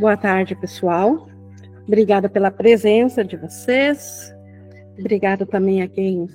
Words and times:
Boa 0.00 0.16
tarde, 0.16 0.56
pessoal. 0.56 1.28
Obrigada 1.86 2.28
pela 2.28 2.50
presença 2.50 3.22
de 3.22 3.36
vocês. 3.36 4.34
Obrigada 4.98 5.44
também 5.44 5.82
a 5.82 5.88
quem 5.88 6.26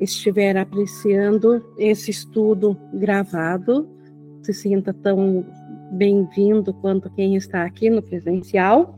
estiver 0.00 0.56
apreciando 0.56 1.64
esse 1.78 2.10
estudo 2.10 2.76
gravado. 2.92 3.88
Se 4.42 4.52
sinta 4.52 4.92
tão 4.92 5.46
bem-vindo 5.92 6.74
quanto 6.74 7.10
quem 7.10 7.36
está 7.36 7.64
aqui 7.64 7.88
no 7.88 8.02
presencial. 8.02 8.96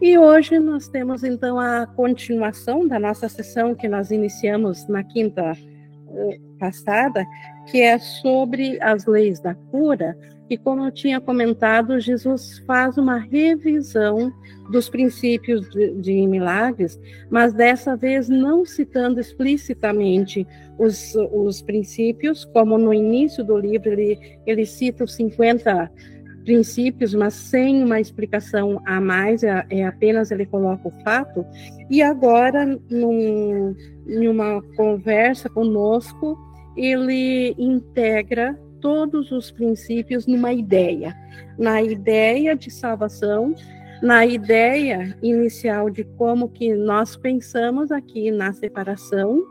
E 0.00 0.16
hoje 0.16 0.58
nós 0.58 0.88
temos 0.88 1.22
então 1.22 1.60
a 1.60 1.86
continuação 1.86 2.88
da 2.88 2.98
nossa 2.98 3.28
sessão 3.28 3.74
que 3.74 3.88
nós 3.88 4.10
iniciamos 4.10 4.88
na 4.88 5.02
quinta 5.04 5.52
eh, 5.52 6.38
passada, 6.58 7.26
que 7.66 7.82
é 7.82 7.98
sobre 7.98 8.80
as 8.80 9.06
leis 9.06 9.40
da 9.40 9.54
cura, 9.54 10.16
e 10.50 10.56
como 10.56 10.84
eu 10.84 10.90
tinha 10.90 11.20
comentado, 11.20 12.00
Jesus 12.00 12.58
faz 12.66 12.96
uma 12.96 13.18
revisão 13.18 14.32
dos 14.70 14.88
princípios 14.88 15.68
de, 15.68 15.94
de, 15.94 16.26
milagres, 16.26 16.98
mas 17.30 17.52
dessa 17.52 17.96
vez 17.96 18.28
não 18.28 18.64
citando 18.64 19.20
explicitamente 19.20 20.46
os, 20.78 21.14
os 21.32 21.60
princípios, 21.60 22.44
como 22.46 22.78
no 22.78 22.94
início 22.94 23.44
do 23.44 23.58
livro 23.58 23.90
ele, 23.92 24.18
ele 24.46 24.64
cita 24.64 25.04
os 25.04 25.14
50 25.14 25.90
princípios, 26.44 27.12
mas 27.12 27.34
sem 27.34 27.82
uma 27.82 28.00
explicação 28.00 28.80
a 28.86 28.98
mais, 29.00 29.42
é, 29.42 29.66
é 29.68 29.86
apenas 29.86 30.30
ele 30.30 30.46
coloca 30.46 30.88
o 30.88 31.04
fato. 31.04 31.44
E 31.90 32.00
agora, 32.00 32.64
num, 32.88 33.74
em 34.06 34.28
uma 34.28 34.62
conversa 34.74 35.50
conosco, 35.50 36.38
ele 36.74 37.54
integra 37.58 38.58
todos 38.80 39.30
os 39.32 39.50
princípios 39.50 40.26
numa 40.26 40.52
ideia, 40.52 41.16
na 41.58 41.82
ideia 41.82 42.54
de 42.56 42.70
salvação, 42.70 43.54
na 44.02 44.24
ideia 44.24 45.16
inicial 45.22 45.90
de 45.90 46.04
como 46.04 46.48
que 46.48 46.74
nós 46.74 47.16
pensamos 47.16 47.90
aqui 47.90 48.30
na 48.30 48.52
separação, 48.52 49.44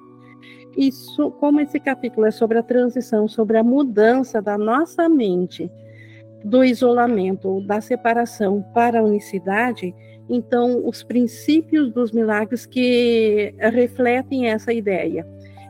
isso, 0.78 1.31
como 1.31 1.59
esse 1.59 1.80
capítulo 1.80 2.28
é 2.28 2.31
sobre 2.31 2.59
a 2.59 2.64
transição, 2.64 3.28
sobre 3.28 3.58
a 3.58 3.64
mudança 3.64 4.42
da 4.42 4.58
nossa 4.58 5.09
mente 5.09 5.69
do 6.44 6.64
isolamento, 6.64 7.62
da 7.62 7.81
separação 7.81 8.64
para 8.73 9.00
a 9.00 9.03
unicidade, 9.03 9.94
então 10.30 10.86
os 10.88 11.03
princípios 11.03 11.91
dos 11.91 12.12
milagres 12.12 12.66
que 12.66 13.53
refletem 13.58 14.50
essa 14.50 14.72
ideia. 14.72 15.28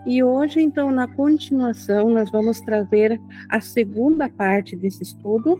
E 0.07 0.23
hoje, 0.23 0.61
então, 0.61 0.89
na 0.89 1.05
continuação, 1.05 2.09
nós 2.09 2.31
vamos 2.31 2.61
trazer 2.61 3.19
a 3.49 3.59
segunda 3.59 4.29
parte 4.29 4.73
desse 4.73 5.03
estudo, 5.03 5.59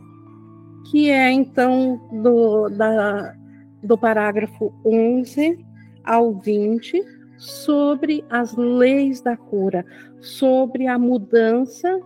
que 0.90 1.10
é, 1.10 1.30
então, 1.30 2.00
do, 2.24 2.70
da, 2.70 3.36
do 3.84 3.98
parágrafo 3.98 4.74
11 4.86 5.66
ao 6.02 6.34
20, 6.40 7.04
sobre 7.38 8.24
as 8.30 8.56
leis 8.56 9.20
da 9.20 9.36
cura, 9.36 9.86
sobre 10.22 10.88
a 10.88 10.98
mudança 10.98 12.00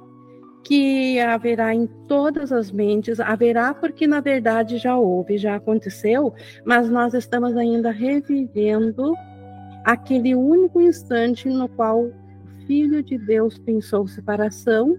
que 0.63 1.19
haverá 1.19 1.75
em 1.75 1.85
todas 2.07 2.51
as 2.51 2.71
mentes, 2.71 3.19
haverá 3.19 3.71
porque 3.71 4.07
na 4.07 4.19
verdade 4.19 4.79
já 4.79 4.97
houve, 4.97 5.37
já 5.37 5.55
aconteceu, 5.55 6.33
mas 6.65 6.89
nós 6.89 7.13
estamos 7.13 7.55
ainda 7.55 7.91
revivendo 7.91 9.13
aquele 9.83 10.35
único 10.35 10.81
instante 10.81 11.49
no 11.49 11.67
qual 11.67 12.11
Filho 12.71 13.03
de 13.03 13.17
Deus 13.17 13.57
pensou 13.57 14.07
separação 14.07 14.97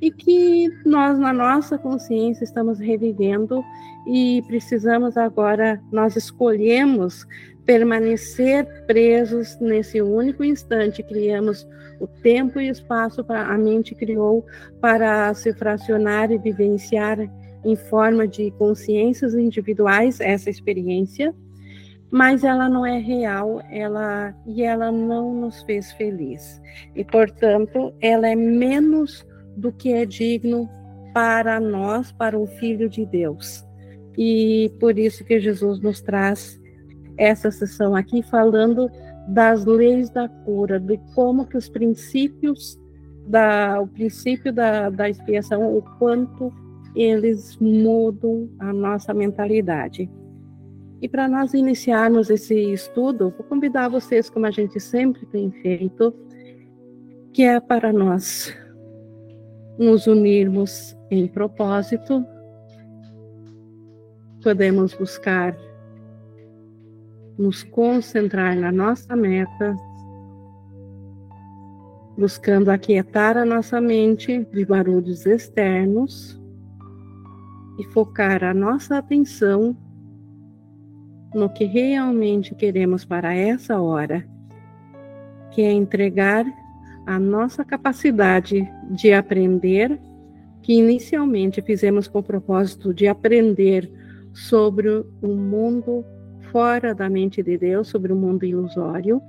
e 0.00 0.10
que 0.10 0.70
nós, 0.86 1.18
na 1.18 1.34
nossa 1.34 1.76
consciência, 1.76 2.44
estamos 2.44 2.78
revivendo 2.78 3.62
e 4.06 4.42
precisamos 4.46 5.18
agora, 5.18 5.78
nós 5.92 6.16
escolhemos 6.16 7.26
permanecer 7.66 8.64
presos 8.86 9.60
nesse 9.60 10.00
único 10.00 10.42
instante, 10.42 11.02
criamos 11.02 11.68
o 12.00 12.06
tempo 12.06 12.58
e 12.58 12.70
espaço 12.70 13.22
para 13.22 13.48
a 13.48 13.58
mente 13.58 13.94
criou 13.94 14.46
para 14.80 15.34
se 15.34 15.52
fracionar 15.52 16.32
e 16.32 16.38
vivenciar 16.38 17.18
em 17.62 17.76
forma 17.76 18.26
de 18.26 18.50
consciências 18.52 19.34
individuais 19.34 20.20
essa 20.20 20.48
experiência 20.48 21.34
mas 22.10 22.42
ela 22.42 22.68
não 22.68 22.84
é 22.84 22.98
real, 22.98 23.62
ela 23.70 24.34
e 24.46 24.62
ela 24.62 24.90
não 24.90 25.34
nos 25.34 25.62
fez 25.62 25.92
feliz. 25.92 26.60
E 26.94 27.04
portanto, 27.04 27.94
ela 28.00 28.28
é 28.28 28.34
menos 28.34 29.24
do 29.56 29.72
que 29.72 29.92
é 29.92 30.04
digno 30.04 30.68
para 31.14 31.60
nós, 31.60 32.10
para 32.12 32.38
o 32.38 32.46
filho 32.46 32.88
de 32.88 33.06
Deus. 33.06 33.64
E 34.18 34.72
por 34.80 34.98
isso 34.98 35.24
que 35.24 35.38
Jesus 35.38 35.80
nos 35.80 36.00
traz 36.00 36.60
essa 37.16 37.50
sessão 37.50 37.94
aqui 37.94 38.22
falando 38.22 38.90
das 39.28 39.64
leis 39.64 40.10
da 40.10 40.28
cura, 40.28 40.80
de 40.80 40.98
como 41.14 41.46
que 41.46 41.56
os 41.56 41.68
princípios 41.68 42.78
da 43.26 43.80
o 43.80 43.86
princípio 43.86 44.52
da, 44.52 44.90
da 44.90 45.08
expiação, 45.08 45.76
o 45.76 45.82
quanto 45.98 46.52
eles 46.96 47.56
mudam 47.58 48.48
a 48.58 48.72
nossa 48.72 49.14
mentalidade. 49.14 50.10
E 51.02 51.08
para 51.08 51.26
nós 51.26 51.54
iniciarmos 51.54 52.28
esse 52.28 52.54
estudo, 52.72 53.30
vou 53.30 53.46
convidar 53.46 53.88
vocês, 53.88 54.28
como 54.28 54.44
a 54.46 54.50
gente 54.50 54.78
sempre 54.78 55.24
tem 55.26 55.50
feito, 55.50 56.14
que 57.32 57.42
é 57.42 57.58
para 57.58 57.90
nós 57.90 58.54
nos 59.78 60.06
unirmos 60.06 60.94
em 61.10 61.26
propósito. 61.26 62.22
Podemos 64.42 64.92
buscar 64.92 65.56
nos 67.38 67.62
concentrar 67.62 68.54
na 68.54 68.70
nossa 68.70 69.16
meta, 69.16 69.74
buscando 72.18 72.70
aquietar 72.70 73.38
a 73.38 73.46
nossa 73.46 73.80
mente 73.80 74.46
de 74.52 74.66
barulhos 74.66 75.24
externos 75.24 76.38
e 77.78 77.84
focar 77.84 78.44
a 78.44 78.52
nossa 78.52 78.98
atenção 78.98 79.74
no 81.34 81.48
que 81.48 81.64
realmente 81.64 82.54
queremos 82.54 83.04
para 83.04 83.34
essa 83.34 83.80
hora, 83.80 84.26
que 85.50 85.62
é 85.62 85.72
entregar 85.72 86.44
a 87.06 87.18
nossa 87.18 87.64
capacidade 87.64 88.68
de 88.90 89.12
aprender, 89.12 89.98
que 90.62 90.74
inicialmente 90.74 91.62
fizemos 91.62 92.06
com 92.06 92.18
o 92.18 92.22
propósito 92.22 92.92
de 92.92 93.08
aprender 93.08 93.90
sobre 94.32 94.88
o 94.88 95.28
mundo 95.28 96.04
fora 96.52 96.94
da 96.94 97.08
mente 97.08 97.42
de 97.42 97.56
Deus, 97.56 97.88
sobre 97.88 98.12
o 98.12 98.16
mundo 98.16 98.44
ilusório, 98.44 99.22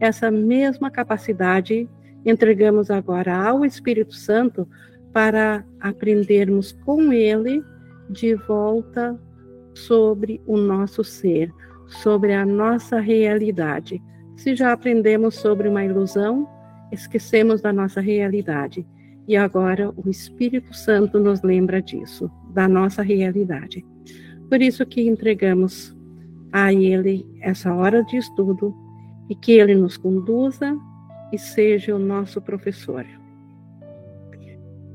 essa 0.00 0.30
mesma 0.30 0.90
capacidade 0.90 1.88
entregamos 2.24 2.90
agora 2.90 3.36
ao 3.36 3.64
Espírito 3.64 4.14
Santo 4.14 4.68
para 5.12 5.64
aprendermos 5.80 6.72
com 6.84 7.12
ele 7.12 7.62
de 8.10 8.34
volta 8.34 9.18
sobre 9.74 10.40
o 10.46 10.56
nosso 10.56 11.02
ser, 11.02 11.52
sobre 11.86 12.32
a 12.32 12.46
nossa 12.46 13.00
realidade. 13.00 14.02
Se 14.36 14.54
já 14.54 14.72
aprendemos 14.72 15.34
sobre 15.34 15.68
uma 15.68 15.84
ilusão, 15.84 16.48
esquecemos 16.90 17.60
da 17.60 17.72
nossa 17.72 18.00
realidade. 18.00 18.86
E 19.26 19.36
agora 19.36 19.92
o 19.96 20.08
Espírito 20.08 20.74
Santo 20.74 21.18
nos 21.18 21.42
lembra 21.42 21.80
disso, 21.80 22.30
da 22.52 22.68
nossa 22.68 23.02
realidade. 23.02 23.84
Por 24.48 24.60
isso 24.60 24.84
que 24.84 25.08
entregamos 25.08 25.96
a 26.52 26.72
Ele 26.72 27.26
essa 27.40 27.72
hora 27.74 28.04
de 28.04 28.16
estudo 28.16 28.74
e 29.28 29.34
que 29.34 29.52
Ele 29.52 29.74
nos 29.74 29.96
conduza 29.96 30.76
e 31.32 31.38
seja 31.38 31.96
o 31.96 31.98
nosso 31.98 32.40
professor. 32.40 33.04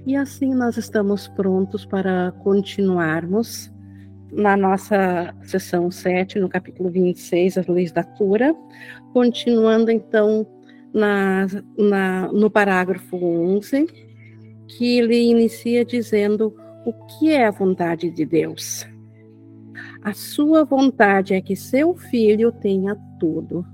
E 0.06 0.16
assim 0.16 0.54
nós 0.54 0.78
estamos 0.78 1.28
prontos 1.28 1.86
para 1.86 2.32
continuarmos 2.44 3.72
na 4.32 4.56
nossa 4.56 5.34
sessão 5.44 5.90
7, 5.90 6.40
no 6.40 6.50
capítulo 6.50 6.90
26, 6.90 7.58
as 7.58 7.68
leis 7.68 7.92
da 7.92 8.04
cura, 8.04 8.56
continuando 9.14 9.92
então 9.92 10.46
na, 10.94 11.48
na, 11.78 12.32
no 12.32 12.50
parágrafo 12.50 13.16
11, 13.16 13.88
que 14.68 15.00
ele 15.00 15.30
inicia 15.30 15.84
dizendo 15.84 16.56
o 16.86 16.94
que 16.94 17.32
é 17.32 17.48
a 17.48 17.52
vontade 17.52 18.10
de 18.10 18.26
Deus. 18.26 18.86
A 20.02 20.14
sua 20.14 20.64
vontade 20.64 21.34
é 21.34 21.42
que 21.42 21.56
seu 21.56 21.96
filho 21.96 22.52
tenha 22.52 22.96
tudo. 23.20 23.66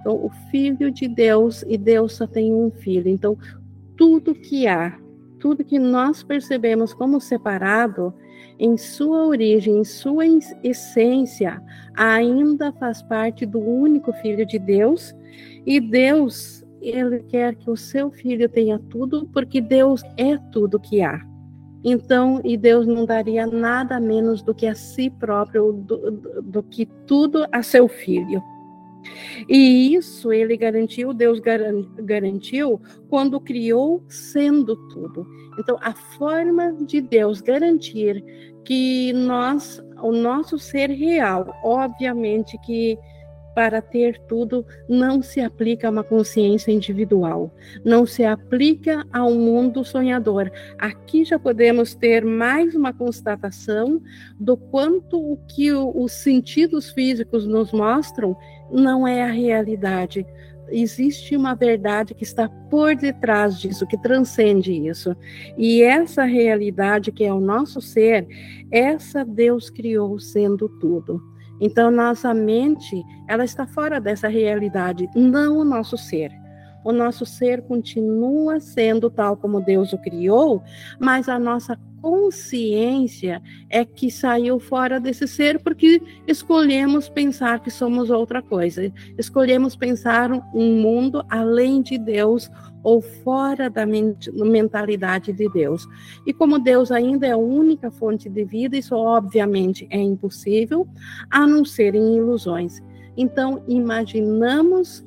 Então, 0.00 0.24
o 0.24 0.30
filho 0.50 0.90
de 0.90 1.06
Deus 1.06 1.62
e 1.68 1.76
Deus 1.76 2.14
só 2.14 2.26
tem 2.26 2.52
um 2.52 2.70
filho. 2.70 3.08
Então, 3.08 3.36
tudo 3.96 4.34
que 4.34 4.66
há, 4.66 4.98
tudo 5.38 5.64
que 5.64 5.78
nós 5.78 6.22
percebemos 6.22 6.92
como 6.92 7.20
separado, 7.20 8.12
em 8.58 8.76
sua 8.76 9.26
origem, 9.26 9.78
em 9.78 9.84
sua 9.84 10.24
essência, 10.62 11.62
ainda 11.94 12.72
faz 12.72 13.02
parte 13.02 13.46
do 13.46 13.58
único 13.58 14.12
Filho 14.14 14.44
de 14.44 14.58
Deus, 14.58 15.14
e 15.66 15.80
Deus, 15.80 16.64
ele 16.80 17.20
quer 17.20 17.54
que 17.54 17.70
o 17.70 17.76
seu 17.76 18.10
filho 18.10 18.48
tenha 18.48 18.78
tudo, 18.78 19.28
porque 19.32 19.60
Deus 19.60 20.02
é 20.16 20.36
tudo 20.52 20.80
que 20.80 21.02
há. 21.02 21.20
Então, 21.82 22.40
e 22.44 22.56
Deus 22.56 22.86
não 22.86 23.06
daria 23.06 23.46
nada 23.46 23.98
menos 23.98 24.42
do 24.42 24.54
que 24.54 24.66
a 24.66 24.74
si 24.74 25.08
próprio, 25.08 25.72
do, 25.72 26.10
do, 26.10 26.42
do 26.42 26.62
que 26.62 26.86
tudo 27.06 27.46
a 27.50 27.62
seu 27.62 27.88
filho. 27.88 28.42
E 29.48 29.94
isso 29.94 30.32
ele 30.32 30.56
garantiu, 30.56 31.12
Deus 31.12 31.40
garantiu 32.02 32.80
quando 33.08 33.40
criou 33.40 34.04
sendo 34.08 34.76
tudo. 34.88 35.26
Então, 35.58 35.78
a 35.80 35.92
forma 35.92 36.72
de 36.86 37.00
Deus 37.00 37.40
garantir 37.40 38.22
que 38.64 39.12
nós, 39.12 39.82
o 40.02 40.12
nosso 40.12 40.58
ser 40.58 40.90
real, 40.90 41.52
obviamente 41.64 42.58
que 42.64 42.98
para 43.54 43.82
ter 43.82 44.18
tudo 44.28 44.64
não 44.88 45.22
se 45.22 45.40
aplica 45.40 45.88
a 45.88 45.90
uma 45.90 46.04
consciência 46.04 46.70
individual, 46.70 47.52
não 47.84 48.06
se 48.06 48.24
aplica 48.24 49.04
a 49.12 49.24
um 49.24 49.38
mundo 49.38 49.84
sonhador. 49.84 50.50
Aqui 50.78 51.24
já 51.24 51.38
podemos 51.38 51.94
ter 51.94 52.24
mais 52.24 52.74
uma 52.74 52.92
constatação 52.92 54.00
do 54.38 54.56
quanto 54.56 55.18
o 55.18 55.36
que 55.48 55.72
os 55.72 56.12
sentidos 56.12 56.90
físicos 56.90 57.46
nos 57.46 57.72
mostram 57.72 58.36
não 58.70 59.06
é 59.06 59.22
a 59.22 59.30
realidade. 59.30 60.26
Existe 60.72 61.36
uma 61.36 61.54
verdade 61.54 62.14
que 62.14 62.22
está 62.22 62.48
por 62.48 62.94
detrás 62.94 63.58
disso, 63.58 63.86
que 63.86 63.98
transcende 63.98 64.72
isso. 64.72 65.16
E 65.58 65.82
essa 65.82 66.24
realidade 66.24 67.10
que 67.10 67.24
é 67.24 67.32
o 67.32 67.40
nosso 67.40 67.80
ser, 67.80 68.26
essa 68.70 69.24
Deus 69.24 69.68
criou 69.68 70.18
sendo 70.20 70.68
tudo. 70.68 71.20
Então, 71.60 71.90
nossa 71.90 72.32
mente, 72.32 73.04
ela 73.28 73.44
está 73.44 73.66
fora 73.66 74.00
dessa 74.00 74.28
realidade, 74.28 75.08
não 75.14 75.58
o 75.58 75.64
nosso 75.64 75.96
ser. 75.98 76.32
O 76.82 76.92
nosso 76.92 77.26
ser 77.26 77.62
continua 77.62 78.58
sendo 78.58 79.10
tal 79.10 79.36
como 79.36 79.60
Deus 79.60 79.92
o 79.92 79.98
criou, 79.98 80.62
mas 80.98 81.28
a 81.28 81.38
nossa 81.38 81.78
consciência 82.00 83.42
é 83.68 83.84
que 83.84 84.10
saiu 84.10 84.58
fora 84.58 84.98
desse 84.98 85.28
ser 85.28 85.62
porque 85.62 86.02
escolhemos 86.26 87.08
pensar 87.08 87.60
que 87.60 87.70
somos 87.70 88.08
outra 88.08 88.40
coisa. 88.40 88.90
Escolhemos 89.18 89.76
pensar 89.76 90.32
um 90.54 90.80
mundo 90.80 91.22
além 91.28 91.82
de 91.82 91.98
Deus 91.98 92.50
ou 92.82 93.00
fora 93.00 93.68
da 93.68 93.84
mentalidade 93.86 95.32
de 95.32 95.48
Deus. 95.48 95.86
E 96.26 96.32
como 96.32 96.58
Deus 96.58 96.90
ainda 96.90 97.26
é 97.26 97.32
a 97.32 97.36
única 97.36 97.90
fonte 97.90 98.28
de 98.28 98.44
vida, 98.44 98.76
isso 98.76 98.94
obviamente 98.94 99.86
é 99.90 99.98
impossível, 99.98 100.88
a 101.30 101.46
não 101.46 101.64
ser 101.64 101.94
em 101.94 102.16
ilusões. 102.16 102.80
Então, 103.16 103.62
imaginamos 103.68 105.04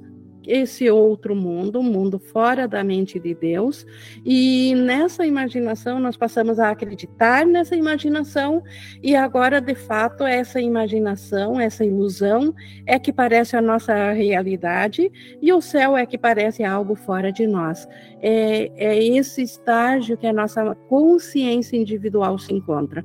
esse 0.47 0.89
outro 0.89 1.35
mundo, 1.35 1.79
um 1.79 1.83
mundo 1.83 2.19
fora 2.19 2.67
da 2.67 2.83
mente 2.83 3.19
de 3.19 3.33
Deus, 3.33 3.85
e 4.25 4.73
nessa 4.75 5.25
imaginação 5.25 5.99
nós 5.99 6.17
passamos 6.17 6.59
a 6.59 6.69
acreditar 6.69 7.45
nessa 7.45 7.75
imaginação, 7.75 8.63
e 9.01 9.15
agora 9.15 9.59
de 9.59 9.75
fato 9.75 10.23
essa 10.23 10.59
imaginação, 10.59 11.59
essa 11.59 11.85
ilusão 11.85 12.53
é 12.85 12.97
que 12.99 13.11
parece 13.11 13.55
a 13.55 13.61
nossa 13.61 14.11
realidade, 14.11 15.11
e 15.41 15.51
o 15.51 15.61
céu 15.61 15.97
é 15.97 16.05
que 16.05 16.17
parece 16.17 16.63
algo 16.63 16.95
fora 16.95 17.31
de 17.31 17.47
nós. 17.47 17.87
É, 18.21 18.71
é 18.75 19.03
esse 19.03 19.41
estágio 19.41 20.17
que 20.17 20.27
a 20.27 20.33
nossa 20.33 20.75
consciência 20.87 21.75
individual 21.75 22.37
se 22.37 22.53
encontra. 22.53 23.03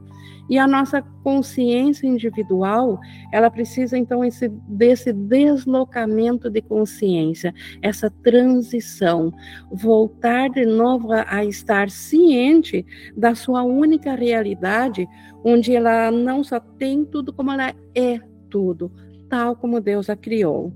E 0.49 0.59
a 0.59 0.67
nossa 0.67 1.03
consciência 1.23 2.07
individual, 2.07 2.99
ela 3.33 3.51
precisa 3.51 3.99
então 3.99 4.25
esse, 4.25 4.49
desse 4.49 5.13
deslocamento 5.13 6.49
de 6.49 6.63
consciência, 6.63 7.55
essa 7.83 8.11
transição, 8.11 9.33
voltar 9.71 10.49
de 10.49 10.65
novo 10.65 11.13
a, 11.13 11.25
a 11.29 11.45
estar 11.45 11.91
ciente 11.91 12.85
da 13.17 13.35
sua 13.35 13.63
única 13.63 14.15
realidade, 14.15 15.07
onde 15.45 15.75
ela 15.75 16.11
não 16.11 16.43
só 16.43 16.59
tem 16.59 17.05
tudo 17.05 17.33
como 17.33 17.53
ela 17.53 17.75
é 17.95 18.21
tudo, 18.49 18.91
tal 19.29 19.55
como 19.55 19.81
Deus 19.81 20.09
a 20.09 20.17
criou. 20.17 20.73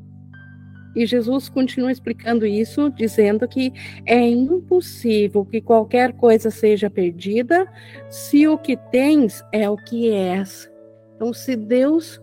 E 0.94 1.06
Jesus 1.06 1.48
continua 1.48 1.90
explicando 1.90 2.44
isso, 2.46 2.90
dizendo 2.90 3.48
que 3.48 3.72
é 4.04 4.20
impossível 4.28 5.44
que 5.44 5.60
qualquer 5.60 6.12
coisa 6.12 6.50
seja 6.50 6.90
perdida 6.90 7.66
se 8.10 8.46
o 8.46 8.58
que 8.58 8.76
tens 8.76 9.42
é 9.52 9.68
o 9.68 9.76
que 9.76 10.10
és. 10.10 10.70
Então, 11.16 11.32
se 11.32 11.56
Deus 11.56 12.20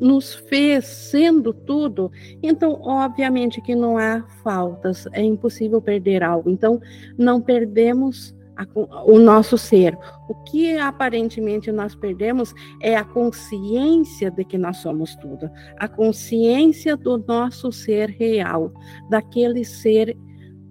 nos 0.00 0.34
fez 0.34 0.84
sendo 0.84 1.52
tudo, 1.52 2.10
então 2.42 2.80
obviamente 2.82 3.60
que 3.60 3.74
não 3.74 3.96
há 3.96 4.24
faltas, 4.42 5.06
é 5.12 5.22
impossível 5.22 5.80
perder 5.80 6.24
algo. 6.24 6.50
Então, 6.50 6.80
não 7.16 7.40
perdemos 7.40 8.34
o 8.74 9.18
nosso 9.18 9.56
ser. 9.58 9.96
O 10.28 10.34
que 10.44 10.76
aparentemente 10.78 11.70
nós 11.70 11.94
perdemos 11.94 12.54
é 12.80 12.96
a 12.96 13.04
consciência 13.04 14.30
de 14.30 14.44
que 14.44 14.58
nós 14.58 14.78
somos 14.78 15.14
tudo, 15.16 15.50
a 15.78 15.88
consciência 15.88 16.96
do 16.96 17.18
nosso 17.18 17.70
ser 17.70 18.10
real, 18.10 18.72
daquele 19.08 19.64
ser 19.64 20.16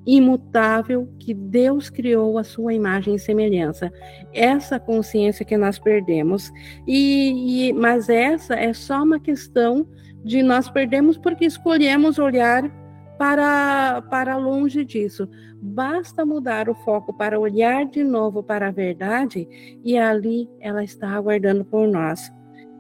imutável 0.06 1.08
que 1.20 1.34
Deus 1.34 1.90
criou 1.90 2.38
a 2.38 2.44
sua 2.44 2.74
imagem 2.74 3.16
e 3.16 3.20
semelhança. 3.20 3.92
Essa 4.34 4.80
consciência 4.80 5.46
que 5.46 5.58
nós 5.58 5.78
perdemos 5.78 6.52
e, 6.88 7.68
e 7.70 7.74
mas 7.74 8.10
essa 8.10 8.56
é 8.56 8.74
só 8.74 9.04
uma 9.04 9.20
questão 9.20 9.88
de 10.24 10.42
nós 10.42 10.70
perdemos 10.70 11.18
porque 11.18 11.46
escolhemos 11.46 12.20
olhar 12.20 12.64
para, 13.22 14.02
para 14.10 14.36
longe 14.36 14.84
disso. 14.84 15.30
Basta 15.62 16.26
mudar 16.26 16.68
o 16.68 16.74
foco 16.74 17.14
para 17.14 17.40
olhar 17.40 17.86
de 17.86 18.04
novo 18.04 18.42
para 18.42 18.70
a 18.70 18.72
verdade 18.72 19.48
e 19.86 19.96
ali 19.96 20.50
ela 20.60 20.84
está 20.84 21.08
aguardando 21.10 21.64
por 21.64 21.88
nós. 21.88 22.34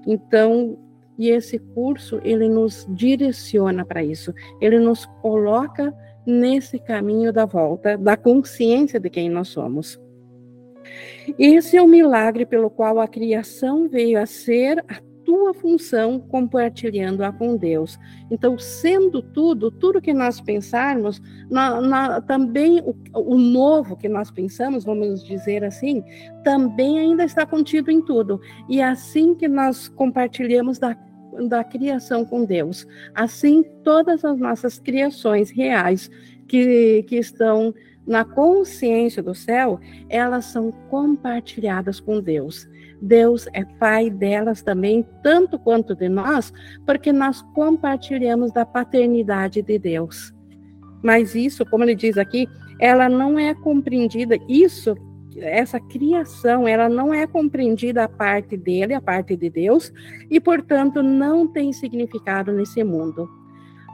Então, 0.07 0.79
e 1.15 1.29
esse 1.29 1.59
curso 1.59 2.19
ele 2.23 2.49
nos 2.49 2.87
direciona 2.89 3.85
para 3.85 4.03
isso. 4.03 4.33
Ele 4.59 4.79
nos 4.79 5.05
coloca 5.21 5.93
nesse 6.25 6.79
caminho 6.79 7.31
da 7.31 7.45
volta, 7.45 7.95
da 7.95 8.17
consciência 8.17 8.99
de 8.99 9.11
quem 9.11 9.29
nós 9.29 9.49
somos. 9.49 10.01
Esse 11.37 11.77
é 11.77 11.81
o 11.83 11.87
milagre 11.87 12.47
pelo 12.47 12.71
qual 12.71 12.99
a 12.99 13.07
criação 13.07 13.87
veio 13.87 14.19
a 14.19 14.25
ser 14.25 14.83
a 14.87 15.10
tua 15.31 15.53
função 15.53 16.19
compartilhando-a 16.19 17.31
com 17.31 17.55
Deus. 17.55 17.97
Então, 18.29 18.59
sendo 18.59 19.21
tudo, 19.21 19.71
tudo 19.71 20.01
que 20.01 20.13
nós 20.13 20.41
pensarmos, 20.41 21.21
na, 21.49 21.79
na, 21.79 22.19
também 22.19 22.81
o, 22.81 22.93
o, 23.13 23.37
novo 23.37 23.95
que 23.95 24.09
nós 24.09 24.29
pensamos, 24.29 24.83
vamos 24.83 25.23
dizer 25.23 25.63
assim, 25.63 26.03
também 26.43 26.99
ainda 26.99 27.23
está 27.23 27.45
contido 27.45 27.89
em 27.89 28.01
tudo. 28.01 28.41
E 28.67 28.81
é 28.81 28.83
assim 28.83 29.33
que 29.33 29.47
nós 29.47 29.87
compartilhamos 29.87 30.77
da 30.77 30.97
da 31.47 31.63
criação 31.63 32.25
com 32.25 32.43
Deus. 32.43 32.85
Assim, 33.15 33.63
todas 33.85 34.25
as 34.25 34.37
nossas 34.37 34.77
criações 34.79 35.49
reais 35.49 36.11
que, 36.45 37.03
que 37.03 37.15
estão 37.15 37.73
na 38.05 38.25
consciência 38.25 39.23
do 39.23 39.33
céu, 39.33 39.79
elas 40.09 40.43
são 40.43 40.73
compartilhadas 40.89 42.01
com 42.01 42.19
Deus. 42.19 42.67
Deus 43.01 43.47
é 43.53 43.65
Pai 43.65 44.09
delas 44.09 44.61
também, 44.61 45.05
tanto 45.23 45.57
quanto 45.57 45.95
de 45.95 46.07
nós, 46.07 46.53
porque 46.85 47.11
nós 47.11 47.41
compartilhamos 47.53 48.51
da 48.51 48.65
paternidade 48.65 49.61
de 49.61 49.79
Deus. 49.79 50.33
Mas 51.01 51.33
isso, 51.33 51.65
como 51.65 51.83
ele 51.83 51.95
diz 51.95 52.17
aqui, 52.17 52.47
ela 52.79 53.09
não 53.09 53.39
é 53.39 53.55
compreendida, 53.55 54.37
isso, 54.47 54.95
essa 55.37 55.79
criação, 55.79 56.67
ela 56.67 56.87
não 56.87 57.13
é 57.13 57.25
compreendida 57.25 58.03
a 58.03 58.09
parte 58.09 58.55
dele, 58.55 58.93
a 58.93 59.01
parte 59.01 59.35
de 59.35 59.49
Deus, 59.49 59.91
e 60.29 60.39
portanto 60.39 61.01
não 61.01 61.47
tem 61.47 61.73
significado 61.73 62.51
nesse 62.51 62.83
mundo. 62.83 63.27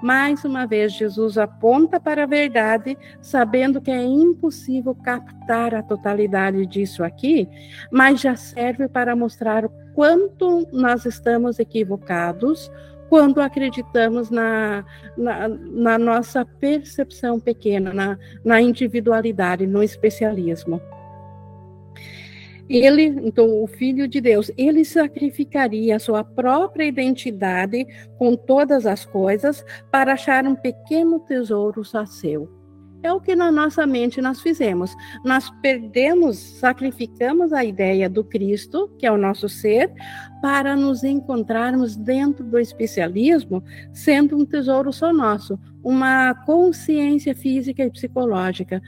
Mais 0.01 0.43
uma 0.45 0.65
vez, 0.67 0.93
Jesus 0.93 1.37
aponta 1.37 1.99
para 1.99 2.23
a 2.23 2.27
verdade, 2.27 2.97
sabendo 3.19 3.81
que 3.81 3.89
é 3.89 4.03
impossível 4.03 4.93
captar 4.93 5.73
a 5.73 5.81
totalidade 5.81 6.65
disso 6.65 7.03
aqui, 7.03 7.49
mas 7.91 8.21
já 8.21 8.35
serve 8.35 8.87
para 8.87 9.15
mostrar 9.15 9.65
o 9.65 9.71
quanto 9.95 10.67
nós 10.71 11.05
estamos 11.05 11.57
equivocados 11.57 12.71
quando 13.09 13.41
acreditamos 13.41 14.29
na, 14.29 14.85
na, 15.17 15.47
na 15.47 15.97
nossa 15.97 16.45
percepção 16.45 17.39
pequena, 17.39 17.93
na, 17.93 18.19
na 18.43 18.61
individualidade, 18.61 19.65
no 19.65 19.81
especialismo. 19.81 20.81
Ele, 22.69 23.05
então, 23.23 23.63
o 23.63 23.67
Filho 23.67 24.07
de 24.07 24.19
Deus, 24.19 24.51
ele 24.57 24.83
sacrificaria 24.83 25.95
a 25.95 25.99
sua 25.99 26.23
própria 26.23 26.85
identidade 26.85 27.85
com 28.17 28.35
todas 28.35 28.85
as 28.85 29.05
coisas 29.05 29.63
para 29.89 30.13
achar 30.13 30.45
um 30.45 30.55
pequeno 30.55 31.19
tesouro 31.19 31.83
só 31.83 32.05
seu. 32.05 32.49
é 33.03 33.13
o 33.13 33.21
que 33.21 33.35
na 33.35 33.49
nossa 33.51 33.85
mente 33.85 34.21
nós 34.21 34.41
fizemos. 34.41 34.93
Nós 35.23 35.49
perdemos, 35.61 36.37
sacrificamos 36.37 37.53
a 37.53 37.63
ideia 37.63 38.09
do 38.09 38.23
Cristo, 38.23 38.89
que 38.97 39.05
é 39.05 39.11
o 39.11 39.17
nosso 39.17 39.47
ser, 39.47 39.93
para 40.41 40.75
nos 40.75 41.03
encontrarmos 41.03 41.95
dentro 41.95 42.43
do 42.43 42.59
especialismo, 42.59 43.63
sendo 43.93 44.35
um 44.35 44.45
tesouro 44.45 44.91
só 44.91 45.13
nosso, 45.13 45.57
uma 45.87 46.35
consciência 46.45 47.33
física 47.33 47.81
e 47.81 47.89
psicológica, 47.89 48.81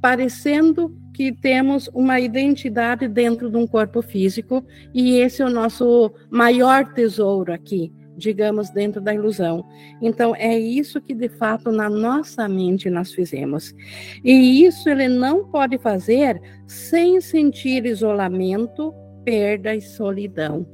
parecendo 0.00 0.98
que 1.12 1.30
temos 1.30 1.86
uma 1.92 2.18
identidade 2.18 3.06
dentro 3.06 3.50
de 3.50 3.58
um 3.58 3.66
corpo 3.66 4.00
físico, 4.00 4.64
e 4.94 5.18
esse 5.18 5.42
é 5.42 5.44
o 5.44 5.50
nosso 5.50 6.10
maior 6.30 6.94
tesouro 6.94 7.52
aqui 7.52 7.92
digamos, 8.16 8.68
dentro 8.68 9.00
da 9.00 9.14
ilusão. 9.14 9.64
Então, 10.02 10.36
é 10.36 10.58
isso 10.58 11.00
que 11.00 11.14
de 11.14 11.30
fato 11.30 11.72
na 11.72 11.88
nossa 11.88 12.46
mente 12.46 12.90
nós 12.90 13.14
fizemos. 13.14 13.74
E 14.22 14.66
isso 14.66 14.90
ele 14.90 15.08
não 15.08 15.46
pode 15.46 15.78
fazer 15.78 16.38
sem 16.66 17.18
sentir 17.18 17.86
isolamento, 17.86 18.92
perda 19.24 19.74
e 19.74 19.80
solidão. 19.80 20.66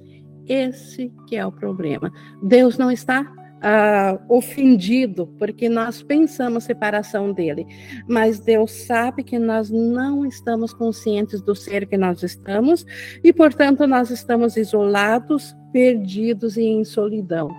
Esse 0.49 1.13
que 1.29 1.37
é 1.37 1.47
o 1.47 1.53
problema. 1.53 2.11
Deus 2.43 2.77
não 2.77 2.91
está 2.91 3.25
ah, 3.69 4.17
ofendido 4.29 5.27
porque 5.41 5.69
nós 5.69 6.01
pensamos 6.01 6.63
separação 6.63 7.33
dele, 7.33 7.67
mas 8.09 8.39
Deus 8.39 8.71
sabe 8.71 9.25
que 9.25 9.41
nós 9.41 9.71
não 9.71 10.25
estamos 10.25 10.73
conscientes 10.73 11.43
do 11.43 11.53
ser 11.53 11.85
que 11.89 11.97
nós 11.97 12.23
estamos 12.23 12.87
e, 13.25 13.33
portanto, 13.33 13.85
nós 13.85 14.09
estamos 14.11 14.57
isolados, 14.57 15.53
perdidos 15.73 16.57
e 16.57 16.63
em 16.63 16.85
solidão. 16.85 17.51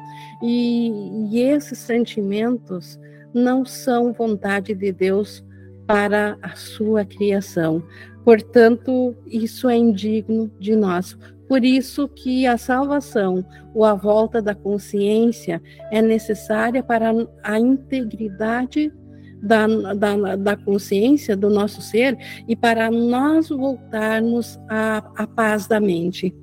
E, 0.42 0.92
e 1.30 1.42
esses 1.42 1.78
sentimentos 1.80 2.98
não 3.34 3.66
são 3.66 4.14
vontade 4.14 4.74
de 4.74 4.94
Deus 4.94 5.44
para 5.86 6.38
a 6.42 6.56
sua 6.56 7.04
criação. 7.04 7.84
Portanto, 8.24 9.14
isso 9.26 9.68
é 9.68 9.76
indigno 9.76 10.50
de 10.58 10.74
nós. 10.74 11.18
Por 11.48 11.64
isso 11.64 12.08
que 12.10 12.46
a 12.46 12.58
salvação 12.58 13.46
ou 13.74 13.86
a 13.86 13.94
volta 13.94 14.42
da 14.42 14.54
consciência 14.54 15.62
é 15.92 16.02
necessária 16.02 16.84
para 16.84 17.12
a 17.44 17.60
integridade 17.60 18.92
da, 19.42 19.68
da, 19.94 20.36
da 20.36 20.58
consciência 20.58 21.38
do 21.38 21.50
nosso 21.50 21.82
ser 21.82 22.18
e 22.48 22.56
para 22.56 22.92
nós 22.92 23.50
voltarmos 23.50 24.60
à, 24.68 25.28
paz 25.36 25.68
da 25.68 25.80
mente, 25.80 26.36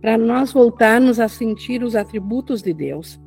para 0.00 0.16
nós 0.16 0.52
voltarmos 0.52 1.18
a 1.18 1.28
sentir 1.28 1.82
os 1.82 1.96
atributos 1.96 2.62
de 2.62 2.72
Deus. 2.72 3.18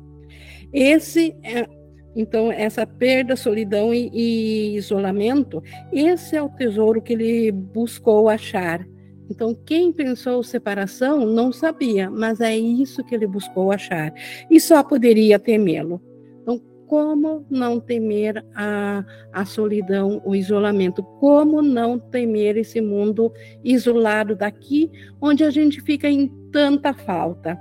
Esse 0.72 1.36
é, 1.42 1.68
então, 2.14 2.50
essa 2.50 2.86
perda, 2.86 3.36
solidão 3.36 3.92
e, 3.92 4.10
e 4.12 4.76
isolamento, 4.76 5.62
esse 5.92 6.36
é 6.36 6.42
o 6.42 6.48
tesouro 6.48 7.02
que 7.02 7.12
ele 7.12 7.52
buscou 7.52 8.28
achar 8.28 8.86
então, 9.30 9.54
quem 9.54 9.92
pensou 9.92 10.42
separação 10.42 11.26
não 11.26 11.52
sabia, 11.52 12.10
mas 12.10 12.40
é 12.40 12.56
isso 12.56 13.04
que 13.04 13.14
ele 13.14 13.26
buscou 13.26 13.70
achar. 13.70 14.12
E 14.50 14.58
só 14.58 14.82
poderia 14.82 15.38
temê-lo. 15.38 16.00
Então, 16.42 16.58
como 16.86 17.44
não 17.50 17.78
temer 17.78 18.44
a, 18.54 19.04
a 19.32 19.44
solidão, 19.44 20.22
o 20.24 20.34
isolamento? 20.34 21.02
Como 21.20 21.60
não 21.60 21.98
temer 21.98 22.56
esse 22.56 22.80
mundo 22.80 23.30
isolado 23.62 24.34
daqui, 24.34 24.90
onde 25.20 25.44
a 25.44 25.50
gente 25.50 25.80
fica 25.82 26.08
em 26.08 26.28
tanta 26.50 26.94
falta? 26.94 27.58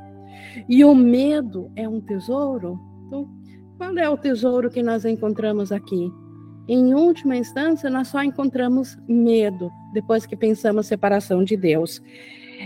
E 0.69 0.85
o 0.85 0.95
medo 0.95 1.69
é 1.75 1.87
um 1.87 1.99
tesouro? 1.99 2.79
Então, 3.07 3.27
qual 3.77 3.97
é 3.97 4.09
o 4.09 4.17
tesouro 4.17 4.69
que 4.69 4.81
nós 4.81 5.03
encontramos 5.03 5.71
aqui? 5.71 6.09
Em 6.67 6.93
última 6.93 7.35
instância, 7.37 7.89
nós 7.89 8.09
só 8.09 8.21
encontramos 8.21 8.97
medo 9.07 9.71
depois 9.93 10.25
que 10.25 10.35
pensamos 10.35 10.87
separação 10.87 11.43
de 11.43 11.55
Deus. 11.55 12.01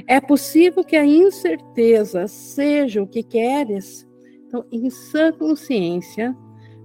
É 0.08 0.20
possível 0.20 0.84
que 0.84 0.96
a 0.96 1.05
incerteza 1.05 2.27
seja 2.27 3.01
o 3.01 3.08
que 3.08 3.22
queres? 3.22 4.08
Então, 4.48 4.65
em 4.72 4.89
sã 4.89 5.31
consciência, 5.31 6.36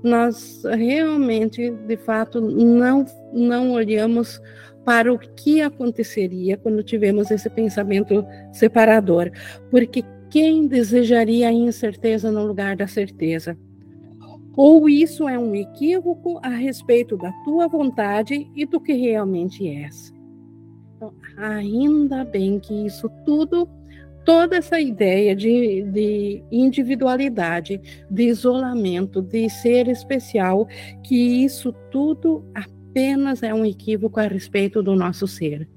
nós 0.03 0.63
realmente, 0.65 1.71
de 1.71 1.97
fato, 1.97 2.41
não, 2.41 3.05
não 3.33 3.73
olhamos 3.73 4.41
para 4.85 5.13
o 5.13 5.19
que 5.19 5.61
aconteceria 5.61 6.57
quando 6.57 6.83
tivemos 6.83 7.31
esse 7.31 7.51
pensamento 7.51 8.25
separador. 8.53 9.31
Porque 9.71 10.05
quem 10.31 10.69
desejaria 10.69 11.49
a 11.49 11.53
incerteza 11.53 12.31
no 12.31 12.47
lugar 12.47 12.77
da 12.77 12.87
certeza? 12.87 13.59
Ou 14.57 14.89
isso 14.89 15.29
é 15.29 15.39
um 15.39 15.55
equívoco 15.55 16.41
a 16.43 16.49
respeito 16.49 17.17
da 17.17 17.31
tua 17.45 17.69
vontade 17.69 18.51
e 18.57 18.65
do 18.65 18.81
que 18.81 18.95
realmente 18.95 19.69
és. 19.69 20.15
Então, 20.97 21.13
ainda 21.37 22.25
bem 22.25 22.59
que 22.59 22.87
isso 22.87 23.11
tudo, 23.27 23.69
toda 24.25 24.57
essa 24.57 24.81
ideia 24.81 25.37
de, 25.37 25.83
de 25.83 26.43
individualidade, 26.51 27.79
de 28.11 28.23
isolamento, 28.23 29.21
de 29.21 29.51
ser 29.51 29.89
especial, 29.89 30.67
que 31.05 31.45
isso 31.45 31.71
tudo 31.91 32.43
apenas 32.55 33.43
é 33.43 33.53
um 33.53 33.65
equívoco 33.65 34.19
a 34.19 34.27
respeito 34.27 34.83
do 34.83 34.97
nosso 34.97 35.27
ser 35.29 35.69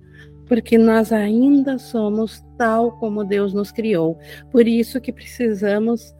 porque 0.49 0.79
nós 0.79 1.13
ainda 1.13 1.77
somos 1.77 2.43
tal 2.57 2.93
como 2.93 3.23
Deus 3.23 3.53
nos 3.53 3.71
criou. 3.71 4.17
Por 4.51 4.67
isso 4.67 4.99
que 4.99 5.13
precisamos 5.13 6.11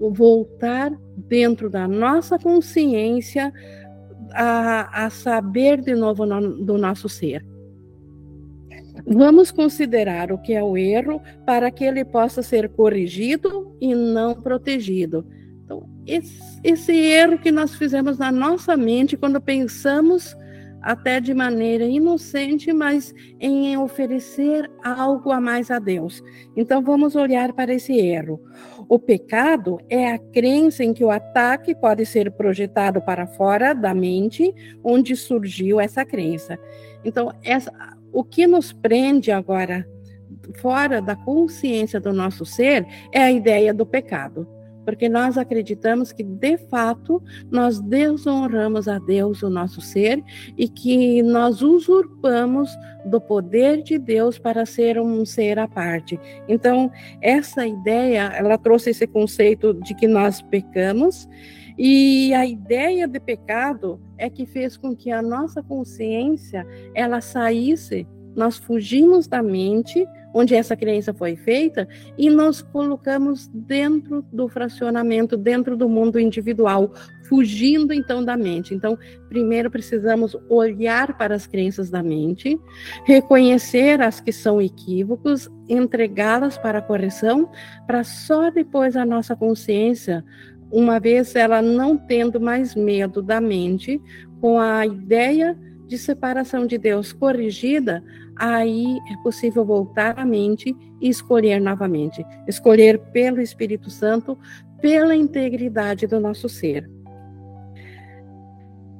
voltar 0.00 0.92
dentro 1.16 1.70
da 1.70 1.86
nossa 1.86 2.38
consciência 2.38 3.52
a, 4.32 5.06
a 5.06 5.10
saber 5.10 5.80
de 5.80 5.94
novo 5.94 6.26
no, 6.26 6.64
do 6.64 6.76
nosso 6.76 7.08
ser. 7.08 7.44
Vamos 9.06 9.50
considerar 9.50 10.32
o 10.32 10.38
que 10.38 10.54
é 10.54 10.62
o 10.62 10.76
erro 10.76 11.20
para 11.44 11.70
que 11.70 11.84
ele 11.84 12.04
possa 12.04 12.42
ser 12.42 12.68
corrigido 12.70 13.76
e 13.80 13.94
não 13.94 14.34
protegido. 14.34 15.26
Então, 15.64 15.88
esse, 16.06 16.60
esse 16.62 16.92
erro 16.92 17.38
que 17.38 17.52
nós 17.52 17.74
fizemos 17.74 18.18
na 18.18 18.32
nossa 18.32 18.76
mente 18.76 19.16
quando 19.16 19.40
pensamos 19.40 20.36
até 20.84 21.18
de 21.18 21.32
maneira 21.32 21.84
inocente, 21.84 22.70
mas 22.72 23.14
em 23.40 23.76
oferecer 23.78 24.70
algo 24.84 25.32
a 25.32 25.40
mais 25.40 25.70
a 25.70 25.78
Deus. 25.78 26.22
Então 26.54 26.82
vamos 26.82 27.16
olhar 27.16 27.54
para 27.54 27.72
esse 27.72 27.94
erro. 27.94 28.38
O 28.88 28.98
pecado 28.98 29.78
é 29.88 30.12
a 30.12 30.18
crença 30.18 30.84
em 30.84 30.92
que 30.92 31.04
o 31.04 31.10
ataque 31.10 31.74
pode 31.74 32.04
ser 32.06 32.30
projetado 32.32 33.00
para 33.00 33.26
fora 33.26 33.74
da 33.74 33.94
mente, 33.94 34.52
onde 34.82 35.16
surgiu 35.16 35.80
essa 35.80 36.04
crença. 36.04 36.58
Então, 37.04 37.32
essa, 37.42 37.72
o 38.12 38.22
que 38.22 38.46
nos 38.46 38.72
prende 38.72 39.30
agora 39.30 39.86
fora 40.56 41.00
da 41.00 41.16
consciência 41.16 42.00
do 42.00 42.12
nosso 42.12 42.44
ser 42.44 42.86
é 43.12 43.22
a 43.22 43.32
ideia 43.32 43.72
do 43.72 43.86
pecado 43.86 44.46
porque 44.84 45.08
nós 45.08 45.38
acreditamos 45.38 46.12
que, 46.12 46.22
de 46.22 46.58
fato, 46.68 47.22
nós 47.50 47.80
desonramos 47.80 48.88
a 48.88 48.98
Deus, 48.98 49.42
o 49.42 49.50
nosso 49.50 49.80
ser, 49.80 50.22
e 50.56 50.68
que 50.68 51.22
nós 51.22 51.62
usurpamos 51.62 52.70
do 53.04 53.20
poder 53.20 53.82
de 53.82 53.98
Deus 53.98 54.38
para 54.38 54.64
ser 54.66 55.00
um 55.00 55.24
ser 55.24 55.58
à 55.58 55.66
parte. 55.66 56.18
Então, 56.48 56.90
essa 57.20 57.66
ideia, 57.66 58.32
ela 58.34 58.58
trouxe 58.58 58.90
esse 58.90 59.06
conceito 59.06 59.74
de 59.74 59.94
que 59.94 60.06
nós 60.06 60.40
pecamos, 60.42 61.28
e 61.76 62.32
a 62.34 62.46
ideia 62.46 63.08
de 63.08 63.18
pecado 63.18 64.00
é 64.16 64.30
que 64.30 64.46
fez 64.46 64.76
com 64.76 64.94
que 64.94 65.10
a 65.10 65.20
nossa 65.20 65.62
consciência 65.62 66.64
ela 66.94 67.20
saísse, 67.20 68.06
nós 68.36 68.56
fugimos 68.56 69.26
da 69.26 69.42
mente, 69.42 70.06
onde 70.34 70.54
essa 70.54 70.76
crença 70.76 71.14
foi 71.14 71.36
feita 71.36 71.86
e 72.18 72.28
nós 72.28 72.60
colocamos 72.60 73.46
dentro 73.54 74.22
do 74.32 74.48
fracionamento, 74.48 75.36
dentro 75.36 75.76
do 75.76 75.88
mundo 75.88 76.18
individual, 76.18 76.92
fugindo 77.28 77.92
então 77.94 78.22
da 78.22 78.36
mente. 78.36 78.74
Então, 78.74 78.98
primeiro 79.28 79.70
precisamos 79.70 80.36
olhar 80.48 81.16
para 81.16 81.36
as 81.36 81.46
crenças 81.46 81.88
da 81.88 82.02
mente, 82.02 82.58
reconhecer 83.04 84.02
as 84.02 84.20
que 84.20 84.32
são 84.32 84.60
equívocos, 84.60 85.48
entregá-las 85.68 86.58
para 86.58 86.80
a 86.80 86.82
correção, 86.82 87.48
para 87.86 88.02
só 88.02 88.50
depois 88.50 88.96
a 88.96 89.06
nossa 89.06 89.36
consciência 89.36 90.24
uma 90.70 90.98
vez 90.98 91.36
ela 91.36 91.62
não 91.62 91.96
tendo 91.96 92.40
mais 92.40 92.74
medo 92.74 93.22
da 93.22 93.40
mente, 93.40 94.02
com 94.40 94.58
a 94.58 94.84
ideia 94.84 95.56
de 95.86 95.98
separação 95.98 96.66
de 96.66 96.78
Deus 96.78 97.12
corrigida, 97.12 98.02
aí 98.36 98.98
é 99.10 99.22
possível 99.22 99.64
voltar 99.64 100.18
à 100.18 100.24
mente 100.24 100.74
e 101.00 101.08
escolher 101.08 101.60
novamente. 101.60 102.24
Escolher 102.48 102.98
pelo 103.12 103.40
Espírito 103.40 103.90
Santo, 103.90 104.38
pela 104.80 105.14
integridade 105.14 106.06
do 106.06 106.20
nosso 106.20 106.48
ser. 106.48 106.88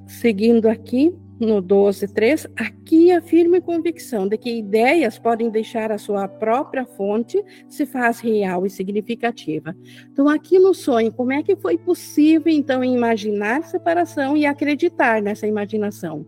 Seguindo 0.06 0.68
aqui, 0.68 1.14
no 1.38 1.62
12.3, 1.62 2.50
aqui 2.56 3.10
a 3.10 3.20
firme 3.20 3.60
convicção 3.60 4.28
de 4.28 4.38
que 4.38 4.58
ideias 4.58 5.18
podem 5.18 5.50
deixar 5.50 5.90
a 5.90 5.98
sua 5.98 6.28
própria 6.28 6.86
fonte 6.86 7.42
se 7.68 7.84
faz 7.84 8.20
real 8.20 8.64
e 8.64 8.70
significativa. 8.70 9.76
Então, 10.12 10.28
aqui 10.28 10.58
no 10.58 10.72
sonho, 10.72 11.12
como 11.12 11.32
é 11.32 11.42
que 11.42 11.56
foi 11.56 11.76
possível, 11.76 12.52
então, 12.52 12.84
imaginar 12.84 13.64
separação 13.64 14.36
e 14.36 14.46
acreditar 14.46 15.20
nessa 15.20 15.46
imaginação? 15.46 16.24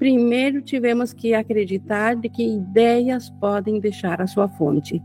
Primeiro, 0.00 0.62
tivemos 0.62 1.12
que 1.12 1.34
acreditar 1.34 2.16
de 2.16 2.30
que 2.30 2.42
ideias 2.42 3.28
podem 3.28 3.78
deixar 3.78 4.22
a 4.22 4.26
sua 4.26 4.48
fonte. 4.48 5.02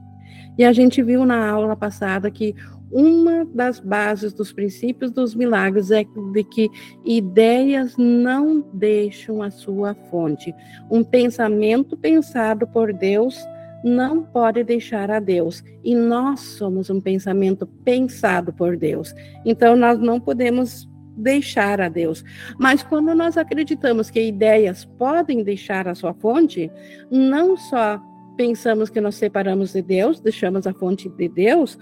E 0.57 0.63
a 0.63 0.71
gente 0.71 1.03
viu 1.03 1.25
na 1.25 1.49
aula 1.49 1.75
passada 1.75 2.31
que 2.31 2.55
uma 2.89 3.43
das 3.43 3.77
bases 3.77 4.31
dos 4.31 4.53
princípios 4.53 5.11
dos 5.11 5.35
milagres 5.35 5.91
é 5.91 6.05
de 6.31 6.43
que 6.45 6.69
ideias 7.03 7.97
não 7.97 8.63
deixam 8.73 9.43
a 9.43 9.51
sua 9.51 9.93
fonte. 10.09 10.55
Um 10.89 11.03
pensamento 11.03 11.97
pensado 11.97 12.65
por 12.65 12.93
Deus 12.93 13.37
não 13.83 14.23
pode 14.23 14.63
deixar 14.63 15.11
a 15.11 15.19
Deus. 15.19 15.61
E 15.83 15.93
nós 15.93 16.39
somos 16.39 16.89
um 16.89 17.01
pensamento 17.01 17.67
pensado 17.67 18.53
por 18.53 18.77
Deus. 18.77 19.13
Então 19.43 19.75
nós 19.75 19.99
não 19.99 20.21
podemos 20.21 20.87
deixar 21.15 21.81
a 21.81 21.89
Deus. 21.89 22.23
Mas 22.59 22.83
quando 22.83 23.13
nós 23.15 23.37
acreditamos 23.37 24.09
que 24.09 24.21
ideias 24.21 24.85
podem 24.85 25.43
deixar 25.43 25.87
a 25.87 25.95
sua 25.95 26.13
fonte, 26.13 26.71
não 27.09 27.55
só 27.55 28.01
pensamos 28.35 28.89
que 28.89 29.01
nós 29.01 29.15
separamos 29.15 29.73
de 29.73 29.81
Deus, 29.81 30.19
deixamos 30.19 30.67
a 30.67 30.73
fonte 30.73 31.09
de 31.09 31.29
Deus, 31.29 31.77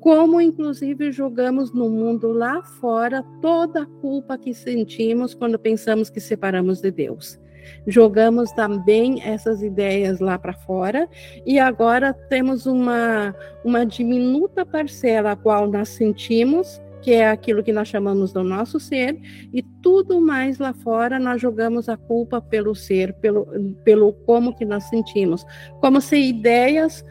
como 0.00 0.40
inclusive 0.40 1.12
jogamos 1.12 1.72
no 1.72 1.90
mundo 1.90 2.32
lá 2.32 2.62
fora 2.62 3.22
toda 3.42 3.82
a 3.82 3.86
culpa 3.86 4.38
que 4.38 4.54
sentimos 4.54 5.34
quando 5.34 5.58
pensamos 5.58 6.08
que 6.08 6.20
separamos 6.20 6.80
de 6.80 6.90
Deus. 6.90 7.38
Jogamos 7.86 8.50
também 8.52 9.22
essas 9.22 9.62
ideias 9.62 10.18
lá 10.18 10.38
para 10.38 10.54
fora 10.54 11.06
e 11.44 11.58
agora 11.58 12.14
temos 12.14 12.64
uma, 12.64 13.34
uma 13.62 13.84
diminuta 13.84 14.64
parcela 14.64 15.32
a 15.32 15.36
qual 15.36 15.70
nós 15.70 15.90
sentimos 15.90 16.80
que 17.02 17.12
é 17.12 17.28
aquilo 17.28 17.62
que 17.62 17.72
nós 17.72 17.88
chamamos 17.88 18.32
do 18.32 18.42
nosso 18.42 18.78
ser, 18.78 19.18
e 19.52 19.62
tudo 19.82 20.20
mais 20.20 20.58
lá 20.58 20.72
fora 20.72 21.18
nós 21.18 21.40
jogamos 21.40 21.88
a 21.88 21.96
culpa 21.96 22.40
pelo 22.40 22.74
ser, 22.74 23.12
pelo, 23.14 23.46
pelo 23.84 24.12
como 24.12 24.54
que 24.54 24.64
nós 24.64 24.84
sentimos, 24.84 25.44
como 25.80 26.00
se 26.00 26.16
ideias 26.16 27.04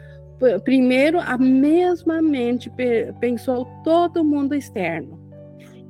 primeiro 0.64 1.20
a 1.20 1.36
mesma 1.36 2.22
mente 2.22 2.72
pensou 3.20 3.66
todo 3.84 4.24
mundo 4.24 4.54
externo. 4.54 5.20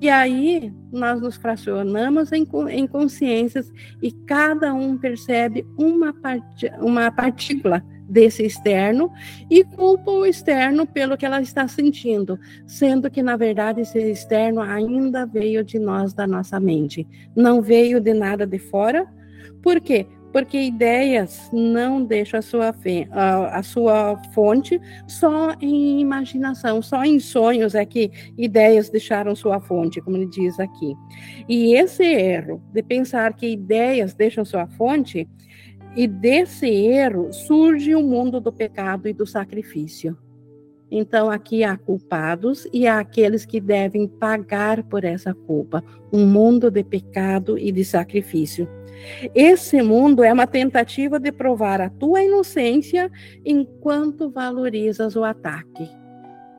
E 0.01 0.09
aí 0.09 0.73
nós 0.91 1.21
nos 1.21 1.37
fracionamos 1.37 2.33
em, 2.33 2.47
em 2.71 2.87
consciências 2.87 3.71
e 4.03 4.11
cada 4.11 4.73
um 4.73 4.97
percebe 4.97 5.67
uma, 5.79 6.13
part, 6.13 6.73
uma 6.81 7.11
partícula 7.11 7.85
desse 8.11 8.45
externo 8.45 9.11
e 9.49 9.63
culpa 9.63 10.11
o 10.11 10.27
externo 10.27 10.87
pelo 10.87 11.17
que 11.17 11.25
ela 11.25 11.41
está 11.41 11.69
sentindo, 11.69 12.39
sendo 12.67 13.11
que 13.11 13.23
na 13.23 13.37
verdade 13.37 13.83
esse 13.83 13.99
externo 13.99 14.61
ainda 14.61 15.25
veio 15.25 15.65
de 15.65 15.79
nós, 15.79 16.13
da 16.13 16.27
nossa 16.27 16.59
mente, 16.59 17.07
não 17.37 17.63
veio 17.63 18.01
de 18.01 18.13
nada 18.13 18.47
de 18.47 18.59
fora. 18.59 19.07
Por 19.63 19.81
quê? 19.81 20.07
porque 20.33 20.59
ideias 20.59 21.51
não 21.53 22.05
deixam 22.05 22.39
a 22.39 22.43
sua, 22.43 22.75
a, 23.11 23.59
a, 23.59 23.63
sua 23.63 24.17
fonte 24.33 24.81
só 25.07 25.55
em 25.61 26.01
imaginação, 26.01 26.81
só 26.81 27.05
em 27.05 27.19
sonhos 27.19 27.75
é 27.75 27.85
que 27.85 28.11
ideias 28.39 28.89
deixaram 28.89 29.35
sua 29.35 29.61
fonte, 29.61 30.01
como 30.01 30.17
ele 30.17 30.27
diz 30.27 30.59
aqui. 30.61 30.95
E 31.49 31.75
esse 31.75 32.05
erro 32.05 32.63
de 32.73 32.83
pensar 32.83 33.35
que 33.35 33.47
ideias 33.47 34.15
deixam 34.15 34.45
sua 34.45 34.67
fonte, 34.67 35.29
e 35.97 36.07
desse 36.07 36.67
erro 36.67 37.33
surge 37.33 37.95
o 37.95 38.03
mundo 38.03 38.41
do 38.41 38.53
pecado 38.53 39.09
e 39.09 39.13
do 39.13 39.27
sacrifício. 39.27 40.17
Então, 40.91 41.31
aqui 41.31 41.63
há 41.63 41.77
culpados 41.77 42.67
e 42.73 42.87
há 42.87 42.99
aqueles 42.99 43.47
que 43.47 43.61
devem 43.61 44.09
pagar 44.09 44.83
por 44.85 45.05
essa 45.05 45.33
culpa. 45.33 45.85
Um 46.13 46.27
mundo 46.27 46.71
de 46.71 46.83
pecado 46.83 47.57
e 47.57 47.71
de 47.71 47.85
sacrifício. 47.85 48.69
Esse 49.35 49.81
mundo 49.83 50.25
é 50.25 50.33
uma 50.33 50.47
tentativa 50.47 51.21
de 51.21 51.31
provar 51.31 51.81
a 51.81 51.89
tua 51.89 52.23
inocência 52.23 53.11
enquanto 53.45 54.31
valorizas 54.31 55.15
o 55.15 55.23
ataque. 55.23 56.00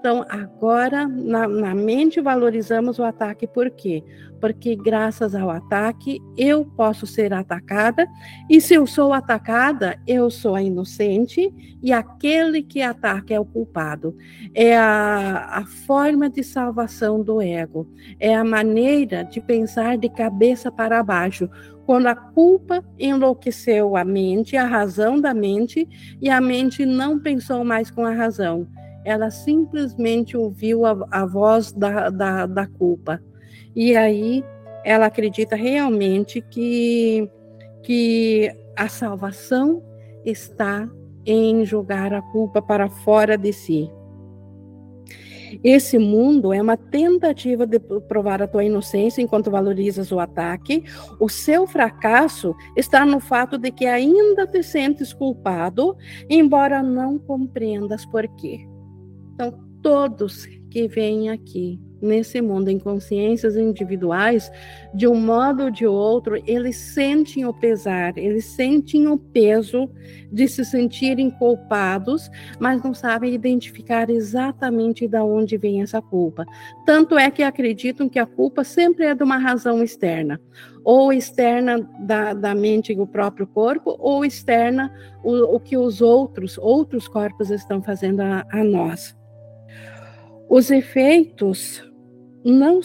Então, 0.01 0.25
agora, 0.27 1.07
na, 1.07 1.47
na, 1.47 1.75
mente, 1.75 2.19
valorizamos 2.19 2.97
o 2.97 3.03
ataque, 3.03 3.45
por 3.45 3.69
quê? 3.69 4.03
Porque, 4.39 4.75
graças 4.75 5.35
ao 5.35 5.51
ataque, 5.51 6.19
eu 6.35 6.65
posso 6.65 7.05
ser 7.05 7.31
atacada, 7.31 8.07
e 8.49 8.59
se 8.59 8.73
eu 8.73 8.87
sou 8.87 9.13
atacada, 9.13 9.99
eu 10.07 10.31
sou 10.31 10.55
a 10.55 10.61
inocente, 10.63 11.53
e 11.83 11.93
aquele 11.93 12.63
que 12.63 12.81
ataca 12.81 13.31
é 13.31 13.39
o 13.39 13.45
culpado. 13.45 14.17
É 14.55 14.75
a, 14.75 15.59
a 15.59 15.65
forma 15.85 16.27
de 16.31 16.43
salvação 16.43 17.21
do 17.21 17.39
ego, 17.39 17.87
é 18.19 18.33
a 18.33 18.43
maneira 18.43 19.23
de 19.23 19.39
pensar 19.39 19.99
de 19.99 20.09
cabeça 20.09 20.71
para 20.71 21.03
baixo, 21.03 21.47
quando 21.85 22.07
a 22.07 22.15
culpa 22.15 22.83
enlouqueceu 22.97 23.95
a 23.95 24.03
mente, 24.03 24.57
a 24.57 24.65
razão 24.65 25.21
da 25.21 25.31
mente, 25.31 25.87
e 26.19 26.27
a 26.27 26.41
mente 26.41 26.87
não 26.87 27.19
pensou 27.19 27.63
mais 27.63 27.91
com 27.91 28.03
a 28.03 28.11
razão. 28.11 28.67
Ela 29.05 29.29
simplesmente 29.29 30.37
ouviu 30.37 30.85
a, 30.85 31.07
a 31.11 31.25
voz 31.25 31.71
da, 31.71 32.09
da, 32.09 32.45
da 32.45 32.67
culpa. 32.67 33.21
E 33.75 33.95
aí 33.95 34.43
ela 34.83 35.05
acredita 35.05 35.55
realmente 35.55 36.41
que, 36.41 37.29
que 37.83 38.51
a 38.75 38.87
salvação 38.87 39.81
está 40.25 40.89
em 41.25 41.65
jogar 41.65 42.13
a 42.13 42.21
culpa 42.21 42.61
para 42.61 42.89
fora 42.89 43.37
de 43.37 43.53
si. 43.53 43.91
Esse 45.63 45.97
mundo 45.99 46.53
é 46.53 46.61
uma 46.61 46.77
tentativa 46.77 47.67
de 47.67 47.77
provar 47.79 48.41
a 48.41 48.47
tua 48.47 48.63
inocência 48.63 49.21
enquanto 49.21 49.51
valorizas 49.51 50.11
o 50.11 50.19
ataque. 50.19 50.83
O 51.19 51.27
seu 51.27 51.67
fracasso 51.67 52.55
está 52.75 53.05
no 53.05 53.19
fato 53.19 53.57
de 53.57 53.69
que 53.69 53.85
ainda 53.85 54.47
te 54.47 54.63
sentes 54.63 55.13
culpado, 55.13 55.95
embora 56.29 56.81
não 56.81 57.19
compreendas 57.19 58.05
por 58.05 58.27
quê. 58.37 58.65
Então, 59.41 59.59
todos 59.81 60.45
que 60.69 60.87
vêm 60.87 61.31
aqui 61.31 61.79
nesse 61.99 62.39
mundo 62.41 62.69
em 62.69 62.77
consciências 62.77 63.55
individuais, 63.55 64.51
de 64.93 65.07
um 65.07 65.15
modo 65.15 65.63
ou 65.63 65.71
de 65.71 65.87
outro, 65.87 66.39
eles 66.45 66.75
sentem 66.77 67.43
o 67.45 67.53
pesar, 67.53 68.15
eles 68.19 68.45
sentem 68.45 69.07
o 69.07 69.17
peso 69.17 69.89
de 70.31 70.47
se 70.47 70.63
sentirem 70.63 71.31
culpados, 71.31 72.29
mas 72.59 72.83
não 72.83 72.93
sabem 72.93 73.33
identificar 73.33 74.11
exatamente 74.11 75.07
de 75.07 75.19
onde 75.19 75.57
vem 75.57 75.81
essa 75.81 76.01
culpa. 76.03 76.45
Tanto 76.85 77.17
é 77.17 77.31
que 77.31 77.41
acreditam 77.41 78.07
que 78.07 78.19
a 78.19 78.27
culpa 78.27 78.63
sempre 78.63 79.05
é 79.05 79.15
de 79.15 79.23
uma 79.23 79.39
razão 79.39 79.81
externa, 79.81 80.39
ou 80.83 81.11
externa 81.11 81.79
da, 81.99 82.33
da 82.33 82.53
mente 82.53 82.93
do 82.93 83.07
próprio 83.07 83.47
corpo, 83.47 83.95
ou 83.97 84.23
externa 84.23 84.93
o, 85.23 85.55
o 85.55 85.59
que 85.59 85.77
os 85.77 85.99
outros, 85.99 86.59
outros 86.59 87.07
corpos 87.07 87.49
estão 87.49 87.81
fazendo 87.81 88.19
a, 88.21 88.45
a 88.51 88.63
nós. 88.63 89.19
Os 90.53 90.69
efeitos 90.69 91.81
não 92.43 92.81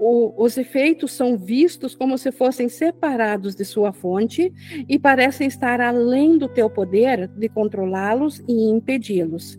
o, 0.00 0.34
os 0.42 0.58
efeitos 0.58 1.12
são 1.12 1.38
vistos 1.38 1.94
como 1.94 2.18
se 2.18 2.32
fossem 2.32 2.68
separados 2.68 3.54
de 3.54 3.64
sua 3.64 3.92
fonte 3.92 4.52
e 4.88 4.98
parecem 4.98 5.46
estar 5.46 5.80
além 5.80 6.36
do 6.36 6.48
teu 6.48 6.68
poder 6.68 7.28
de 7.28 7.48
controlá-los 7.48 8.40
e 8.48 8.68
impedi-los. 8.68 9.56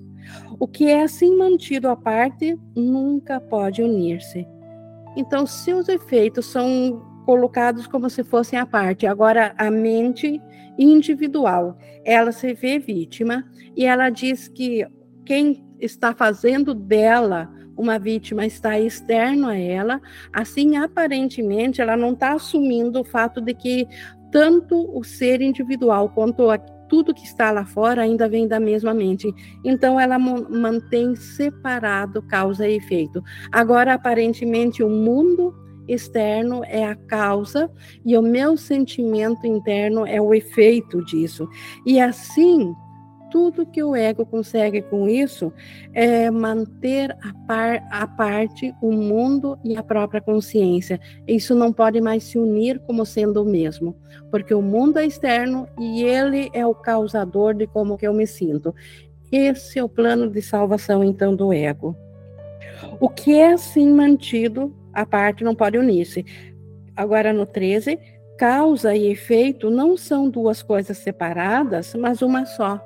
O 0.60 0.68
que 0.68 0.88
é 0.88 1.04
assim 1.04 1.38
mantido 1.38 1.88
à 1.88 1.96
parte 1.96 2.60
nunca 2.76 3.40
pode 3.40 3.82
unir-se. 3.82 4.46
Então, 5.16 5.46
se 5.46 5.74
os 5.74 5.88
efeitos 5.88 6.48
são 6.48 7.02
colocados 7.26 7.88
como 7.88 8.10
se 8.10 8.26
fossem 8.26 8.60
à 8.60 8.66
parte, 8.66 9.08
agora 9.08 9.56
a 9.58 9.72
mente 9.72 10.42
individual, 10.78 11.78
ela 12.04 12.34
se 12.34 12.54
vê 12.54 12.78
vítima 12.78 13.50
e 13.74 13.86
ela 13.86 14.10
diz 14.10 14.50
que 14.50 14.86
quem 15.26 15.65
está 15.80 16.14
fazendo 16.14 16.74
dela 16.74 17.50
uma 17.78 18.00
vítima 18.00 18.46
está 18.46 18.80
externo 18.80 19.48
a 19.48 19.58
ela, 19.58 20.02
assim 20.32 20.78
aparentemente 20.78 21.82
ela 21.82 21.98
não 21.98 22.14
está 22.14 22.34
assumindo 22.34 23.02
o 23.02 23.04
fato 23.04 23.42
de 23.42 23.54
que 23.54 23.88
tanto 24.32 24.90
o 24.98 25.04
ser 25.04 25.42
individual 25.42 26.10
quanto 26.10 26.50
a, 26.50 26.58
tudo 26.58 27.14
que 27.14 27.26
está 27.26 27.52
lá 27.52 27.66
fora 27.66 28.02
ainda 28.02 28.28
vem 28.30 28.48
da 28.48 28.60
mesma 28.60 28.94
mente. 28.94 29.34
Então 29.64 30.00
ela 30.00 30.18
mantém 30.18 31.16
separado 31.16 32.22
causa 32.22 32.68
e 32.68 32.76
efeito. 32.78 33.24
Agora 33.52 33.94
aparentemente 33.94 34.84
o 34.84 34.90
mundo 34.90 35.54
externo 35.88 36.64
é 36.66 36.84
a 36.86 36.96
causa 36.96 37.72
e 38.04 38.18
o 38.18 38.22
meu 38.22 38.58
sentimento 38.58 39.46
interno 39.46 40.06
é 40.06 40.20
o 40.22 40.34
efeito 40.34 41.04
disso. 41.06 41.48
E 41.86 42.00
assim 42.00 42.74
tudo 43.36 43.66
que 43.66 43.84
o 43.84 43.94
ego 43.94 44.26
consegue 44.26 44.82
com 44.82 45.10
isso 45.10 45.52
é 45.94 46.32
manter 46.32 47.12
a, 47.12 47.34
par, 47.46 47.86
a 47.92 48.08
parte 48.08 48.74
o 48.82 48.94
mundo 48.94 49.60
e 49.62 49.76
a 49.76 49.84
própria 49.84 50.22
consciência. 50.22 51.02
Isso 51.28 51.54
não 51.54 51.74
pode 51.74 52.00
mais 52.00 52.24
se 52.24 52.38
unir 52.38 52.80
como 52.88 53.06
sendo 53.06 53.44
o 53.44 53.46
mesmo, 53.46 53.94
porque 54.32 54.54
o 54.54 54.62
mundo 54.62 55.00
é 55.00 55.06
externo 55.06 55.68
e 55.78 56.02
ele 56.02 56.50
é 56.54 56.66
o 56.66 56.74
causador 56.74 57.54
de 57.54 57.68
como 57.68 57.98
que 57.98 58.08
eu 58.08 58.14
me 58.14 58.26
sinto. 58.26 58.74
Esse 59.30 59.80
é 59.80 59.84
o 59.84 59.90
plano 59.90 60.30
de 60.30 60.42
salvação 60.42 61.04
então 61.04 61.36
do 61.36 61.52
ego. 61.52 61.94
O 63.02 63.10
que 63.10 63.38
é 63.38 63.52
assim 63.52 63.92
mantido, 63.92 64.74
a 64.94 65.06
parte 65.06 65.44
não 65.44 65.54
pode 65.54 65.78
unir-se. 65.78 66.26
Agora 66.96 67.34
no 67.34 67.46
13, 67.46 68.00
causa 68.38 68.96
e 68.96 69.12
efeito 69.12 69.70
não 69.70 69.98
são 69.98 70.30
duas 70.30 70.64
coisas 70.64 70.98
separadas, 71.00 71.94
mas 71.96 72.22
uma 72.22 72.46
só. 72.46 72.82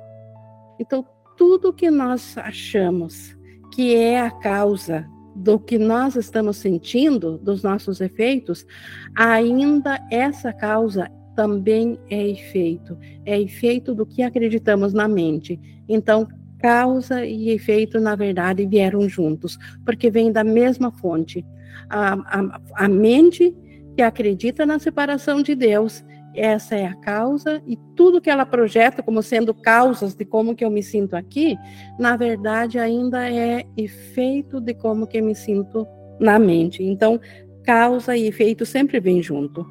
Então, 0.80 1.04
tudo 1.36 1.72
que 1.72 1.90
nós 1.90 2.36
achamos 2.38 3.36
que 3.74 3.94
é 3.94 4.20
a 4.20 4.30
causa 4.30 5.06
do 5.36 5.58
que 5.60 5.78
nós 5.78 6.16
estamos 6.16 6.56
sentindo, 6.56 7.38
dos 7.38 7.62
nossos 7.62 8.00
efeitos, 8.00 8.66
ainda 9.14 10.00
essa 10.10 10.52
causa 10.52 11.08
também 11.36 11.98
é 12.10 12.28
efeito. 12.28 12.98
É 13.24 13.40
efeito 13.40 13.94
do 13.94 14.04
que 14.04 14.22
acreditamos 14.22 14.92
na 14.92 15.06
mente. 15.06 15.60
Então, 15.88 16.26
causa 16.58 17.24
e 17.24 17.50
efeito, 17.50 18.00
na 18.00 18.16
verdade, 18.16 18.66
vieram 18.66 19.08
juntos, 19.08 19.58
porque 19.84 20.10
vem 20.10 20.32
da 20.32 20.42
mesma 20.42 20.90
fonte. 20.90 21.44
A, 21.88 22.14
a, 22.14 22.60
a 22.84 22.88
mente 22.88 23.54
que 23.94 24.02
acredita 24.02 24.66
na 24.66 24.78
separação 24.78 25.42
de 25.42 25.54
Deus 25.54 26.04
essa 26.34 26.76
é 26.76 26.86
a 26.86 26.94
causa 26.94 27.62
e 27.66 27.76
tudo 27.96 28.20
que 28.20 28.30
ela 28.30 28.46
projeta 28.46 29.02
como 29.02 29.22
sendo 29.22 29.52
causas 29.52 30.14
de 30.14 30.24
como 30.24 30.54
que 30.54 30.64
eu 30.64 30.70
me 30.70 30.82
sinto 30.82 31.14
aqui, 31.14 31.56
na 31.98 32.16
verdade 32.16 32.78
ainda 32.78 33.28
é 33.28 33.64
efeito 33.76 34.60
de 34.60 34.74
como 34.74 35.06
que 35.06 35.18
eu 35.18 35.24
me 35.24 35.34
sinto 35.34 35.86
na 36.20 36.38
mente. 36.38 36.82
Então, 36.82 37.20
causa 37.64 38.16
e 38.16 38.26
efeito 38.26 38.64
sempre 38.64 39.00
vêm 39.00 39.22
junto. 39.22 39.66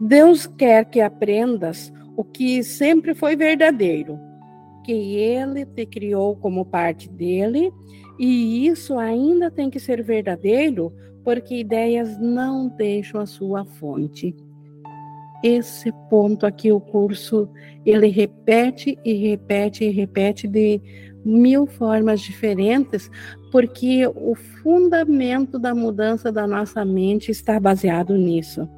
Deus 0.00 0.46
quer 0.46 0.84
que 0.84 1.00
aprendas 1.00 1.92
o 2.16 2.24
que 2.24 2.62
sempre 2.62 3.14
foi 3.14 3.36
verdadeiro, 3.36 4.18
que 4.84 4.92
ele 4.92 5.66
te 5.66 5.84
criou 5.84 6.36
como 6.36 6.64
parte 6.64 7.10
dele, 7.10 7.72
e 8.18 8.66
isso 8.66 8.98
ainda 8.98 9.50
tem 9.50 9.68
que 9.68 9.78
ser 9.78 10.02
verdadeiro, 10.02 10.92
porque 11.22 11.56
ideias 11.56 12.18
não 12.18 12.68
deixam 12.68 13.20
a 13.20 13.26
sua 13.26 13.64
fonte 13.64 14.34
esse 15.46 15.92
ponto 16.10 16.44
aqui 16.46 16.72
o 16.72 16.80
curso 16.80 17.48
ele 17.84 18.08
repete 18.08 18.98
e 19.04 19.12
repete 19.14 19.84
e 19.84 19.90
repete 19.90 20.48
de 20.48 20.80
mil 21.24 21.66
formas 21.66 22.20
diferentes, 22.20 23.10
porque 23.50 24.06
o 24.06 24.34
fundamento 24.34 25.58
da 25.58 25.74
mudança 25.74 26.30
da 26.30 26.46
nossa 26.46 26.84
mente 26.84 27.30
está 27.30 27.58
baseado 27.58 28.16
nisso. 28.16 28.68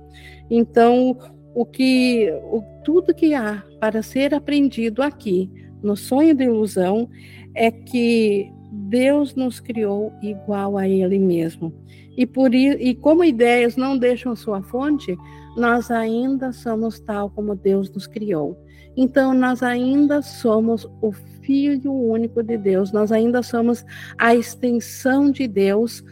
Então, 0.50 1.16
o 1.54 1.64
que 1.64 2.30
o, 2.44 2.62
tudo 2.84 3.14
que 3.14 3.34
há 3.34 3.62
para 3.80 4.02
ser 4.02 4.34
aprendido 4.34 5.02
aqui 5.02 5.50
no 5.82 5.96
sonho 5.96 6.34
de 6.34 6.44
ilusão 6.44 7.08
é 7.54 7.70
que 7.70 8.50
Deus 8.88 9.34
nos 9.34 9.60
criou 9.60 10.12
igual 10.22 10.78
a 10.78 10.88
Ele 10.88 11.18
mesmo. 11.18 11.72
E, 12.16 12.26
por, 12.26 12.54
e 12.54 12.94
como 12.94 13.22
ideias 13.22 13.76
não 13.76 13.98
deixam 13.98 14.34
sua 14.34 14.62
fonte, 14.62 15.16
nós 15.56 15.90
ainda 15.90 16.52
somos 16.52 16.98
tal 16.98 17.30
como 17.30 17.54
Deus 17.54 17.90
nos 17.90 18.06
criou. 18.06 18.58
Então, 18.96 19.34
nós 19.34 19.62
ainda 19.62 20.22
somos 20.22 20.88
o 21.02 21.12
Filho 21.42 21.92
único 21.92 22.42
de 22.42 22.58
Deus, 22.58 22.92
nós 22.92 23.12
ainda 23.12 23.42
somos 23.42 23.84
a 24.18 24.34
extensão 24.34 25.30
de 25.30 25.46
Deus 25.46 26.02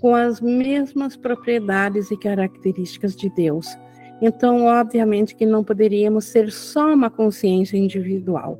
com 0.00 0.14
as 0.14 0.40
mesmas 0.40 1.16
propriedades 1.16 2.10
e 2.10 2.16
características 2.16 3.16
de 3.16 3.28
Deus. 3.30 3.76
Então, 4.22 4.66
obviamente 4.66 5.34
que 5.34 5.44
não 5.44 5.64
poderíamos 5.64 6.26
ser 6.26 6.50
só 6.50 6.94
uma 6.94 7.10
consciência 7.10 7.76
individual, 7.76 8.58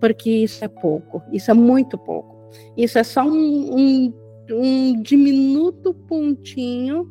porque 0.00 0.30
isso 0.30 0.64
é 0.64 0.68
pouco, 0.68 1.22
isso 1.32 1.50
é 1.50 1.54
muito 1.54 1.98
pouco. 1.98 2.37
Isso 2.76 2.98
é 2.98 3.04
só 3.04 3.24
um, 3.24 3.76
um, 3.76 4.14
um 4.50 5.02
diminuto 5.02 5.92
pontinho 5.92 7.10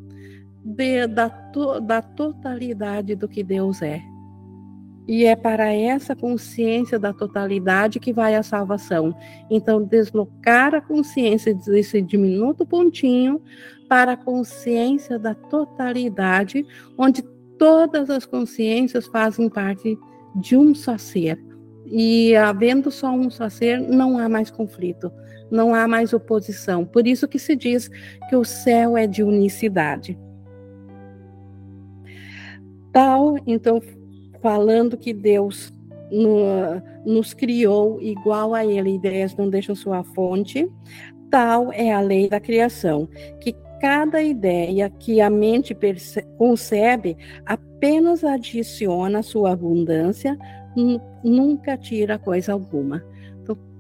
de, 0.63 1.08
da, 1.08 1.30
to, 1.30 1.80
da 1.80 2.02
totalidade 2.02 3.15
do 3.15 3.28
que 3.28 3.43
Deus 3.43 3.82
é. 3.82 4.02
E 5.08 5.23
é 5.23 5.38
para 5.38 5.71
essa 5.71 6.13
consciência 6.13 7.00
da 7.00 7.13
totalidade 7.13 8.00
que 8.00 8.12
vai 8.12 8.36
a 8.36 8.43
salvação. 8.43 9.15
Então, 9.50 9.82
deslocar 9.82 10.76
a 10.76 10.82
consciência 10.82 11.54
desse 11.54 12.02
diminuto 12.02 12.65
pontinho 12.65 13.41
para 13.88 14.13
a 14.13 14.17
consciência 14.17 15.17
da 15.17 15.34
totalidade, 15.34 16.65
onde 16.97 17.21
todas 17.58 18.10
as 18.10 18.26
consciências 18.26 19.08
fazem 19.08 19.50
parte 19.50 19.97
de 20.36 20.58
um 20.58 20.76
só 20.76 20.97
ser. 20.97 21.41
E 21.86 22.36
havendo 22.36 22.91
só 22.91 23.12
um 23.12 23.30
só 23.30 23.47
ser, 23.47 23.80
não 23.80 24.19
há 24.19 24.28
mais 24.28 24.52
conflito, 24.52 25.10
não 25.51 25.73
há 25.73 25.88
mais 25.88 26.13
oposição. 26.13 26.86
Por 26.86 27.07
isso 27.07 27.27
que 27.27 27.39
se 27.39 27.55
diz 27.55 27.89
que 28.29 28.36
o 28.36 28.43
céu 28.43 28.97
é 28.97 29.07
de 29.07 29.23
unicidade 29.23 30.17
tal, 32.97 33.38
então, 33.45 33.79
falando 34.41 34.97
que 34.97 35.13
Deus 35.13 35.71
no, 36.12 36.81
nos 37.05 37.31
criou 37.31 38.01
igual 38.01 38.55
a 38.55 38.65
Ele, 38.65 38.95
ideias 38.95 39.36
não 39.36 39.51
deixam 39.51 39.75
sua 39.75 40.03
fonte, 40.03 40.67
tal 41.29 41.71
é 41.71 41.93
a 41.93 42.01
lei 42.01 42.27
da 42.27 42.39
criação, 42.39 43.07
que 43.39 43.55
cada 43.79 44.19
ideia 44.23 44.89
que 44.89 45.21
a 45.21 45.29
mente 45.29 45.77
concebe 46.39 47.15
apenas 47.45 48.23
adiciona 48.23 49.21
sua 49.21 49.51
abundância, 49.51 50.36
nunca 51.23 51.77
tira 51.77 52.17
coisa 52.17 52.51
alguma. 52.51 53.03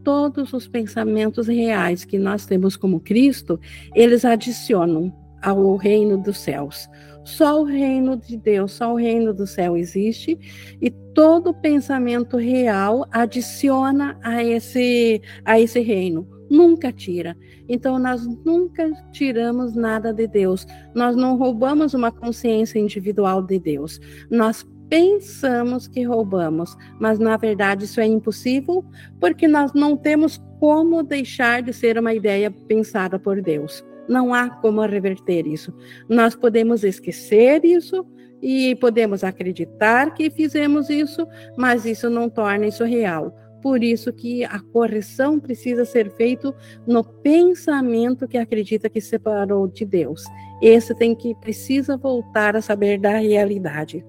Todos 0.07 0.53
os 0.53 0.69
pensamentos 0.69 1.47
reais 1.47 2.05
que 2.05 2.17
nós 2.17 2.45
temos 2.45 2.77
como 2.77 3.01
Cristo, 3.01 3.59
eles 3.93 4.23
adicionam 4.23 5.13
ao 5.41 5.75
reino 5.75 6.17
dos 6.17 6.37
céus. 6.37 6.87
Só 7.25 7.61
o 7.61 7.65
reino 7.65 8.15
de 8.15 8.37
Deus, 8.37 8.71
só 8.71 8.93
o 8.93 8.95
reino 8.95 9.33
do 9.33 9.45
céu 9.45 9.75
existe 9.75 10.39
e 10.81 10.89
todo 11.13 11.53
pensamento 11.53 12.37
real 12.37 13.05
adiciona 13.11 14.17
a 14.23 14.41
esse 14.41 15.21
a 15.43 15.59
esse 15.59 15.81
reino, 15.81 16.25
nunca 16.49 16.89
tira. 16.89 17.35
Então 17.67 17.99
nós 17.99 18.25
nunca 18.45 18.89
tiramos 19.11 19.75
nada 19.75 20.13
de 20.13 20.25
Deus. 20.25 20.65
Nós 20.95 21.17
não 21.17 21.35
roubamos 21.35 21.93
uma 21.93 22.13
consciência 22.13 22.79
individual 22.79 23.41
de 23.41 23.59
Deus. 23.59 23.99
Nós 24.31 24.65
pensamos 24.89 25.87
que 25.87 26.03
roubamos, 26.03 26.75
mas 26.99 27.19
na 27.19 27.37
verdade 27.37 27.85
isso 27.85 27.99
é 27.99 28.05
impossível, 28.05 28.85
porque 29.19 29.47
nós 29.47 29.73
não 29.73 29.97
temos 29.97 30.41
como 30.59 31.03
deixar 31.03 31.61
de 31.61 31.73
ser 31.73 31.97
uma 31.97 32.13
ideia 32.13 32.49
pensada 32.49 33.19
por 33.19 33.41
Deus. 33.41 33.85
Não 34.07 34.33
há 34.33 34.49
como 34.49 34.81
reverter 34.81 35.45
isso. 35.45 35.73
Nós 36.07 36.35
podemos 36.35 36.83
esquecer 36.83 37.65
isso 37.65 38.05
e 38.41 38.75
podemos 38.75 39.23
acreditar 39.23 40.13
que 40.13 40.29
fizemos 40.29 40.89
isso, 40.89 41.27
mas 41.57 41.85
isso 41.85 42.09
não 42.09 42.29
torna 42.29 42.67
isso 42.67 42.83
real. 42.83 43.35
Por 43.61 43.83
isso 43.83 44.13
que 44.13 44.45
a 44.45 44.59
correção 44.59 45.39
precisa 45.39 45.83
ser 45.83 46.09
feita 46.11 46.55
no 46.85 47.03
pensamento 47.03 48.27
que 48.27 48.37
acredita 48.37 48.89
que 48.89 49.01
separou 49.01 49.67
de 49.67 49.83
Deus. 49.83 50.23
Esse 50.61 50.95
tem 50.95 51.13
que 51.13 51.35
precisa 51.35 51.97
voltar 51.97 52.55
a 52.55 52.61
saber 52.61 52.99
da 52.99 53.17
realidade. 53.17 54.05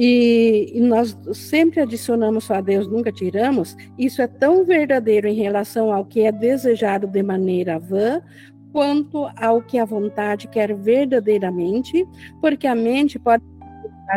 E, 0.00 0.70
e, 0.76 0.80
nós 0.80 1.18
sempre 1.32 1.80
adicionamos 1.80 2.44
só 2.44 2.54
a 2.54 2.60
Deus, 2.60 2.86
nunca 2.86 3.10
tiramos, 3.10 3.76
isso 3.98 4.22
é 4.22 4.28
tão 4.28 4.64
verdadeiro 4.64 5.26
em 5.26 5.34
relação 5.34 5.92
ao 5.92 6.04
que 6.04 6.20
é 6.20 6.30
desejado 6.30 7.04
de 7.08 7.20
maneira 7.20 7.80
vã, 7.80 8.22
quanto 8.70 9.28
ao 9.36 9.60
que 9.60 9.76
a 9.76 9.84
vontade 9.84 10.46
quer 10.46 10.72
verdadeiramente, 10.72 12.06
porque 12.40 12.68
a 12.68 12.76
mente 12.76 13.18
pode 13.18 13.42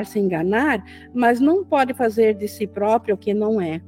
se 0.06 0.20
enganar, 0.20 0.86
mas 1.16 1.40
não 1.40 1.66
pode 1.66 1.96
fazer 1.96 2.36
de 2.36 2.48
si 2.48 2.68
próprio 2.68 3.16
o 3.16 3.18
que 3.18 3.34
não 3.34 3.60
é 3.60 3.82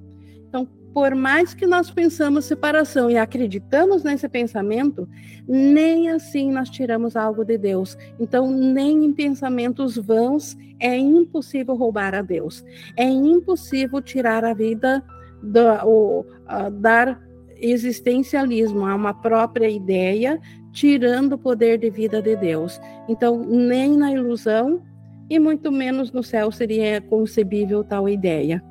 por 0.94 1.16
mais 1.16 1.54
que 1.54 1.66
nós 1.66 1.90
pensamos 1.90 2.46
separação 2.46 3.10
e 3.10 3.18
acreditamos 3.18 4.04
nesse 4.04 4.30
pensamento, 4.30 5.10
nem 5.48 6.10
assim 6.10 6.52
nós 6.52 6.70
tiramos 6.70 7.16
algo 7.16 7.44
de 7.44 7.58
Deus. 7.58 7.98
Então, 8.20 8.50
nem 8.52 9.06
em 9.06 9.12
pensamentos 9.12 9.98
vãos 9.98 10.56
é 10.80 10.96
impossível 10.96 11.76
roubar 11.76 12.14
a 12.14 12.22
Deus. 12.22 12.64
É 12.96 13.06
impossível 13.06 14.02
tirar 14.02 14.46
a 14.46 14.54
vida, 14.54 15.04
do, 15.42 15.62
o, 15.84 16.20
uh, 16.22 16.70
dar 16.72 17.20
existencialismo 17.58 18.86
a 18.86 18.94
uma 18.94 19.14
própria 19.14 19.70
ideia, 19.70 20.40
tirando 20.72 21.34
o 21.34 21.38
poder 21.38 21.80
de 21.80 21.90
vida 21.90 22.22
de 22.22 22.36
Deus. 22.36 22.80
Então, 23.08 23.40
nem 23.40 23.98
na 23.98 24.12
ilusão 24.12 24.84
e 25.30 25.40
muito 25.40 25.72
menos 25.72 26.12
no 26.12 26.22
céu 26.22 26.52
seria 26.52 27.02
concebível 27.02 27.84
tal 27.84 28.08
ideia. 28.08 28.64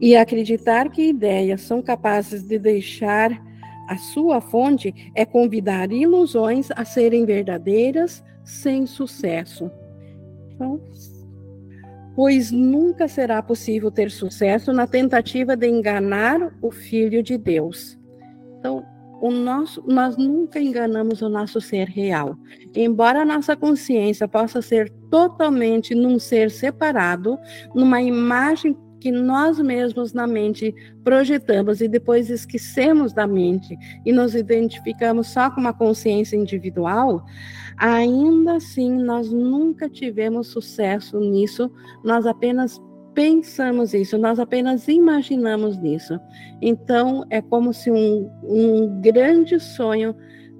E 0.00 0.16
acreditar 0.16 0.90
que 0.90 1.08
ideias 1.08 1.62
são 1.62 1.80
capazes 1.80 2.42
de 2.42 2.58
deixar 2.58 3.42
a 3.88 3.96
sua 3.96 4.40
fonte 4.40 4.92
é 5.14 5.24
convidar 5.24 5.92
ilusões 5.92 6.68
a 6.74 6.84
serem 6.84 7.24
verdadeiras 7.24 8.22
sem 8.44 8.86
sucesso. 8.86 9.70
Então, 10.50 10.80
pois 12.14 12.50
nunca 12.50 13.06
será 13.06 13.42
possível 13.42 13.90
ter 13.90 14.10
sucesso 14.10 14.72
na 14.72 14.86
tentativa 14.86 15.56
de 15.56 15.68
enganar 15.68 16.52
o 16.60 16.70
Filho 16.70 17.22
de 17.22 17.38
Deus. 17.38 17.98
Então, 18.58 18.84
o 19.20 19.30
nosso, 19.30 19.82
nós 19.86 20.16
nunca 20.16 20.60
enganamos 20.60 21.22
o 21.22 21.28
nosso 21.28 21.60
ser 21.60 21.88
real. 21.88 22.36
Embora 22.74 23.22
a 23.22 23.24
nossa 23.24 23.56
consciência 23.56 24.28
possa 24.28 24.60
ser 24.60 24.90
totalmente 25.10 25.94
num 25.94 26.18
ser 26.18 26.50
separado, 26.50 27.38
numa 27.74 28.02
imagem 28.02 28.76
que 29.06 29.12
nós 29.12 29.60
mesmos 29.60 30.12
na 30.12 30.26
mente 30.26 30.74
projetamos 31.04 31.80
e 31.80 31.86
depois 31.86 32.28
esquecemos 32.28 33.12
da 33.12 33.24
mente 33.24 33.78
e 34.04 34.10
nos 34.10 34.34
identificamos 34.34 35.28
só 35.28 35.48
com 35.48 35.60
uma 35.60 35.72
consciência 35.72 36.34
individual, 36.36 37.24
ainda 37.76 38.56
assim 38.56 38.90
nós 38.90 39.30
nunca 39.30 39.88
tivemos 39.88 40.48
sucesso 40.48 41.20
nisso, 41.20 41.70
nós 42.02 42.26
apenas 42.26 42.82
pensamos 43.14 43.94
isso, 43.94 44.18
nós 44.18 44.40
apenas 44.40 44.88
imaginamos 44.88 45.78
nisso. 45.78 46.18
Então, 46.60 47.24
é 47.30 47.40
como 47.40 47.72
se 47.72 47.92
um, 47.92 48.28
um 48.42 49.00
grande 49.00 49.60
sonho 49.60 50.16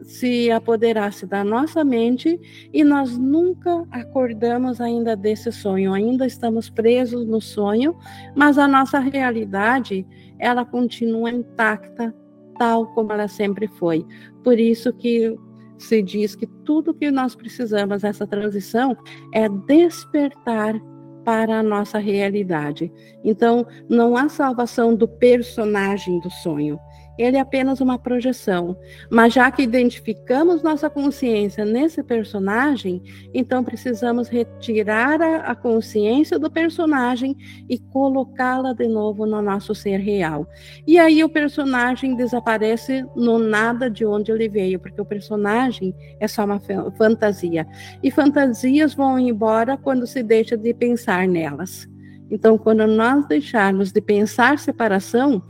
se 0.07 0.51
apoderasse 0.53 1.27
da 1.27 1.43
nossa 1.43 1.85
mente 1.85 2.41
e 2.73 2.85
nós 2.85 3.19
nunca 3.19 3.85
acordamos 3.91 4.81
ainda 4.81 5.17
desse 5.17 5.51
sonho, 5.51 5.93
ainda 5.93 6.25
estamos 6.25 6.71
presos 6.71 7.27
no 7.27 7.41
sonho, 7.41 7.97
mas 8.35 8.57
a 8.57 8.69
nossa 8.69 9.01
realidade, 9.01 10.07
ela 10.39 10.65
continua 10.65 11.31
intacta, 11.31 12.15
tal 12.57 12.87
como 12.95 13.13
ela 13.13 13.27
sempre 13.27 13.67
foi. 13.67 14.07
Por 14.45 14.59
isso 14.61 14.93
que 14.93 15.37
se 15.77 16.01
diz 16.01 16.37
que 16.37 16.47
tudo 16.65 16.95
que 16.95 17.11
nós 17.11 17.35
precisamos 17.35 18.03
nessa 18.03 18.27
transição 18.27 18.97
é 19.35 19.49
despertar 19.49 20.81
para 21.25 21.59
a 21.59 21.63
nossa 21.63 21.99
realidade. 21.99 22.93
Então, 23.25 23.67
não 23.89 24.17
há 24.17 24.29
salvação 24.29 24.95
do 24.95 25.09
personagem 25.09 26.21
do 26.21 26.31
sonho, 26.31 26.79
ele 27.19 27.37
é 27.37 27.41
apenas 27.41 27.81
uma 27.81 27.99
projeção. 27.99 28.77
Mas 29.11 29.33
já 29.35 29.51
que 29.51 29.63
identificamos 29.63 30.63
nossa 30.63 30.91
consciência 30.91 31.65
nesse 31.65 32.03
personagem, 32.03 33.03
então 33.33 33.65
precisamos 33.65 34.29
retirar 34.29 35.21
a, 35.21 35.55
consciência 35.55 36.39
do 36.39 36.51
personagem 36.51 37.37
e 37.69 37.79
colocá-la 37.79 38.73
de 38.73 38.87
novo 38.87 39.27
no 39.27 39.41
nosso 39.41 39.75
ser 39.75 39.99
real. 39.99 40.47
E 40.87 40.99
aí 40.99 41.25
o 41.25 41.29
personagem 41.29 42.15
desaparece 42.15 43.05
no 43.15 43.39
nada 43.39 43.91
de 43.91 44.05
onde 44.05 44.31
ele 44.31 44.49
veio, 44.49 44.79
porque 44.79 45.01
o 45.01 45.07
personagem 45.07 45.95
é 46.21 46.29
só 46.29 46.45
uma 46.45 46.61
fantasia. 46.97 47.67
E 48.03 48.11
fantasias 48.11 48.95
vão 48.95 49.19
embora 49.19 49.77
quando 49.77 50.07
se 50.07 50.23
deixa 50.23 50.57
de 50.57 50.73
pensar 50.75 51.27
nelas. 51.27 51.89
Então, 52.31 52.59
quando 52.59 52.87
nós 52.87 53.27
deixarmos 53.27 53.93
de 53.93 54.01
pensar 54.01 54.59
separação, 54.59 55.43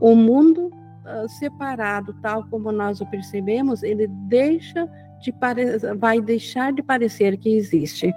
o 0.00 0.14
mundo 0.14 0.70
ah, 1.10 1.28
separado, 1.28 2.14
tal 2.22 2.44
como 2.48 2.70
nós 2.72 3.00
o 3.00 3.06
percebemos, 3.06 3.82
ele 3.82 4.06
deixa 4.06 4.88
de 5.20 5.34
vai 5.98 6.20
deixar 6.20 6.72
de 6.72 6.82
parecer 6.82 7.36
que 7.36 7.50
existe. 7.50 8.12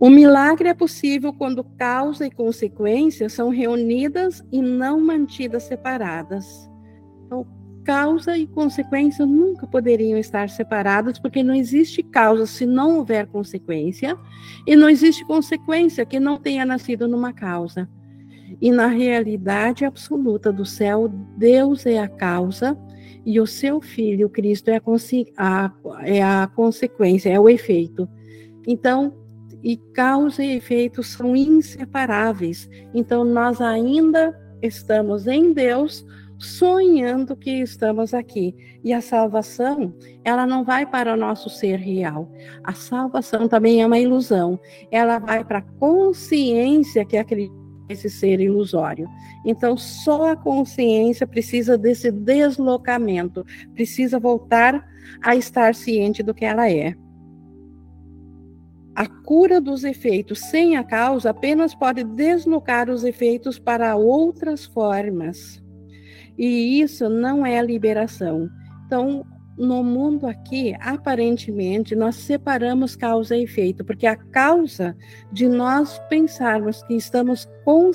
O 0.00 0.08
milagre 0.08 0.68
é 0.68 0.74
possível 0.74 1.32
quando 1.32 1.64
causa 1.64 2.26
e 2.26 2.30
consequência 2.30 3.28
são 3.28 3.48
reunidas 3.48 4.44
e 4.52 4.62
não 4.62 5.00
mantidas 5.00 5.64
separadas. 5.64 6.70
Então, 7.26 7.44
causa 7.84 8.36
e 8.36 8.46
consequência 8.46 9.26
nunca 9.26 9.66
poderiam 9.66 10.18
estar 10.18 10.50
separadas, 10.50 11.18
porque 11.18 11.42
não 11.42 11.54
existe 11.54 12.02
causa 12.02 12.46
se 12.46 12.64
não 12.64 12.98
houver 12.98 13.26
consequência, 13.26 14.16
e 14.66 14.76
não 14.76 14.88
existe 14.88 15.24
consequência 15.24 16.06
que 16.06 16.20
não 16.20 16.36
tenha 16.36 16.64
nascido 16.64 17.08
numa 17.08 17.32
causa. 17.32 17.88
E 18.60 18.70
na 18.70 18.86
realidade 18.86 19.84
absoluta 19.84 20.52
do 20.52 20.64
céu, 20.64 21.08
Deus 21.36 21.86
é 21.86 21.98
a 21.98 22.08
causa 22.08 22.76
e 23.24 23.40
o 23.40 23.46
seu 23.46 23.80
Filho, 23.80 24.30
Cristo, 24.30 24.70
é 24.70 24.80
a, 25.36 25.66
a, 25.66 25.72
é 26.02 26.22
a 26.22 26.50
consequência, 26.54 27.30
é 27.30 27.38
o 27.38 27.48
efeito. 27.48 28.08
Então, 28.66 29.14
e 29.62 29.76
causa 29.76 30.42
e 30.42 30.56
efeito 30.56 31.02
são 31.02 31.36
inseparáveis. 31.36 32.68
Então, 32.94 33.24
nós 33.24 33.60
ainda 33.60 34.34
estamos 34.62 35.26
em 35.26 35.52
Deus, 35.52 36.06
sonhando 36.38 37.36
que 37.36 37.50
estamos 37.50 38.14
aqui. 38.14 38.54
E 38.84 38.92
a 38.92 39.00
salvação, 39.00 39.92
ela 40.24 40.46
não 40.46 40.64
vai 40.64 40.86
para 40.86 41.12
o 41.12 41.16
nosso 41.16 41.50
ser 41.50 41.76
real. 41.76 42.30
A 42.62 42.72
salvação 42.72 43.48
também 43.48 43.82
é 43.82 43.86
uma 43.86 43.98
ilusão. 43.98 44.58
Ela 44.90 45.18
vai 45.18 45.44
para 45.44 45.58
a 45.58 45.62
consciência 45.62 47.04
que 47.04 47.16
acredita 47.16 47.57
esse 47.88 48.10
ser 48.10 48.40
ilusório. 48.40 49.08
Então, 49.44 49.76
só 49.76 50.32
a 50.32 50.36
consciência 50.36 51.26
precisa 51.26 51.76
desse 51.76 52.10
deslocamento, 52.10 53.44
precisa 53.74 54.18
voltar 54.18 54.86
a 55.22 55.34
estar 55.34 55.74
ciente 55.74 56.22
do 56.22 56.34
que 56.34 56.44
ela 56.44 56.70
é. 56.70 56.94
A 58.94 59.06
cura 59.06 59.60
dos 59.60 59.84
efeitos 59.84 60.40
sem 60.40 60.76
a 60.76 60.82
causa 60.82 61.30
apenas 61.30 61.74
pode 61.74 62.02
deslocar 62.02 62.90
os 62.90 63.04
efeitos 63.04 63.58
para 63.58 63.94
outras 63.94 64.64
formas. 64.64 65.62
E 66.36 66.80
isso 66.80 67.08
não 67.08 67.46
é 67.46 67.62
liberação. 67.62 68.48
Então, 68.86 69.24
no 69.58 69.82
mundo 69.82 70.26
aqui, 70.26 70.74
aparentemente, 70.80 71.96
nós 71.96 72.14
separamos 72.14 72.94
causa 72.94 73.36
e 73.36 73.42
efeito, 73.42 73.84
porque 73.84 74.06
a 74.06 74.16
causa 74.16 74.96
de 75.32 75.48
nós 75.48 75.98
pensarmos 76.08 76.82
que 76.84 76.94
estamos 76.94 77.48
com, 77.64 77.90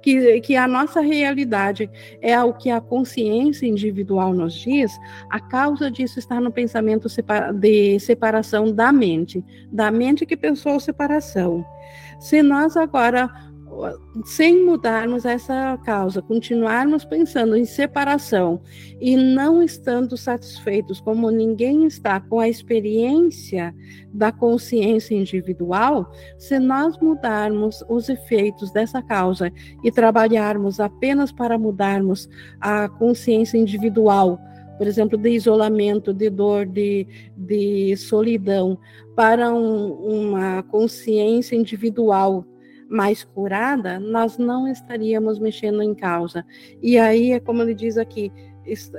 que, 0.00 0.40
que 0.40 0.56
a 0.56 0.68
nossa 0.68 1.00
realidade 1.00 1.90
é 2.22 2.40
o 2.42 2.54
que 2.54 2.70
a 2.70 2.80
consciência 2.80 3.66
individual 3.66 4.32
nos 4.32 4.54
diz, 4.54 4.96
a 5.28 5.40
causa 5.40 5.90
disso 5.90 6.18
está 6.18 6.40
no 6.40 6.52
pensamento 6.52 7.08
de 7.54 7.98
separação 7.98 8.72
da 8.72 8.92
mente, 8.92 9.44
da 9.70 9.90
mente 9.90 10.24
que 10.24 10.36
pensou 10.36 10.78
separação. 10.78 11.66
Se 12.20 12.42
nós 12.42 12.76
agora 12.76 13.30
sem 14.24 14.64
mudarmos 14.64 15.24
essa 15.24 15.78
causa, 15.84 16.20
continuarmos 16.20 17.04
pensando 17.04 17.56
em 17.56 17.64
separação 17.64 18.60
e 19.00 19.16
não 19.16 19.62
estando 19.62 20.16
satisfeitos, 20.16 21.00
como 21.00 21.30
ninguém 21.30 21.86
está 21.86 22.20
com 22.20 22.40
a 22.40 22.48
experiência 22.48 23.74
da 24.12 24.32
consciência 24.32 25.14
individual, 25.14 26.10
se 26.38 26.58
nós 26.58 26.98
mudarmos 26.98 27.84
os 27.88 28.08
efeitos 28.08 28.70
dessa 28.70 29.00
causa 29.02 29.52
e 29.82 29.90
trabalharmos 29.90 30.80
apenas 30.80 31.32
para 31.32 31.58
mudarmos 31.58 32.28
a 32.60 32.88
consciência 32.88 33.56
individual, 33.56 34.38
por 34.76 34.86
exemplo, 34.86 35.18
de 35.18 35.30
isolamento, 35.30 36.12
de 36.12 36.30
dor, 36.30 36.66
de, 36.66 37.06
de 37.36 37.94
solidão, 37.96 38.78
para 39.14 39.52
um, 39.52 39.92
uma 39.92 40.62
consciência 40.62 41.54
individual 41.54 42.46
mais 42.90 43.22
curada, 43.22 44.00
nós 44.00 44.36
não 44.36 44.66
estaríamos 44.66 45.38
mexendo 45.38 45.80
em 45.80 45.94
causa. 45.94 46.44
E 46.82 46.98
aí 46.98 47.30
é 47.30 47.38
como 47.38 47.62
ele 47.62 47.74
diz 47.74 47.96
aqui, 47.96 48.32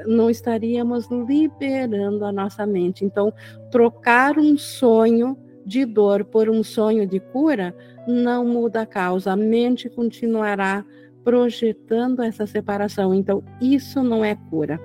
não 0.08 0.30
estaríamos 0.30 1.10
liberando 1.10 2.24
a 2.24 2.32
nossa 2.32 2.66
mente. 2.66 3.04
Então, 3.04 3.34
trocar 3.70 4.40
um 4.40 4.58
sonho 4.58 5.38
de 5.66 5.86
dor 5.86 6.24
por 6.24 6.50
um 6.50 6.64
sonho 6.64 7.06
de 7.06 7.20
cura 7.20 7.76
não 8.08 8.46
muda 8.46 8.82
a 8.82 8.86
causa. 8.86 9.34
A 9.34 9.36
mente 9.36 9.90
continuará 9.90 10.86
projetando 11.24 12.24
essa 12.24 12.48
separação. 12.48 13.14
Então, 13.14 13.44
isso 13.60 14.02
não 14.02 14.24
é 14.24 14.36
cura. 14.50 14.80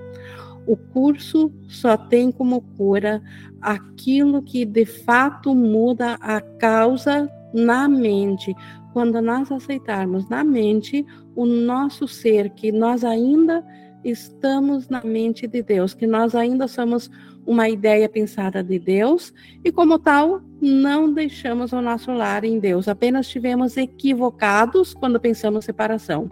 O 0.67 0.77
curso 0.77 1.53
só 1.69 1.97
tem 1.97 2.33
como 2.33 2.61
cura 2.61 3.23
aquilo 3.63 4.43
que 4.43 4.65
de 4.65 4.85
fato 4.85 5.55
muda 5.55 6.15
a 6.21 6.41
causa 6.41 7.31
na 7.55 7.89
mente, 7.89 8.55
quando 8.97 9.21
nós 9.21 9.53
aceitarmos 9.53 10.27
na 10.27 10.43
mente 10.43 11.05
o 11.35 11.45
nosso 11.45 12.09
ser, 12.09 12.49
que 12.55 12.73
nós 12.73 13.05
ainda 13.05 13.63
estamos 14.03 14.89
na 14.89 15.03
mente 15.05 15.47
de 15.47 15.63
Deus, 15.63 15.93
que 15.93 16.07
nós 16.07 16.35
ainda 16.35 16.67
somos 16.67 17.11
uma 17.45 17.69
ideia 17.69 18.09
pensada 18.09 18.65
de 18.65 18.79
Deus 18.79 19.35
e, 19.63 19.71
como 19.71 19.99
tal, 19.99 20.41
não 20.63 21.13
deixamos 21.13 21.75
o 21.75 21.83
nosso 21.83 22.11
lar 22.11 22.43
em 22.43 22.59
Deus, 22.59 22.89
apenas 22.89 23.27
estivemos 23.27 23.77
equivocados 23.77 24.95
quando 24.95 25.21
pensamos 25.21 25.67
separação. 25.67 26.31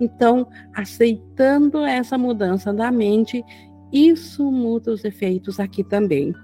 Então, 0.00 0.48
aceitando 0.74 1.84
essa 1.84 2.16
mudança 2.16 2.72
da 2.72 2.90
mente, 2.90 3.44
isso 3.92 4.50
muda 4.50 4.90
os 4.90 5.04
efeitos 5.04 5.60
aqui 5.60 5.84
também. 5.84 6.34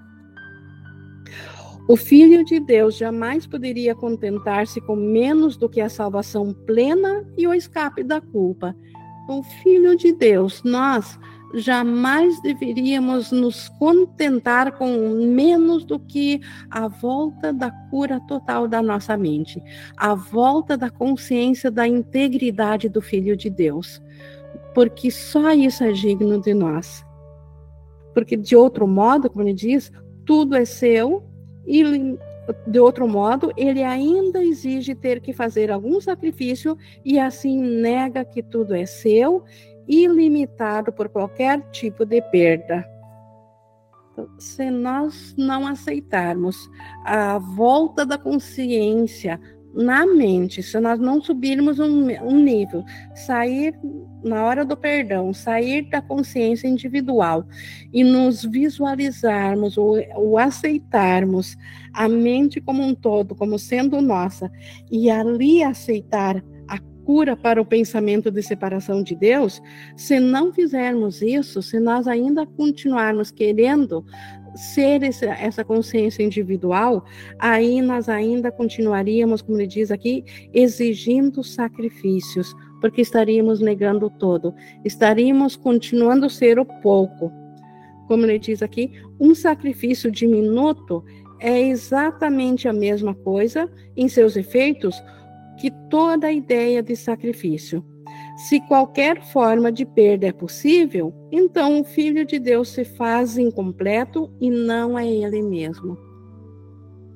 O 1.88 1.96
Filho 1.96 2.44
de 2.44 2.60
Deus 2.60 2.96
jamais 2.96 3.46
poderia 3.46 3.94
contentar-se 3.94 4.80
com 4.80 4.94
menos 4.94 5.56
do 5.56 5.68
que 5.68 5.80
a 5.80 5.88
salvação 5.88 6.54
plena 6.54 7.26
e 7.36 7.46
o 7.46 7.52
escape 7.52 8.04
da 8.04 8.20
culpa. 8.20 8.74
O 9.28 9.42
Filho 9.42 9.96
de 9.96 10.12
Deus, 10.12 10.62
nós 10.62 11.18
jamais 11.54 12.40
deveríamos 12.40 13.32
nos 13.32 13.68
contentar 13.80 14.72
com 14.78 14.96
menos 15.26 15.84
do 15.84 15.98
que 15.98 16.40
a 16.70 16.86
volta 16.88 17.52
da 17.52 17.70
cura 17.70 18.20
total 18.20 18.66
da 18.68 18.80
nossa 18.80 19.16
mente, 19.16 19.62
a 19.96 20.14
volta 20.14 20.76
da 20.76 20.88
consciência 20.88 21.70
da 21.70 21.86
integridade 21.86 22.88
do 22.88 23.02
Filho 23.02 23.36
de 23.36 23.50
Deus, 23.50 24.00
porque 24.72 25.10
só 25.10 25.52
isso 25.52 25.84
é 25.84 25.92
digno 25.92 26.40
de 26.40 26.54
nós. 26.54 27.04
Porque 28.14 28.36
de 28.36 28.54
outro 28.54 28.86
modo, 28.86 29.28
como 29.28 29.42
ele 29.42 29.52
diz, 29.52 29.90
tudo 30.24 30.54
é 30.54 30.64
seu 30.64 31.31
e 31.66 32.18
de 32.66 32.80
outro 32.80 33.06
modo, 33.06 33.52
ele 33.56 33.82
ainda 33.82 34.42
exige 34.42 34.94
ter 34.94 35.20
que 35.20 35.32
fazer 35.32 35.70
algum 35.70 36.00
sacrifício 36.00 36.76
e 37.04 37.18
assim 37.18 37.60
nega 37.60 38.24
que 38.24 38.42
tudo 38.42 38.74
é 38.74 38.84
seu 38.84 39.44
ilimitado 39.86 40.92
por 40.92 41.08
qualquer 41.08 41.60
tipo 41.70 42.04
de 42.04 42.20
perda. 42.20 42.84
Então, 44.12 44.28
se 44.38 44.70
nós 44.70 45.34
não 45.38 45.66
aceitarmos 45.66 46.70
a 47.04 47.38
volta 47.38 48.04
da 48.04 48.18
consciência 48.18 49.40
na 49.74 50.06
mente, 50.06 50.62
se 50.62 50.78
nós 50.78 50.98
não 50.98 51.22
subirmos 51.22 51.78
um, 51.78 52.08
um, 52.22 52.42
nível, 52.42 52.84
sair 53.14 53.74
na 54.22 54.44
hora 54.44 54.64
do 54.64 54.76
perdão, 54.76 55.32
sair 55.32 55.88
da 55.88 56.00
consciência 56.00 56.68
individual 56.68 57.46
e 57.92 58.04
nos 58.04 58.44
visualizarmos 58.44 59.78
ou, 59.78 59.96
ou 60.14 60.38
aceitarmos 60.38 61.56
a 61.92 62.08
mente 62.08 62.60
como 62.60 62.82
um 62.82 62.94
todo, 62.94 63.34
como 63.34 63.58
sendo 63.58 64.00
nossa, 64.00 64.50
e 64.90 65.10
ali 65.10 65.62
aceitar 65.62 66.42
cura 67.04 67.36
para 67.36 67.60
o 67.60 67.64
pensamento 67.64 68.30
de 68.30 68.42
separação 68.42 69.02
de 69.02 69.14
Deus, 69.14 69.60
se 69.96 70.20
não 70.20 70.52
fizermos 70.52 71.20
isso, 71.20 71.62
se 71.62 71.78
nós 71.78 72.06
ainda 72.06 72.46
continuarmos 72.46 73.30
querendo 73.30 74.04
ser 74.54 75.02
esse, 75.02 75.26
essa 75.26 75.64
consciência 75.64 76.22
individual, 76.22 77.04
aí 77.38 77.80
nós 77.80 78.08
ainda 78.08 78.50
continuaríamos, 78.50 79.42
como 79.42 79.58
ele 79.58 79.66
diz 79.66 79.90
aqui, 79.90 80.24
exigindo 80.52 81.42
sacrifícios, 81.42 82.54
porque 82.80 83.00
estaríamos 83.00 83.60
negando 83.60 84.06
o 84.06 84.10
todo, 84.10 84.54
estaríamos 84.84 85.56
continuando 85.56 86.26
a 86.26 86.30
ser 86.30 86.58
o 86.58 86.64
pouco. 86.64 87.32
Como 88.08 88.24
ele 88.26 88.38
diz 88.38 88.62
aqui, 88.62 88.92
um 89.18 89.34
sacrifício 89.34 90.10
diminuto 90.10 91.04
é 91.38 91.60
exatamente 91.60 92.68
a 92.68 92.72
mesma 92.72 93.14
coisa, 93.14 93.70
em 93.96 94.08
seus 94.08 94.36
efeitos, 94.36 95.02
que 95.58 95.70
toda 95.88 96.28
a 96.28 96.32
ideia 96.32 96.82
de 96.82 96.94
sacrifício. 96.96 97.84
Se 98.36 98.60
qualquer 98.66 99.22
forma 99.22 99.70
de 99.70 99.84
perda 99.84 100.26
é 100.26 100.32
possível, 100.32 101.14
então 101.30 101.80
o 101.80 101.84
Filho 101.84 102.24
de 102.24 102.38
Deus 102.38 102.70
se 102.70 102.84
faz 102.84 103.36
incompleto 103.36 104.32
e 104.40 104.50
não 104.50 104.98
é 104.98 105.06
ele 105.06 105.42
mesmo. 105.42 105.98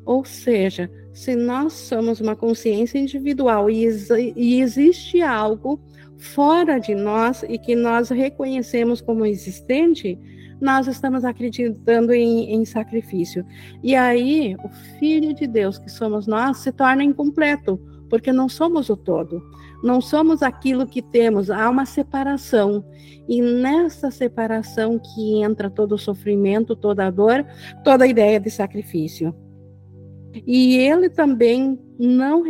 Ou 0.04 0.24
seja, 0.24 0.90
se 1.12 1.34
nós 1.34 1.72
somos 1.72 2.20
uma 2.20 2.36
consciência 2.36 2.98
individual 2.98 3.68
e, 3.68 3.88
e 4.36 4.60
existe 4.60 5.20
algo 5.22 5.80
fora 6.18 6.78
de 6.78 6.94
nós 6.94 7.42
e 7.42 7.58
que 7.58 7.74
nós 7.74 8.10
reconhecemos 8.10 9.00
como 9.00 9.26
existente, 9.26 10.18
nós 10.60 10.86
estamos 10.86 11.24
acreditando 11.24 12.12
em, 12.12 12.54
em, 12.54 12.64
sacrifício. 12.64 13.44
E 13.82 13.94
aí, 13.94 14.56
o 14.64 14.68
Filho 14.98 15.34
de 15.34 15.46
Deus, 15.46 15.78
que 15.78 15.90
somos 15.90 16.26
nós, 16.26 16.58
se 16.58 16.72
torna 16.72 17.02
incompleto, 17.02 17.78
porque 18.08 18.32
não 18.32 18.48
somos 18.48 18.88
o 18.88 18.96
todo, 18.96 19.42
não 19.86 20.00
somos 20.00 20.42
aquilo 20.42 20.84
que 20.84 21.00
temos, 21.00 21.48
há 21.48 21.70
uma 21.70 21.86
separação. 21.86 22.84
E 23.28 23.40
nessa 23.40 24.10
separação 24.10 24.98
que 24.98 25.42
entra 25.42 25.70
todo 25.70 25.92
o 25.92 25.98
sofrimento, 25.98 26.74
toda 26.74 27.06
a 27.06 27.10
dor, 27.10 27.46
toda 27.84 28.04
a 28.04 28.08
ideia 28.08 28.40
de 28.40 28.50
sacrifício. 28.50 29.32
E 30.44 30.76
ele 30.76 31.08
também 31.08 31.78
não, 31.98 32.42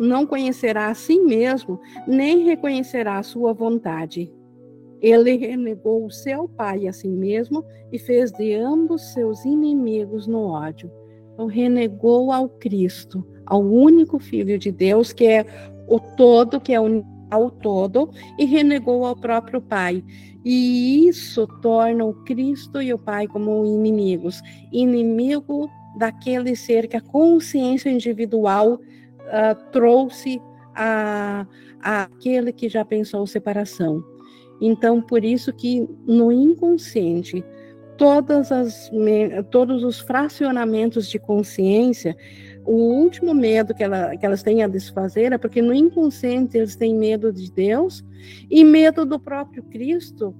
não 0.00 0.26
conhecerá 0.26 0.88
a 0.88 0.94
si 0.94 1.20
mesmo, 1.20 1.78
nem 2.08 2.44
reconhecerá 2.44 3.18
a 3.18 3.22
sua 3.22 3.52
vontade. 3.52 4.32
Ele 5.02 5.36
renegou 5.36 6.06
o 6.06 6.10
seu 6.10 6.48
pai 6.48 6.88
a 6.88 6.92
si 6.92 7.08
mesmo 7.08 7.64
e 7.92 7.98
fez 7.98 8.32
de 8.32 8.54
ambos 8.54 9.12
seus 9.12 9.44
inimigos 9.44 10.26
no 10.26 10.46
ódio. 10.46 10.90
Então, 11.34 11.46
renegou 11.46 12.32
ao 12.32 12.48
Cristo, 12.48 13.26
ao 13.46 13.62
único 13.62 14.18
Filho 14.18 14.58
de 14.58 14.70
Deus, 14.70 15.12
que 15.12 15.26
é 15.26 15.46
o 15.90 15.98
todo, 15.98 16.60
que 16.60 16.72
é 16.72 16.78
ao 17.30 17.50
todo, 17.50 18.10
e 18.38 18.44
renegou 18.44 19.04
ao 19.04 19.16
próprio 19.16 19.60
Pai. 19.60 20.02
E 20.44 21.06
isso 21.08 21.46
torna 21.60 22.04
o 22.04 22.14
Cristo 22.24 22.80
e 22.80 22.94
o 22.94 22.98
Pai 22.98 23.26
como 23.26 23.66
inimigos 23.66 24.40
inimigo 24.72 25.68
daquele 25.98 26.56
ser 26.56 26.86
que 26.86 26.96
a 26.96 27.00
consciência 27.00 27.90
individual 27.90 28.74
uh, 28.74 29.70
trouxe 29.70 30.40
a, 30.74 31.46
a 31.82 32.02
aquele 32.04 32.52
que 32.52 32.68
já 32.68 32.84
pensou 32.84 33.26
separação. 33.26 34.02
Então, 34.60 35.02
por 35.02 35.24
isso 35.24 35.52
que 35.52 35.88
no 36.06 36.30
inconsciente, 36.30 37.44
todas 37.96 38.52
as, 38.52 38.90
todos 39.50 39.82
os 39.82 40.00
fracionamentos 40.00 41.08
de 41.08 41.18
consciência 41.18 42.16
o 42.70 43.02
último 43.02 43.34
medo 43.34 43.74
que, 43.74 43.82
ela, 43.82 44.16
que 44.16 44.24
elas 44.24 44.44
têm 44.44 44.62
a 44.62 44.68
desfazer 44.68 45.32
é 45.32 45.38
porque 45.38 45.60
no 45.60 45.74
inconsciente 45.74 46.56
eles 46.56 46.76
têm 46.76 46.94
medo 46.94 47.32
de 47.32 47.50
Deus 47.50 48.04
e 48.48 48.62
medo 48.62 49.04
do 49.04 49.18
próprio 49.18 49.60
Cristo, 49.64 50.32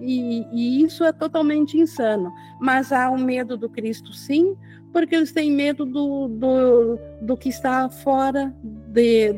e, 0.00 0.46
e, 0.52 0.84
isso 0.84 1.02
é 1.02 1.12
totalmente 1.12 1.76
insano. 1.76 2.32
Mas 2.60 2.92
há 2.92 3.10
o 3.10 3.18
medo 3.18 3.56
do 3.56 3.68
Cristo, 3.68 4.12
sim, 4.12 4.56
porque 4.92 5.16
eles 5.16 5.32
têm 5.32 5.50
medo 5.50 5.84
do, 5.84 6.28
do, 6.28 6.98
do 7.20 7.36
que 7.36 7.48
está 7.48 7.88
fora 7.88 8.54
de, 8.62 9.32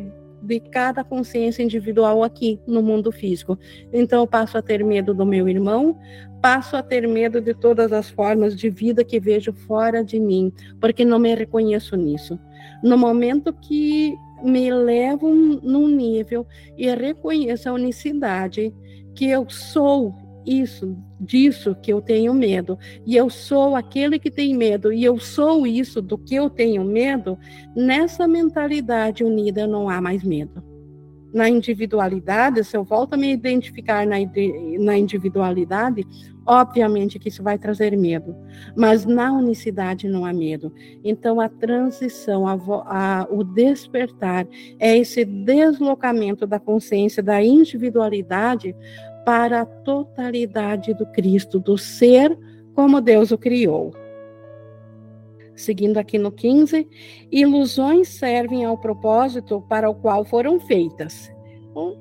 de 0.44 0.60
cada 0.60 1.02
consciência 1.02 1.62
individual 1.62 2.22
aqui 2.22 2.60
no 2.66 2.82
mundo 2.82 3.10
físico. 3.10 3.58
Então 3.92 4.20
eu 4.20 4.26
passo 4.26 4.58
a 4.58 4.62
ter 4.62 4.84
medo 4.84 5.14
do 5.14 5.24
meu 5.24 5.48
irmão, 5.48 5.98
passo 6.40 6.76
a 6.76 6.82
ter 6.82 7.08
medo 7.08 7.40
de 7.40 7.54
todas 7.54 7.92
as 7.92 8.10
formas 8.10 8.54
de 8.54 8.68
vida 8.68 9.02
que 9.02 9.18
vejo 9.18 9.52
fora 9.52 10.04
de 10.04 10.20
mim, 10.20 10.52
porque 10.80 11.04
não 11.04 11.18
me 11.18 11.34
reconheço 11.34 11.96
nisso. 11.96 12.38
No 12.82 12.98
momento 12.98 13.52
que 13.52 14.14
me 14.42 14.70
levo 14.70 15.34
num 15.34 15.88
nível 15.88 16.46
e 16.76 16.94
reconheço 16.94 17.68
a 17.68 17.72
unicidade 17.72 18.74
que 19.14 19.26
eu 19.26 19.48
sou 19.48 20.14
isso, 20.46 20.96
disso 21.20 21.74
que 21.82 21.92
eu 21.92 22.00
tenho 22.00 22.34
medo, 22.34 22.78
e 23.06 23.16
eu 23.16 23.30
sou 23.30 23.76
aquele 23.76 24.18
que 24.18 24.30
tem 24.30 24.54
medo, 24.54 24.92
e 24.92 25.04
eu 25.04 25.18
sou 25.18 25.66
isso 25.66 26.00
do 26.00 26.18
que 26.18 26.34
eu 26.34 26.50
tenho 26.50 26.84
medo, 26.84 27.38
nessa 27.74 28.28
mentalidade 28.28 29.24
unida 29.24 29.66
não 29.66 29.88
há 29.88 30.00
mais 30.00 30.22
medo. 30.22 30.62
Na 31.32 31.48
individualidade, 31.48 32.62
se 32.62 32.76
eu 32.76 32.84
volto 32.84 33.14
a 33.14 33.16
me 33.16 33.32
identificar 33.32 34.06
na, 34.06 34.16
na 34.78 34.96
individualidade, 34.96 36.06
obviamente 36.46 37.18
que 37.18 37.28
isso 37.28 37.42
vai 37.42 37.58
trazer 37.58 37.96
medo, 37.96 38.36
mas 38.76 39.04
na 39.04 39.32
unicidade 39.32 40.08
não 40.08 40.24
há 40.24 40.32
medo. 40.32 40.72
Então, 41.02 41.40
a 41.40 41.48
transição, 41.48 42.46
a, 42.46 42.56
a, 42.86 43.26
o 43.30 43.42
despertar, 43.42 44.46
é 44.78 44.96
esse 44.96 45.24
deslocamento 45.24 46.46
da 46.46 46.58
consciência 46.58 47.22
da 47.22 47.42
individualidade 47.42 48.74
para 49.24 49.62
a 49.62 49.66
totalidade 49.66 50.94
do 50.94 51.06
Cristo, 51.06 51.58
do 51.58 51.78
ser 51.78 52.36
como 52.74 53.00
Deus 53.00 53.30
o 53.30 53.38
criou. 53.38 53.92
Seguindo 55.56 55.98
aqui 55.98 56.18
no 56.18 56.32
15, 56.32 56.86
ilusões 57.30 58.08
servem 58.08 58.64
ao 58.64 58.76
propósito 58.76 59.64
para 59.68 59.88
o 59.88 59.94
qual 59.94 60.24
foram 60.24 60.58
feitas. 60.58 61.32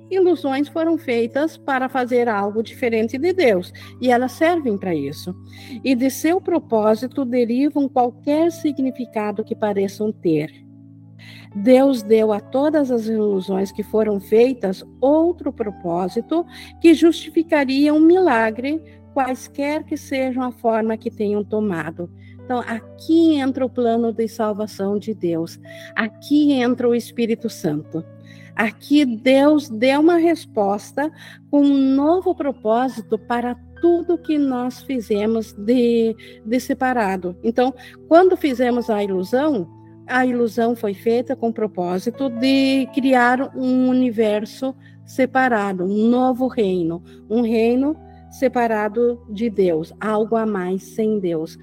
Ilusões 0.09 0.67
foram 0.67 0.97
feitas 0.97 1.57
para 1.57 1.89
fazer 1.89 2.29
algo 2.29 2.61
diferente 2.61 3.17
de 3.17 3.33
Deus, 3.33 3.73
e 3.99 4.11
elas 4.11 4.33
servem 4.33 4.77
para 4.77 4.93
isso. 4.93 5.35
E 5.83 5.95
de 5.95 6.09
seu 6.09 6.39
propósito 6.39 7.25
derivam 7.25 7.89
qualquer 7.89 8.51
significado 8.51 9.43
que 9.43 9.55
pareçam 9.55 10.11
ter. 10.11 10.51
Deus 11.55 12.01
deu 12.01 12.31
a 12.31 12.39
todas 12.39 12.89
as 12.89 13.07
ilusões 13.07 13.71
que 13.71 13.83
foram 13.83 14.19
feitas 14.19 14.83
outro 14.99 15.53
propósito 15.53 16.45
que 16.81 16.93
justificaria 16.93 17.93
um 17.93 17.99
milagre, 17.99 18.81
quaisquer 19.13 19.83
que 19.83 19.95
sejam 19.95 20.43
a 20.43 20.51
forma 20.51 20.97
que 20.97 21.11
tenham 21.11 21.43
tomado. 21.43 22.09
Então, 22.43 22.59
aqui 22.59 23.35
entra 23.35 23.65
o 23.65 23.69
plano 23.69 24.11
de 24.11 24.27
salvação 24.27 24.97
de 24.97 25.13
Deus. 25.13 25.59
Aqui 25.95 26.51
entra 26.51 26.89
o 26.89 26.95
Espírito 26.95 27.49
Santo. 27.49 28.03
Aqui 28.55 29.05
Deus 29.05 29.69
deu 29.69 29.99
uma 29.99 30.17
resposta 30.17 31.11
com 31.49 31.61
um 31.61 31.95
novo 31.95 32.35
propósito 32.35 33.17
para 33.17 33.55
tudo 33.81 34.17
que 34.17 34.37
nós 34.37 34.81
fizemos 34.81 35.53
de, 35.53 36.15
de 36.45 36.59
separado. 36.59 37.35
Então, 37.43 37.73
quando 38.07 38.37
fizemos 38.37 38.89
a 38.89 39.03
ilusão, 39.03 39.67
a 40.07 40.25
ilusão 40.25 40.75
foi 40.75 40.93
feita 40.93 41.35
com 41.35 41.49
o 41.49 41.53
propósito 41.53 42.29
de 42.29 42.87
criar 42.93 43.55
um 43.55 43.89
universo 43.89 44.75
separado, 45.05 45.83
um 45.83 46.07
novo 46.07 46.47
reino, 46.47 47.03
um 47.29 47.41
reino 47.41 47.95
separado 48.31 49.21
de 49.29 49.49
Deus, 49.49 49.93
algo 49.99 50.35
a 50.35 50.45
mais 50.45 50.83
sem 50.83 51.19
Deus. 51.19 51.57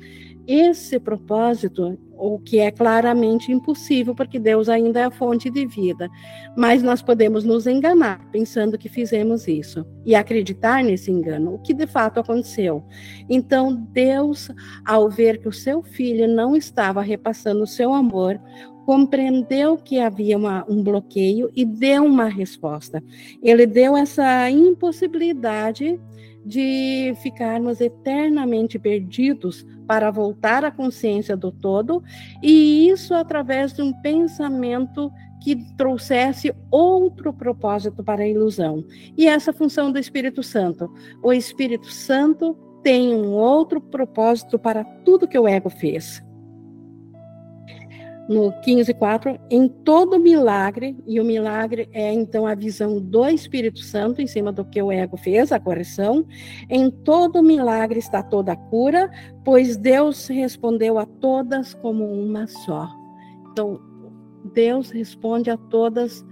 Esse 0.52 0.98
propósito 0.98 1.96
o 2.20 2.40
que 2.40 2.58
é 2.58 2.72
claramente 2.72 3.52
impossível, 3.52 4.16
porque 4.16 4.36
Deus 4.36 4.68
ainda 4.68 4.98
é 4.98 5.04
a 5.04 5.10
fonte 5.12 5.48
de 5.48 5.64
vida. 5.64 6.10
Mas 6.56 6.82
nós 6.82 7.00
podemos 7.00 7.44
nos 7.44 7.68
enganar 7.68 8.28
pensando 8.32 8.76
que 8.76 8.88
fizemos 8.88 9.46
isso 9.46 9.86
e 10.04 10.14
acreditar 10.14 10.82
nesse 10.82 11.10
engano, 11.10 11.54
o 11.54 11.58
que 11.60 11.72
de 11.72 11.86
fato 11.86 12.18
aconteceu. 12.18 12.84
Então, 13.28 13.72
Deus, 13.92 14.50
ao 14.84 15.08
ver 15.08 15.38
que 15.38 15.46
o 15.48 15.52
seu 15.52 15.82
filho 15.84 16.26
não 16.26 16.56
estava 16.56 17.00
repassando 17.00 17.62
o 17.62 17.66
seu 17.66 17.94
amor, 17.94 18.40
compreendeu 18.84 19.76
que 19.76 20.00
havia 20.00 20.36
uma, 20.36 20.66
um 20.68 20.82
bloqueio 20.82 21.48
e 21.54 21.64
deu 21.64 22.04
uma 22.04 22.28
resposta. 22.28 23.00
Ele 23.40 23.66
deu 23.66 23.96
essa 23.96 24.50
impossibilidade 24.50 25.98
de 26.44 27.14
ficarmos 27.22 27.80
eternamente 27.80 28.78
perdidos 28.78 29.66
para 29.90 30.08
voltar 30.08 30.64
à 30.64 30.70
consciência 30.70 31.36
do 31.36 31.50
todo, 31.50 32.00
e 32.40 32.88
isso 32.88 33.12
através 33.12 33.72
de 33.72 33.82
um 33.82 33.92
pensamento 33.92 35.10
que 35.42 35.56
trouxesse 35.76 36.54
outro 36.70 37.32
propósito 37.32 38.00
para 38.04 38.22
a 38.22 38.28
ilusão. 38.28 38.84
E 39.18 39.26
essa 39.26 39.52
função 39.52 39.90
do 39.90 39.98
Espírito 39.98 40.44
Santo. 40.44 40.88
O 41.20 41.32
Espírito 41.32 41.90
Santo 41.90 42.56
tem 42.84 43.12
um 43.12 43.32
outro 43.32 43.80
propósito 43.80 44.60
para 44.60 44.84
tudo 45.04 45.26
que 45.26 45.36
o 45.36 45.48
ego 45.48 45.68
fez 45.68 46.22
no 48.30 48.52
15:4, 48.62 49.36
em 49.50 49.68
todo 49.68 50.20
milagre, 50.20 50.96
e 51.04 51.20
o 51.20 51.24
milagre 51.24 51.88
é 51.92 52.12
então 52.12 52.46
a 52.46 52.54
visão 52.54 53.00
do 53.00 53.26
Espírito 53.26 53.80
Santo 53.80 54.22
em 54.22 54.26
cima 54.28 54.52
do 54.52 54.64
que 54.64 54.80
o 54.80 54.92
ego 54.92 55.16
fez, 55.16 55.50
a 55.50 55.58
correção. 55.58 56.24
Em 56.68 56.88
todo 56.88 57.42
milagre 57.42 57.98
está 57.98 58.22
toda 58.22 58.52
a 58.52 58.56
cura, 58.56 59.10
pois 59.44 59.76
Deus 59.76 60.28
respondeu 60.28 60.96
a 60.96 61.04
todas 61.04 61.74
como 61.74 62.04
uma 62.04 62.46
só. 62.46 62.88
Então, 63.50 63.80
Deus 64.54 64.90
responde 64.90 65.50
a 65.50 65.56
todas 65.56 66.24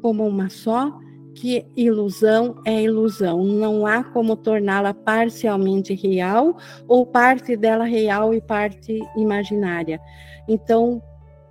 como 0.00 0.26
uma 0.26 0.48
só, 0.48 0.98
que 1.34 1.66
ilusão 1.76 2.56
é 2.64 2.82
ilusão. 2.82 3.44
Não 3.44 3.86
há 3.86 4.02
como 4.02 4.34
torná-la 4.34 4.94
parcialmente 4.94 5.92
real 5.92 6.56
ou 6.88 7.04
parte 7.04 7.54
dela 7.54 7.84
real 7.84 8.32
e 8.32 8.40
parte 8.40 8.98
imaginária. 9.14 10.00
Então, 10.48 11.02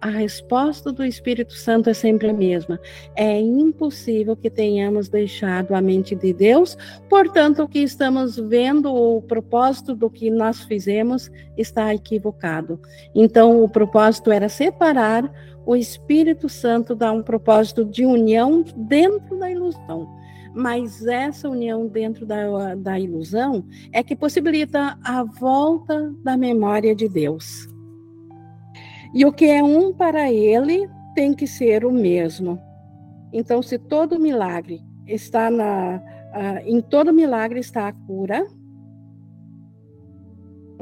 a 0.03 0.09
resposta 0.09 0.91
do 0.91 1.01
Espírito 1.01 1.53
Santo 1.53 1.89
é 1.89 1.93
sempre 1.93 2.29
a 2.29 2.33
mesma. 2.33 2.77
É 3.15 3.39
impossível 3.39 4.35
que 4.35 4.49
tenhamos 4.49 5.07
deixado 5.07 5.73
a 5.73 5.81
mente 5.81 6.13
de 6.13 6.33
Deus, 6.33 6.77
portanto, 7.09 7.63
o 7.63 7.69
que 7.69 7.79
estamos 7.79 8.35
vendo, 8.35 8.93
o 8.93 9.21
propósito 9.21 9.95
do 9.95 10.09
que 10.09 10.29
nós 10.29 10.59
fizemos 10.63 11.31
está 11.57 11.95
equivocado. 11.95 12.81
Então, 13.15 13.63
o 13.63 13.69
propósito 13.69 14.29
era 14.29 14.49
separar, 14.49 15.31
o 15.65 15.73
Espírito 15.73 16.49
Santo 16.49 16.93
dá 16.93 17.09
um 17.09 17.23
propósito 17.23 17.85
de 17.85 18.05
união 18.05 18.65
dentro 18.75 19.39
da 19.39 19.49
ilusão 19.49 20.21
mas 20.55 21.03
essa 21.07 21.49
união 21.49 21.87
dentro 21.87 22.27
da, 22.27 22.75
da 22.75 22.99
ilusão 22.99 23.65
é 23.91 24.03
que 24.03 24.15
possibilita 24.15 24.99
a 25.03 25.23
volta 25.23 26.13
da 26.23 26.37
memória 26.37 26.93
de 26.93 27.09
Deus. 27.09 27.72
E 29.13 29.25
o 29.25 29.31
que 29.31 29.45
é 29.45 29.63
um 29.63 29.93
para 29.93 30.31
ele 30.31 30.89
tem 31.13 31.33
que 31.33 31.45
ser 31.45 31.85
o 31.85 31.91
mesmo. 31.91 32.59
Então, 33.31 33.61
se 33.61 33.77
todo 33.77 34.19
milagre 34.19 34.81
está 35.07 35.49
na. 35.49 36.01
Em 36.65 36.81
todo 36.81 37.13
milagre 37.13 37.59
está 37.59 37.87
a 37.87 37.93
cura, 37.93 38.47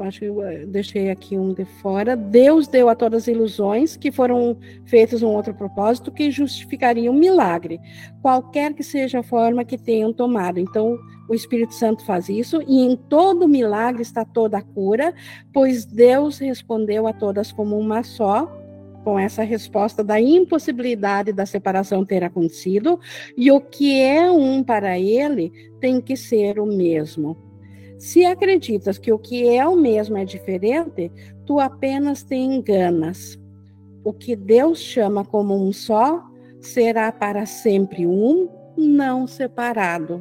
acho 0.02 0.20
que 0.20 0.24
eu 0.26 0.42
eh, 0.42 0.66
deixei 0.66 1.10
aqui 1.10 1.36
um 1.36 1.52
de 1.52 1.64
fora. 1.64 2.16
Deus 2.16 2.66
deu 2.66 2.88
a 2.88 2.94
todas 2.94 3.22
as 3.22 3.28
ilusões 3.28 3.96
que 3.96 4.10
foram 4.10 4.56
feitas 4.84 5.22
um 5.22 5.28
outro 5.28 5.54
propósito 5.54 6.10
que 6.10 6.30
justificariam 6.30 7.14
um 7.14 7.18
milagre, 7.18 7.80
qualquer 8.20 8.74
que 8.74 8.82
seja 8.82 9.20
a 9.20 9.22
forma 9.22 9.64
que 9.64 9.78
tenham 9.78 10.12
tomado. 10.12 10.58
Então, 10.58 10.98
o 11.28 11.34
Espírito 11.34 11.74
Santo 11.74 12.04
faz 12.04 12.28
isso 12.28 12.62
e 12.66 12.80
em 12.80 12.96
todo 12.96 13.48
milagre 13.48 14.02
está 14.02 14.24
toda 14.24 14.58
a 14.58 14.62
cura, 14.62 15.14
pois 15.52 15.84
Deus 15.84 16.38
respondeu 16.38 17.06
a 17.06 17.12
todas 17.12 17.52
como 17.52 17.78
uma 17.78 18.02
só. 18.02 18.58
Com 19.02 19.18
essa 19.18 19.42
resposta 19.42 20.04
da 20.04 20.20
impossibilidade 20.20 21.32
da 21.32 21.44
separação 21.44 22.04
ter 22.04 22.22
acontecido, 22.22 23.00
e 23.36 23.50
o 23.50 23.60
que 23.60 24.00
é 24.00 24.30
um 24.30 24.62
para 24.62 24.96
ele 24.96 25.50
tem 25.80 26.00
que 26.00 26.16
ser 26.16 26.60
o 26.60 26.66
mesmo. 26.66 27.36
Se 28.02 28.26
acreditas 28.26 28.98
que 28.98 29.12
o 29.12 29.18
que 29.18 29.48
é 29.48 29.64
o 29.64 29.76
mesmo 29.76 30.16
é 30.16 30.24
diferente, 30.24 31.08
tu 31.46 31.60
apenas 31.60 32.24
te 32.24 32.34
enganas. 32.34 33.38
O 34.02 34.12
que 34.12 34.34
Deus 34.34 34.80
chama 34.80 35.24
como 35.24 35.54
um 35.54 35.72
só 35.72 36.20
será 36.60 37.12
para 37.12 37.46
sempre 37.46 38.04
um, 38.04 38.48
não 38.76 39.28
separado. 39.28 40.20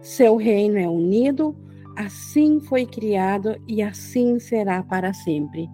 Seu 0.00 0.36
reino 0.36 0.78
é 0.78 0.88
unido, 0.88 1.56
assim 1.96 2.60
foi 2.60 2.86
criado 2.86 3.56
e 3.66 3.82
assim 3.82 4.38
será 4.38 4.84
para 4.84 5.12
sempre. 5.12 5.68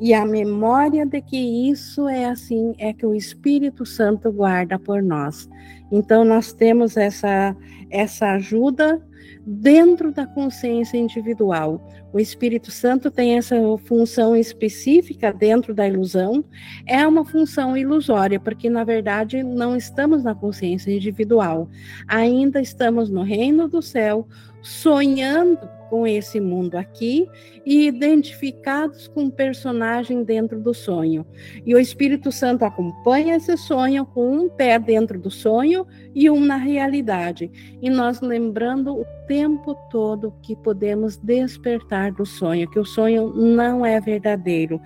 E 0.00 0.14
a 0.14 0.24
memória 0.24 1.04
de 1.04 1.20
que 1.20 1.70
isso 1.70 2.08
é 2.08 2.24
assim 2.24 2.72
é 2.78 2.94
que 2.94 3.04
o 3.04 3.14
Espírito 3.14 3.84
Santo 3.84 4.32
guarda 4.32 4.78
por 4.78 5.02
nós. 5.02 5.50
Então 5.92 6.24
nós 6.24 6.54
temos 6.54 6.96
essa 6.96 7.54
essa 7.90 8.32
ajuda 8.32 9.06
dentro 9.46 10.12
da 10.12 10.26
consciência 10.26 10.96
individual. 10.96 11.86
O 12.12 12.18
Espírito 12.18 12.70
Santo 12.70 13.10
tem 13.10 13.36
essa 13.36 13.56
função 13.84 14.34
específica 14.36 15.32
dentro 15.32 15.74
da 15.74 15.86
ilusão, 15.86 16.44
é 16.86 17.06
uma 17.06 17.24
função 17.24 17.76
ilusória, 17.76 18.40
porque 18.40 18.68
na 18.68 18.84
verdade 18.84 19.42
não 19.42 19.76
estamos 19.76 20.24
na 20.24 20.34
consciência 20.34 20.90
individual, 20.90 21.68
ainda 22.06 22.60
estamos 22.60 23.10
no 23.10 23.22
reino 23.22 23.68
do 23.68 23.82
céu, 23.82 24.26
sonhando 24.62 25.77
com 25.88 26.06
esse 26.06 26.40
mundo 26.40 26.76
aqui 26.76 27.28
e 27.64 27.86
identificados 27.86 29.08
com 29.08 29.24
um 29.24 29.30
personagem 29.30 30.22
dentro 30.22 30.60
do 30.60 30.72
sonho. 30.72 31.26
E 31.64 31.74
o 31.74 31.78
Espírito 31.78 32.30
Santo 32.30 32.64
acompanha 32.64 33.36
esse 33.36 33.56
sonho 33.56 34.06
com 34.06 34.30
um 34.30 34.48
pé 34.48 34.78
dentro 34.78 35.18
do 35.18 35.30
sonho 35.30 35.86
e 36.14 36.30
um 36.30 36.40
na 36.40 36.56
realidade. 36.56 37.50
E 37.80 37.90
nós 37.90 38.20
lembrando 38.20 38.94
o 38.94 39.04
tempo 39.26 39.74
todo 39.90 40.34
que 40.42 40.56
podemos 40.56 41.18
despertar 41.18 42.12
do 42.12 42.24
sonho, 42.24 42.68
que 42.70 42.78
o 42.78 42.84
sonho 42.84 43.32
não 43.34 43.84
é 43.84 44.00
verdadeiro. 44.00 44.80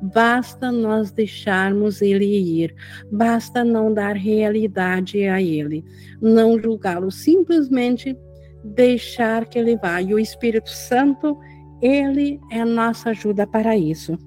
Basta 0.00 0.70
nós 0.70 1.10
deixarmos 1.10 2.00
ele 2.00 2.24
ir, 2.24 2.74
basta 3.10 3.64
não 3.64 3.92
dar 3.92 4.14
realidade 4.14 5.24
a 5.24 5.42
ele, 5.42 5.84
não 6.22 6.58
julgá-lo, 6.58 7.10
simplesmente 7.10 8.16
deixar 8.64 9.46
que 9.46 9.58
ele 9.58 9.76
vá. 9.76 10.00
E 10.00 10.14
o 10.14 10.18
Espírito 10.18 10.70
Santo, 10.70 11.38
ele 11.80 12.40
é 12.50 12.64
nossa 12.64 13.10
ajuda 13.10 13.46
para 13.46 13.76
isso. 13.76 14.18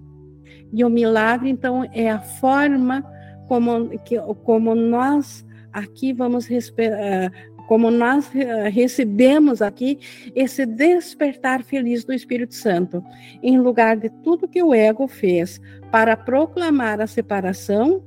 E 0.74 0.84
o 0.84 0.90
milagre, 0.90 1.50
então, 1.50 1.88
é 1.94 2.10
a 2.10 2.20
forma 2.20 3.04
como, 3.48 3.90
que, 4.00 4.18
como 4.44 4.74
nós 4.74 5.46
aqui 5.74 6.12
vamos 6.12 6.50
eh, 6.52 7.32
como 7.68 7.90
nós 7.90 8.30
eh, 8.36 8.68
recebemos 8.68 9.62
aqui 9.62 9.98
esse 10.36 10.66
despertar 10.66 11.64
feliz 11.64 12.04
do 12.04 12.12
Espírito 12.12 12.54
Santo, 12.54 13.02
em 13.42 13.58
lugar 13.60 13.96
de 13.96 14.10
tudo 14.24 14.48
que 14.48 14.62
o 14.62 14.74
ego 14.74 15.08
fez 15.08 15.62
para 15.90 16.18
proclamar 16.18 17.00
a 17.00 17.08
separação, 17.08 18.04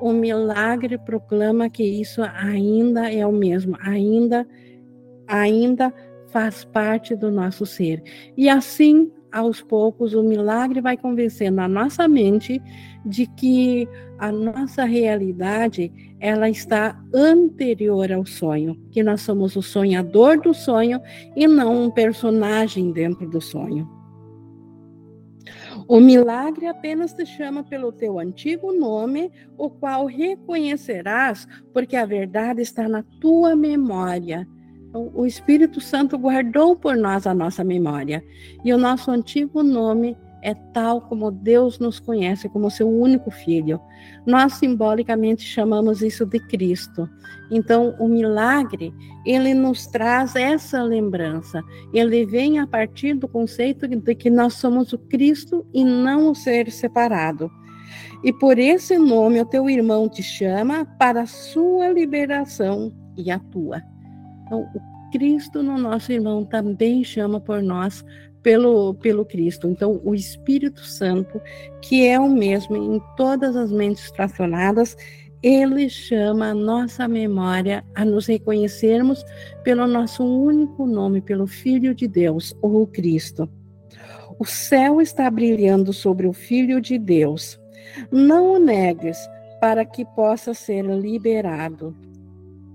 o 0.00 0.12
milagre 0.12 0.98
proclama 0.98 1.70
que 1.70 1.84
isso 1.84 2.22
ainda 2.22 3.08
é 3.08 3.24
o 3.24 3.32
mesmo, 3.32 3.76
ainda 3.80 4.46
ainda 5.26 5.92
faz 6.28 6.64
parte 6.64 7.14
do 7.14 7.30
nosso 7.30 7.64
ser. 7.64 8.02
E 8.36 8.48
assim, 8.48 9.10
aos 9.30 9.62
poucos, 9.62 10.14
o 10.14 10.22
milagre 10.22 10.80
vai 10.80 10.96
convencendo 10.96 11.60
a 11.60 11.68
nossa 11.68 12.06
mente 12.08 12.60
de 13.04 13.26
que 13.26 13.88
a 14.18 14.30
nossa 14.30 14.84
realidade 14.84 15.92
ela 16.20 16.48
está 16.48 17.00
anterior 17.12 18.10
ao 18.12 18.24
sonho, 18.24 18.80
que 18.90 19.02
nós 19.02 19.20
somos 19.20 19.56
o 19.56 19.62
sonhador 19.62 20.40
do 20.40 20.54
sonho 20.54 21.00
e 21.36 21.46
não 21.46 21.84
um 21.84 21.90
personagem 21.90 22.92
dentro 22.92 23.28
do 23.28 23.40
sonho. 23.40 23.88
O 25.86 26.00
milagre 26.00 26.66
apenas 26.66 27.12
te 27.12 27.26
chama 27.26 27.62
pelo 27.62 27.92
teu 27.92 28.18
antigo 28.18 28.72
nome, 28.72 29.30
o 29.58 29.68
qual 29.68 30.06
reconhecerás, 30.06 31.46
porque 31.72 31.96
a 31.96 32.06
verdade 32.06 32.62
está 32.62 32.88
na 32.88 33.02
tua 33.20 33.54
memória 33.54 34.48
o 34.94 35.26
Espírito 35.26 35.80
Santo 35.80 36.16
guardou 36.16 36.76
por 36.76 36.96
nós 36.96 37.26
a 37.26 37.34
nossa 37.34 37.64
memória. 37.64 38.24
E 38.64 38.72
o 38.72 38.78
nosso 38.78 39.10
antigo 39.10 39.62
nome 39.62 40.16
é 40.40 40.54
tal 40.72 41.00
como 41.00 41.30
Deus 41.30 41.78
nos 41.78 41.98
conhece, 41.98 42.48
como 42.48 42.70
seu 42.70 42.88
único 42.88 43.30
filho. 43.30 43.80
Nós 44.26 44.52
simbolicamente 44.54 45.42
chamamos 45.42 46.02
isso 46.02 46.24
de 46.24 46.38
Cristo. 46.38 47.08
Então, 47.50 47.96
o 47.98 48.06
milagre, 48.06 48.92
ele 49.24 49.54
nos 49.54 49.86
traz 49.86 50.36
essa 50.36 50.82
lembrança. 50.82 51.62
Ele 51.92 52.24
vem 52.26 52.58
a 52.58 52.66
partir 52.66 53.14
do 53.14 53.26
conceito 53.26 53.88
de 53.88 54.14
que 54.14 54.30
nós 54.30 54.54
somos 54.54 54.92
o 54.92 54.98
Cristo 54.98 55.66
e 55.72 55.82
não 55.82 56.30
o 56.30 56.34
ser 56.34 56.70
separado. 56.70 57.50
E 58.22 58.32
por 58.32 58.58
esse 58.58 58.98
nome 58.98 59.40
o 59.40 59.46
teu 59.46 59.68
irmão 59.68 60.08
te 60.08 60.22
chama 60.22 60.84
para 60.98 61.22
a 61.22 61.26
sua 61.26 61.88
liberação 61.88 62.92
e 63.16 63.30
a 63.30 63.38
tua. 63.38 63.93
Então, 64.54 64.70
o 64.72 65.10
Cristo 65.10 65.62
no 65.62 65.76
nosso 65.76 66.12
irmão 66.12 66.44
também 66.44 67.02
chama 67.02 67.40
por 67.40 67.60
nós 67.60 68.04
pelo, 68.40 68.94
pelo 68.94 69.24
Cristo. 69.24 69.68
Então, 69.68 70.00
o 70.04 70.14
Espírito 70.14 70.80
Santo, 70.80 71.40
que 71.82 72.06
é 72.06 72.20
o 72.20 72.28
mesmo 72.28 72.76
em 72.76 73.02
todas 73.16 73.56
as 73.56 73.72
mentes 73.72 74.10
tracionadas, 74.12 74.96
ele 75.42 75.88
chama 75.90 76.50
a 76.50 76.54
nossa 76.54 77.08
memória 77.08 77.84
a 77.94 78.04
nos 78.04 78.26
reconhecermos 78.26 79.24
pelo 79.64 79.86
nosso 79.88 80.24
único 80.24 80.86
nome, 80.86 81.20
pelo 81.20 81.46
Filho 81.46 81.94
de 81.94 82.06
Deus, 82.06 82.56
ou 82.62 82.86
Cristo. 82.86 83.48
O 84.38 84.44
céu 84.44 85.00
está 85.00 85.28
brilhando 85.30 85.92
sobre 85.92 86.28
o 86.28 86.32
Filho 86.32 86.80
de 86.80 86.96
Deus. 86.96 87.58
Não 88.10 88.54
o 88.54 88.58
negues 88.58 89.18
para 89.60 89.84
que 89.84 90.04
possa 90.04 90.54
ser 90.54 90.84
liberado. 90.84 91.94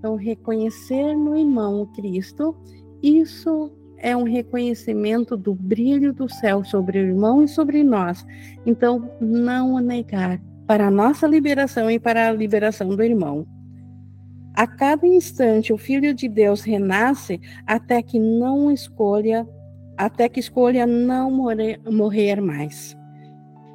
Então, 0.00 0.16
reconhecer 0.16 1.14
no 1.14 1.36
irmão 1.36 1.84
Cristo, 1.94 2.56
isso 3.02 3.70
é 3.98 4.16
um 4.16 4.22
reconhecimento 4.22 5.36
do 5.36 5.54
brilho 5.54 6.14
do 6.14 6.26
céu 6.26 6.64
sobre 6.64 6.98
o 6.98 7.06
irmão 7.08 7.44
e 7.44 7.48
sobre 7.48 7.84
nós. 7.84 8.24
Então, 8.64 9.10
não 9.20 9.74
o 9.74 9.78
negar 9.78 10.40
para 10.66 10.86
a 10.86 10.90
nossa 10.90 11.26
liberação 11.26 11.90
e 11.90 11.98
para 11.98 12.28
a 12.28 12.32
liberação 12.32 12.96
do 12.96 13.02
irmão. 13.02 13.46
A 14.54 14.66
cada 14.66 15.06
instante, 15.06 15.70
o 15.70 15.76
Filho 15.76 16.14
de 16.14 16.28
Deus 16.30 16.62
renasce 16.62 17.38
até 17.66 18.00
que 18.00 18.18
não 18.18 18.72
escolha, 18.72 19.46
até 19.98 20.30
que 20.30 20.40
escolha 20.40 20.86
não 20.86 21.30
morrer, 21.30 21.78
morrer 21.84 22.40
mais. 22.40 22.96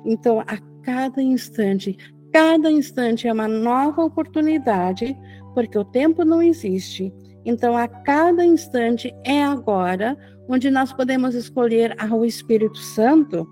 Então, 0.04 0.40
a 0.40 0.58
cada 0.82 1.22
instante, 1.22 1.96
cada 2.34 2.72
instante 2.72 3.28
é 3.28 3.34
uma 3.34 3.48
nova 3.48 4.04
oportunidade 4.04 5.16
porque 5.56 5.80
o 5.80 5.86
tempo 5.86 6.26
não 6.26 6.42
existe. 6.42 7.12
Então, 7.46 7.78
a 7.78 7.88
cada 7.88 8.44
instante 8.46 9.16
é 9.24 9.44
agora, 9.44 10.18
onde 10.50 10.70
nós 10.70 10.92
podemos 10.92 11.34
escolher 11.34 11.96
ao 12.00 12.26
Espírito 12.26 12.78
Santo 12.78 13.48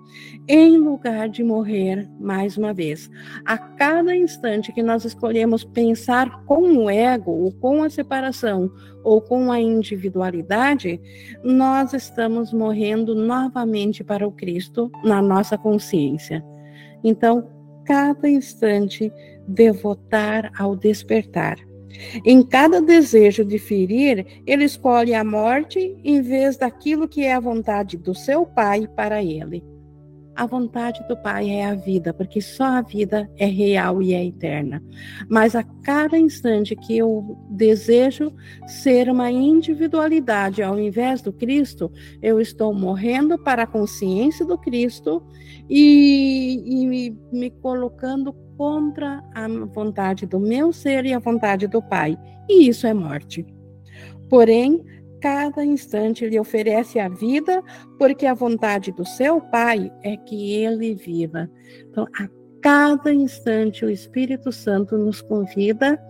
em 0.48 0.76
lugar 0.76 1.28
de 1.28 1.42
morrer 1.42 2.08
mais 2.20 2.56
uma 2.58 2.74
vez. 2.74 3.10
A 3.44 3.56
cada 3.56 4.14
instante 4.14 4.72
que 4.72 4.82
nós 4.82 5.04
escolhemos 5.04 5.64
pensar 5.64 6.44
com 6.44 6.62
o 6.76 6.90
ego, 6.90 7.30
ou 7.30 7.52
com 7.52 7.82
a 7.82 7.90
separação, 7.90 8.70
ou 9.02 9.20
com 9.20 9.50
a 9.50 9.60
individualidade, 9.60 11.00
nós 11.42 11.92
estamos 11.94 12.52
morrendo 12.52 13.14
novamente 13.14 14.04
para 14.04 14.26
o 14.26 14.32
Cristo 14.32 14.90
na 15.02 15.22
nossa 15.22 15.56
consciência. 15.56 16.44
Então, 17.02 17.48
cada 17.84 18.28
instante 18.28 19.12
devotar 19.46 20.50
ao 20.58 20.74
despertar. 20.74 21.56
Em 22.24 22.42
cada 22.42 22.80
desejo 22.80 23.44
de 23.44 23.58
ferir, 23.58 24.42
ele 24.46 24.64
escolhe 24.64 25.14
a 25.14 25.24
morte 25.24 25.96
em 26.04 26.20
vez 26.20 26.56
daquilo 26.56 27.08
que 27.08 27.24
é 27.24 27.34
a 27.34 27.40
vontade 27.40 27.96
do 27.96 28.14
seu 28.14 28.44
pai 28.46 28.88
para 28.88 29.22
ele. 29.22 29.62
A 30.36 30.46
vontade 30.46 31.06
do 31.06 31.16
Pai 31.16 31.48
é 31.48 31.64
a 31.64 31.74
vida, 31.74 32.12
porque 32.12 32.40
só 32.40 32.64
a 32.64 32.82
vida 32.82 33.30
é 33.36 33.46
real 33.46 34.02
e 34.02 34.14
é 34.14 34.24
eterna. 34.24 34.82
Mas 35.28 35.54
a 35.54 35.62
cada 35.62 36.18
instante 36.18 36.74
que 36.74 36.98
eu 36.98 37.38
desejo 37.50 38.34
ser 38.66 39.08
uma 39.08 39.30
individualidade 39.30 40.60
ao 40.60 40.76
invés 40.78 41.22
do 41.22 41.32
Cristo, 41.32 41.90
eu 42.20 42.40
estou 42.40 42.74
morrendo 42.74 43.38
para 43.38 43.62
a 43.62 43.66
consciência 43.66 44.44
do 44.44 44.58
Cristo 44.58 45.22
e, 45.70 46.60
e 46.66 46.86
me, 46.86 47.16
me 47.32 47.50
colocando 47.50 48.34
contra 48.56 49.22
a 49.34 49.46
vontade 49.72 50.26
do 50.26 50.40
meu 50.40 50.72
ser 50.72 51.04
e 51.04 51.12
a 51.12 51.18
vontade 51.18 51.66
do 51.66 51.82
Pai. 51.82 52.16
E 52.48 52.68
isso 52.68 52.86
é 52.86 52.94
morte. 52.94 53.44
Porém, 54.28 54.82
cada 55.20 55.64
instante 55.64 56.26
lhe 56.28 56.38
oferece 56.38 56.98
a 56.98 57.08
vida, 57.08 57.62
porque 57.98 58.26
a 58.26 58.34
vontade 58.34 58.92
do 58.92 59.04
seu 59.04 59.40
Pai 59.40 59.90
é 60.02 60.16
que 60.16 60.52
ele 60.52 60.94
viva. 60.94 61.50
Então, 61.88 62.06
a 62.18 62.28
cada 62.60 63.12
instante 63.12 63.84
o 63.84 63.90
Espírito 63.90 64.50
Santo 64.50 64.96
nos 64.96 65.20
convida 65.20 66.00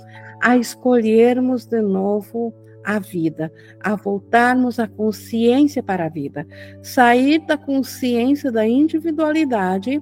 a 0.41 0.57
escolhermos 0.57 1.67
de 1.67 1.81
novo 1.81 2.55
a 2.85 2.99
vida, 2.99 3.51
a 3.81 3.97
voltarmos 3.97 4.79
a 4.79 4.87
consciência 4.87 5.83
para 5.83 6.07
a 6.07 6.09
vida, 6.09 6.47
sair 6.83 7.39
da 7.47 7.57
consciência 7.57 8.53
da 8.53 8.67
individualidade 8.67 10.01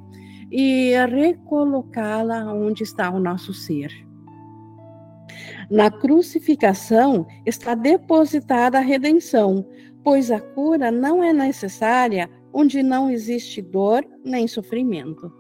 e 0.53 0.93
recolocá-la 1.07 2.53
onde 2.53 2.83
está 2.83 3.11
o 3.11 3.19
nosso 3.19 3.55
ser. 3.55 3.91
Na 5.71 5.91
crucificação 5.91 7.27
está 7.47 7.75
depositada 7.75 8.77
a 8.77 8.83
redenção, 8.83 9.67
pois 10.05 10.31
a 10.31 10.39
cura 10.39 10.91
não 10.91 11.25
é 11.25 11.33
necessária 11.33 12.29
onde 12.53 12.83
não 12.83 13.11
existe 13.11 13.63
dor 13.63 14.05
nem 14.23 14.47
sofrimento. 14.47 15.33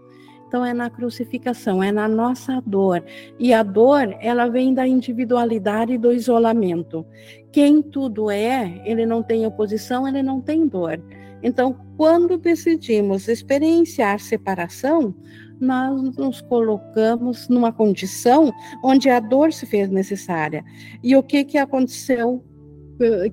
Então 0.49 0.65
é 0.65 0.73
na 0.73 0.89
crucificação, 0.89 1.83
é 1.83 1.93
na 1.93 2.09
nossa 2.09 2.63
dor. 2.65 3.05
E 3.39 3.53
a 3.53 3.63
dor, 3.63 4.17
ela 4.21 4.49
vem 4.49 4.73
da 4.73 4.87
individualidade 4.87 5.95
e 5.95 5.99
do 5.99 6.13
isolamento. 6.13 7.07
Quem 7.51 7.83
tudo 7.83 8.31
é, 8.31 8.83
ele 8.85 9.05
não 9.05 9.23
tem 9.23 9.47
oposição, 9.47 10.09
ele 10.09 10.23
não 10.23 10.41
tem 10.41 10.67
dor. 10.67 11.03
Então, 11.43 11.77
quando 11.97 12.39
decidimos 12.39 13.29
experienciar 13.29 14.21
separação, 14.21 15.15
nós 15.61 16.17
nos 16.17 16.41
colocamos 16.41 17.49
numa 17.49 17.73
condição 17.73 18.53
onde 18.83 19.09
a 19.09 19.21
dor 19.21 19.53
se 19.53 19.65
fez 19.65 19.89
necessária. 19.89 20.65
E 21.03 21.15
o 21.17 21.23
que, 21.23 21.45
que 21.45 21.59
aconteceu? 21.59 22.45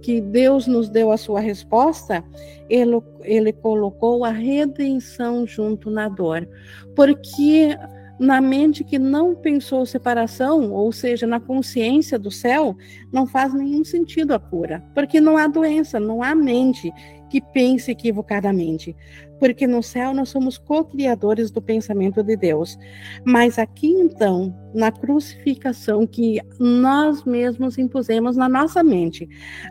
Que 0.02 0.22
Deus 0.22 0.66
nos 0.66 0.90
deu 0.90 1.12
a 1.12 1.18
sua 1.18 1.40
resposta, 1.40 2.24
ele, 2.70 3.02
ele 3.22 3.54
colocou 3.54 4.26
a 4.26 4.32
redenção 4.32 5.46
junto 5.46 5.92
na 5.92 6.08
dor. 6.08 6.48
Porque 6.96 7.78
na 8.20 8.42
mente 8.42 8.84
que 8.84 9.00
não 9.00 9.34
pensou 9.34 9.86
separação, 9.86 10.72
ou 10.72 10.92
seja, 10.92 11.26
na 11.26 11.40
consciência 11.40 12.20
do 12.20 12.30
céu, 12.30 12.76
não 13.12 13.26
faz 13.26 13.54
nenhum 13.54 13.84
sentido 13.84 14.34
a 14.34 14.40
cura, 14.40 14.84
porque 14.94 15.22
não 15.22 15.38
há 15.38 15.48
doença, 15.48 16.00
não 16.00 16.22
há 16.22 16.36
mente 16.36 16.92
que 17.30 17.42
pense 17.42 17.92
equivocadamente, 17.92 18.96
porque 19.40 19.68
no 19.68 19.82
céu 19.82 20.14
nós 20.14 20.30
somos 20.30 20.58
co-criadores 20.58 21.52
do 21.52 21.62
pensamento 21.62 22.24
de 22.24 22.36
Deus. 22.36 22.78
Mas 23.24 23.58
aqui 23.58 23.88
então, 23.88 24.54
na 24.74 24.92
crucificação 24.92 26.06
que 26.06 26.40
nós 26.60 27.24
mesmos 27.24 27.78
impusemos 27.78 28.36
na 28.36 28.50
nossa 28.50 28.84
mente, 28.84 29.28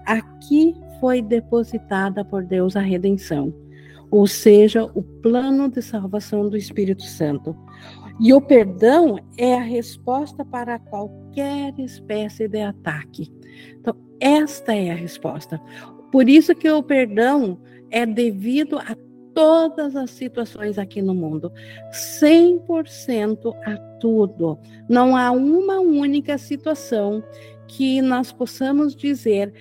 aqui 0.07 0.75
foi 1.01 1.21
depositada 1.21 2.25
por 2.25 2.45
Deus 2.45 2.77
a 2.77 2.81
redenção, 2.81 3.55
ou 4.11 4.27
seja, 4.27 4.85
o 4.85 5.03
plano 5.03 5.69
de 5.69 5.83
salvação 5.83 6.49
do 6.49 6.57
Espírito 6.57 7.03
Santo. 7.03 7.57
E 8.21 8.33
o 8.33 8.41
perdão 8.41 9.19
é 9.37 9.55
a 9.55 9.63
resposta 9.63 10.45
para 10.45 10.79
qualquer 10.79 11.73
espécie 11.79 12.49
de 12.49 12.61
ataque. 12.61 13.33
Então, 13.79 13.95
esta 14.21 14.75
é 14.75 14.91
a 14.91 14.95
resposta. 14.95 15.61
Por 16.11 16.29
isso 16.29 16.55
que 16.55 16.71
o 16.71 16.83
perdão 16.83 17.59
é 17.91 18.05
devido 18.07 18.79
a 18.79 18.97
todas 19.35 19.95
as 19.95 20.11
situações 20.11 20.79
aqui 20.79 21.01
no 21.01 21.15
mundo, 21.15 21.53
100% 21.93 23.55
a 23.65 23.77
tudo. 24.01 24.59
Não 24.89 25.17
há 25.17 25.31
uma 25.31 25.79
única 25.79 26.37
situação 26.39 27.23
que 27.69 28.03
nós 28.03 28.33
possamos 28.33 28.97
dizer 28.97 29.53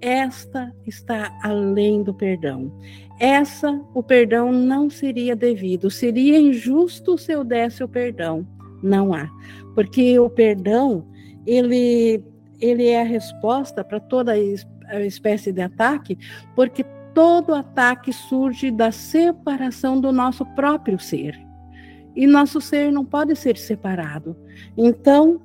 esta 0.00 0.72
está 0.86 1.36
além 1.42 2.02
do 2.02 2.14
perdão. 2.14 2.72
Essa, 3.18 3.80
o 3.94 4.02
perdão 4.02 4.52
não 4.52 4.90
seria 4.90 5.34
devido, 5.34 5.90
seria 5.90 6.38
injusto 6.38 7.16
se 7.16 7.32
eu 7.32 7.42
desse 7.42 7.82
o 7.82 7.88
perdão. 7.88 8.46
Não 8.82 9.12
há, 9.12 9.28
porque 9.74 10.18
o 10.18 10.28
perdão, 10.28 11.06
ele, 11.46 12.22
ele 12.60 12.88
é 12.88 13.00
a 13.00 13.04
resposta 13.04 13.82
para 13.82 13.98
toda 13.98 14.38
espécie 15.04 15.52
de 15.52 15.62
ataque, 15.62 16.18
porque 16.54 16.84
todo 17.14 17.54
ataque 17.54 18.12
surge 18.12 18.70
da 18.70 18.92
separação 18.92 20.00
do 20.00 20.12
nosso 20.12 20.44
próprio 20.54 20.98
ser. 20.98 21.38
E 22.14 22.26
nosso 22.26 22.60
ser 22.60 22.90
não 22.90 23.04
pode 23.04 23.36
ser 23.36 23.56
separado. 23.56 24.36
Então, 24.76 25.42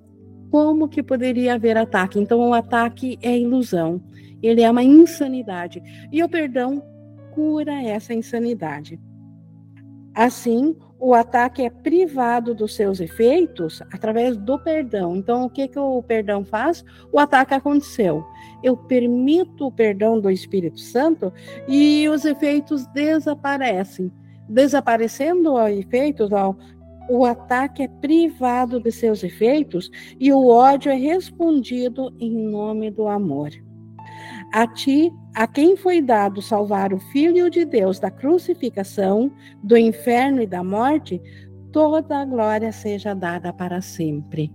como 0.50 0.88
que 0.88 1.02
poderia 1.02 1.54
haver 1.54 1.78
ataque? 1.78 2.20
Então, 2.20 2.40
o 2.40 2.54
ataque 2.54 3.18
é 3.22 3.38
ilusão, 3.38 4.02
ele 4.42 4.62
é 4.62 4.70
uma 4.70 4.84
insanidade. 4.84 5.82
E 6.12 6.24
o 6.24 6.30
perdão 6.30 6.84
cura 7.34 7.82
essa 7.82 8.14
insanidade. 8.14 9.00
Assim, 10.14 10.76
o 11.00 11.14
ataque 11.14 11.64
é 11.64 11.70
privado 11.70 12.54
dos 12.54 12.76
seus 12.76 13.00
efeitos 13.00 13.82
através 13.92 14.38
do 14.38 14.60
perdão. 14.60 15.16
Então, 15.16 15.46
o 15.46 15.50
que, 15.50 15.68
que 15.68 15.80
o 15.80 16.04
perdão 16.04 16.44
faz? 16.44 16.84
O 17.12 17.20
ataque 17.20 17.54
aconteceu. 17.54 18.26
Eu 18.64 18.78
permito 18.78 19.68
o 19.68 19.72
perdão 19.72 20.20
do 20.20 20.30
Espírito 20.30 20.80
Santo 20.80 21.34
e 21.68 22.08
os 22.10 22.26
efeitos 22.26 22.86
desaparecem. 22.88 24.12
Desaparecendo 24.48 25.54
os 25.54 25.70
efeitos, 25.72 26.30
o 27.10 27.26
ataque 27.26 27.84
é 27.84 27.88
privado 27.88 28.80
de 28.80 28.92
seus 28.92 29.24
efeitos 29.24 29.90
e 30.20 30.32
o 30.32 30.48
ódio 30.48 30.92
é 30.92 30.96
respondido 30.96 32.14
em 32.20 32.32
nome 32.32 32.92
do 32.92 33.08
amor. 33.08 33.50
A 34.54 34.68
ti, 34.68 35.12
a 35.34 35.48
quem 35.48 35.78
foi 35.78 36.02
dado 36.02 36.42
salvar 36.42 36.94
o 36.94 37.00
Filho 37.00 37.50
de 37.50 37.64
Deus 37.64 38.00
da 38.00 38.12
crucificação, 38.12 39.32
do 39.64 39.78
inferno 39.78 40.42
e 40.42 40.48
da 40.48 40.64
morte, 40.64 41.22
toda 41.72 42.20
a 42.20 42.26
glória 42.26 42.72
seja 42.72 43.14
dada 43.14 43.54
para 43.54 43.82
sempre. 43.82 44.52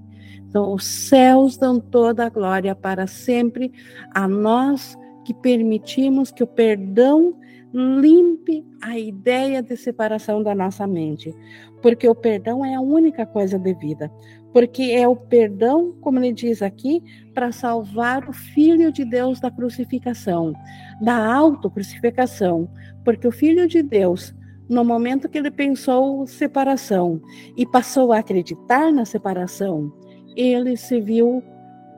Então, 0.49 0.72
os 0.72 0.84
céus 0.84 1.57
dão 1.57 1.80
toda 1.80 2.26
a 2.26 2.30
glória 2.30 2.74
para 2.74 3.07
sempre 3.07 3.72
a 4.14 4.26
nós 4.26 4.97
que 5.24 5.34
permitimos 5.34 6.30
que 6.30 6.42
o 6.42 6.47
perdão 6.47 7.34
limpe 7.74 8.64
a 8.80 8.99
ideia 8.99 9.62
de 9.62 9.76
separação 9.76 10.42
da 10.42 10.55
nossa 10.55 10.86
mente, 10.86 11.34
porque 11.82 12.09
o 12.09 12.14
perdão 12.14 12.64
é 12.64 12.74
a 12.74 12.80
única 12.80 13.26
coisa 13.26 13.59
devida, 13.59 14.11
porque 14.53 14.84
é 14.84 15.07
o 15.07 15.16
perdão, 15.16 15.92
como 16.01 16.18
ele 16.18 16.32
diz 16.32 16.62
aqui, 16.62 17.03
para 17.34 17.53
salvar 17.53 18.26
o 18.28 18.32
Filho 18.32 18.90
de 18.90 19.05
Deus 19.05 19.40
da 19.40 19.51
crucificação, 19.51 20.55
da 21.03 21.34
autocrucificação, 21.34 22.70
porque 23.05 23.28
o 23.28 23.32
Filho 23.32 23.68
de 23.68 23.82
Deus, 23.82 24.34
no 24.68 24.84
momento 24.84 25.28
que 25.28 25.36
ele 25.36 25.51
pensou 25.51 26.26
separação 26.26 27.20
e 27.57 27.66
passou 27.66 28.12
a 28.12 28.18
acreditar 28.18 28.90
na 28.92 29.05
separação, 29.05 29.92
ele 30.37 30.76
se 30.76 31.01
viu 31.01 31.43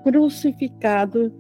crucificado 0.05 1.33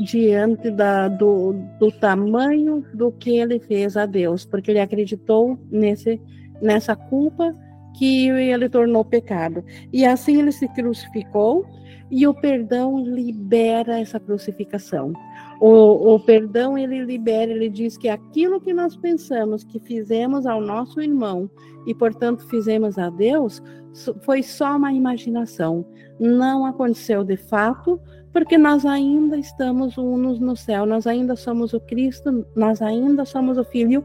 diante 0.00 0.70
da, 0.70 1.08
do, 1.08 1.54
do 1.78 1.90
tamanho 1.92 2.84
do 2.94 3.12
que 3.12 3.38
ele 3.38 3.60
fez 3.60 3.96
a 3.96 4.06
Deus, 4.06 4.44
porque 4.44 4.70
ele 4.70 4.80
acreditou 4.80 5.58
nesse, 5.70 6.20
nessa 6.60 6.96
culpa 6.96 7.54
que 7.96 8.28
ele 8.28 8.68
tornou 8.68 9.04
pecado. 9.04 9.64
E 9.92 10.04
assim 10.04 10.40
ele 10.40 10.52
se 10.52 10.66
crucificou 10.68 11.64
e 12.10 12.26
o 12.26 12.34
perdão 12.34 12.98
libera 12.98 14.00
essa 14.00 14.18
crucificação. 14.20 15.12
O, 15.60 16.14
o, 16.14 16.20
perdão 16.20 16.76
ele 16.76 17.04
libera, 17.04 17.50
ele 17.50 17.68
diz 17.68 17.96
que 17.96 18.08
aquilo 18.08 18.60
que 18.60 18.72
nós 18.72 18.96
pensamos 18.96 19.64
que 19.64 19.78
fizemos 19.78 20.46
ao 20.46 20.60
nosso 20.60 21.00
irmão 21.00 21.48
e 21.86 21.94
portanto 21.94 22.46
fizemos 22.48 22.98
a 22.98 23.08
Deus 23.08 23.62
foi 24.22 24.42
só 24.42 24.76
uma 24.76 24.92
imaginação, 24.92 25.86
não 26.18 26.66
aconteceu 26.66 27.22
de 27.22 27.36
fato, 27.36 28.00
porque 28.32 28.58
nós 28.58 28.84
ainda 28.84 29.38
estamos 29.38 29.96
unos 29.96 30.40
no 30.40 30.56
céu, 30.56 30.84
nós 30.84 31.06
ainda 31.06 31.36
somos 31.36 31.72
o 31.72 31.80
Cristo, 31.80 32.44
nós 32.56 32.82
ainda 32.82 33.24
somos 33.24 33.56
o 33.56 33.64
Filho, 33.64 34.04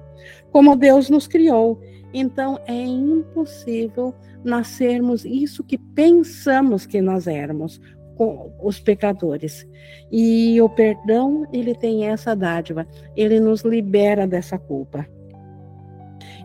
como 0.51 0.75
Deus 0.75 1.09
nos 1.09 1.27
criou. 1.27 1.81
Então 2.13 2.59
é 2.67 2.85
impossível 2.85 4.13
nascermos 4.43 5.25
isso 5.25 5.63
que 5.63 5.77
pensamos 5.77 6.85
que 6.85 7.01
nós 7.01 7.25
éramos, 7.25 7.81
os 8.61 8.79
pecadores. 8.79 9.67
E 10.11 10.61
o 10.61 10.69
perdão, 10.69 11.45
ele 11.53 11.73
tem 11.73 12.07
essa 12.07 12.35
dádiva, 12.35 12.87
ele 13.15 13.39
nos 13.39 13.61
libera 13.61 14.27
dessa 14.27 14.57
culpa. 14.57 15.07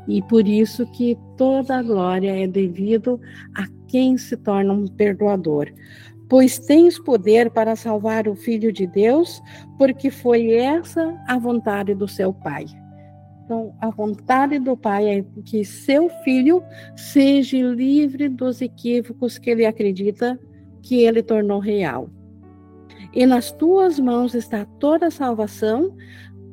E 0.07 0.23
por 0.23 0.47
isso 0.47 0.87
que 0.93 1.19
toda 1.37 1.79
a 1.79 1.83
glória 1.83 2.45
é 2.45 2.47
devido 2.47 3.21
a 3.57 3.67
quem 3.89 4.19
se 4.19 4.37
torna 4.37 4.73
um 4.73 4.87
perdoador 4.87 5.73
pois 6.29 6.59
tens 6.59 6.99
poder 6.99 7.51
para 7.51 7.77
salvar 7.77 8.27
o 8.27 8.35
Filho 8.35 8.73
de 8.73 8.87
Deus, 8.87 9.43
porque 9.79 10.11
foi 10.11 10.53
essa 10.53 11.17
a 11.27 11.39
vontade 11.39 11.95
do 11.95 12.09
seu 12.09 12.33
Pai. 12.33 12.65
Então, 13.45 13.75
a 13.81 13.91
vontade 13.91 14.59
do 14.59 14.77
Pai 14.77 15.19
é 15.19 15.25
que 15.45 15.65
seu 15.65 16.09
filho 16.25 16.63
seja 16.97 17.59
livre 17.59 18.29
dos 18.29 18.63
equívocos 18.63 19.37
que 19.37 19.51
ele 19.51 19.67
acredita 19.67 20.39
que 20.85 21.03
ele 21.03 21.23
tornou 21.23 21.59
real. 21.59 22.09
E 23.13 23.27
nas 23.27 23.51
tuas 23.51 23.99
mãos 23.99 24.35
está 24.35 24.65
toda 24.79 25.07
a 25.07 25.11
salvação 25.11 25.97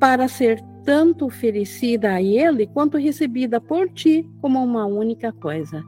para 0.00 0.26
ser 0.26 0.60
tanto 0.84 1.26
oferecida 1.26 2.12
a 2.12 2.22
ele 2.22 2.66
quanto 2.66 2.96
recebida 2.96 3.60
por 3.60 3.88
ti 3.90 4.28
como 4.40 4.62
uma 4.62 4.86
única 4.86 5.32
coisa. 5.32 5.84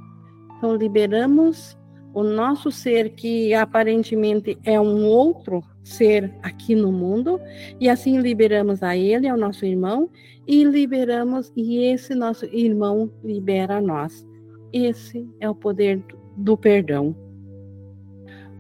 Então, 0.57 0.77
liberamos 0.77 1.77
o 2.13 2.23
nosso 2.23 2.71
ser, 2.71 3.11
que 3.11 3.53
aparentemente 3.55 4.57
é 4.63 4.81
um 4.81 5.05
outro 5.05 5.63
ser 5.83 6.33
aqui 6.43 6.75
no 6.75 6.93
mundo, 6.93 7.41
e 7.81 7.89
assim 7.89 8.21
liberamos 8.21 8.83
a 8.83 8.97
ele, 8.97 9.27
ao 9.27 9.37
nosso 9.37 9.67
irmão, 9.67 10.09
e 10.47 10.63
liberamos, 10.63 11.53
e 11.57 11.79
esse 11.79 12.15
nosso 12.15 12.45
irmão 12.47 13.11
libera 13.23 13.79
a 13.79 13.81
nós. 13.81 14.25
Esse 14.73 15.29
é 15.41 15.51
o 15.51 15.55
poder 15.55 16.05
do 16.37 16.57
perdão. 16.57 17.24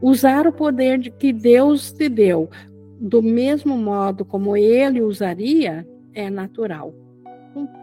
Usar 0.05 0.47
o 0.47 0.53
poder 0.53 1.01
que 1.13 1.33
Deus 1.33 1.91
te 1.91 2.11
deu 2.11 2.51
do 3.01 3.23
mesmo 3.23 3.75
modo 3.79 4.23
como 4.23 4.55
ele 4.55 5.01
usaria 5.01 5.89
é 6.13 6.29
natural. 6.29 6.93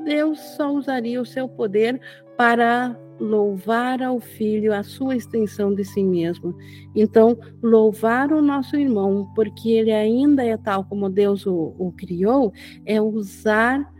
Deus 0.05 0.39
só 0.55 0.71
usaria 0.71 1.19
o 1.19 1.25
seu 1.25 1.49
poder 1.49 1.99
para 2.37 2.95
louvar 3.19 4.03
ao 4.03 4.19
Filho 4.19 4.71
a 4.71 4.83
sua 4.83 5.15
extensão 5.15 5.73
de 5.73 5.83
si 5.83 6.03
mesmo. 6.03 6.55
Então, 6.95 7.35
louvar 7.59 8.31
o 8.31 8.39
nosso 8.39 8.75
irmão, 8.75 9.27
porque 9.33 9.71
ele 9.71 9.91
ainda 9.91 10.45
é 10.45 10.55
tal 10.57 10.83
como 10.83 11.09
Deus 11.09 11.47
o, 11.47 11.73
o 11.75 11.91
criou, 11.91 12.53
é 12.85 13.01
usar 13.01 13.91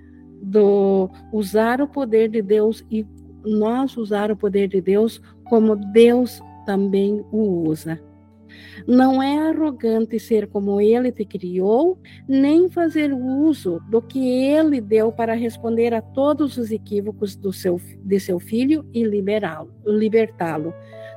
do 0.44 1.10
usar 1.34 1.82
o 1.82 1.88
poder 1.88 2.30
de 2.30 2.44
Deus 2.44 2.86
e 2.92 3.04
nós 3.44 3.98
usar 3.98 4.30
o 4.30 4.38
poder 4.38 4.68
de 4.68 4.80
Deus 4.80 5.20
como 5.46 5.76
Deus 5.76 6.40
também 6.68 7.26
o 7.32 7.68
usa. 7.68 8.00
Não 8.88 9.22
é 9.22 9.50
arrogante 9.50 10.20
ser 10.20 10.48
como 10.48 10.80
ele 10.80 11.12
te 11.12 11.26
criou, 11.26 12.00
nem 12.28 12.70
fazer 12.70 13.14
uso 13.14 13.80
do 13.90 14.02
que 14.02 14.20
ele 14.28 14.82
deu 14.82 15.12
para 15.12 15.34
responder 15.34 15.94
a 15.94 16.02
todos 16.02 16.58
os 16.58 16.72
equívocos 16.72 17.36
do 17.36 17.52
seu, 17.52 17.80
de 18.04 18.20
seu 18.20 18.40
filho 18.40 18.86
e 18.94 19.04
libertá-lo. 19.04 20.74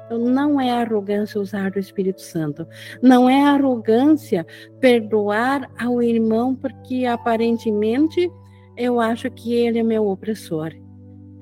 Então, 0.06 0.18
não 0.18 0.60
é 0.60 0.70
arrogância 0.70 1.40
usar 1.40 1.70
do 1.70 1.78
Espírito 1.78 2.20
Santo. 2.20 2.66
Não 3.02 3.28
é 3.28 3.42
arrogância 3.42 4.46
perdoar 4.80 5.70
ao 5.78 6.02
irmão 6.02 6.54
porque 6.54 7.06
aparentemente 7.06 8.30
eu 8.76 9.00
acho 9.00 9.30
que 9.30 9.54
ele 9.54 9.78
é 9.78 9.82
meu 9.82 10.06
opressor. 10.06 10.72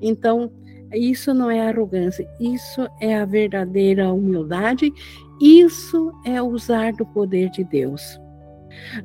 Então, 0.01 0.51
isso 0.93 1.33
não 1.33 1.49
é 1.49 1.67
arrogância, 1.67 2.27
isso 2.39 2.87
é 3.01 3.15
a 3.15 3.25
verdadeira 3.25 4.13
humildade 4.13 4.93
isso 5.43 6.09
é 6.25 6.41
usar 6.41 6.93
do 6.93 7.05
poder 7.05 7.49
de 7.49 7.65
Deus. 7.65 8.17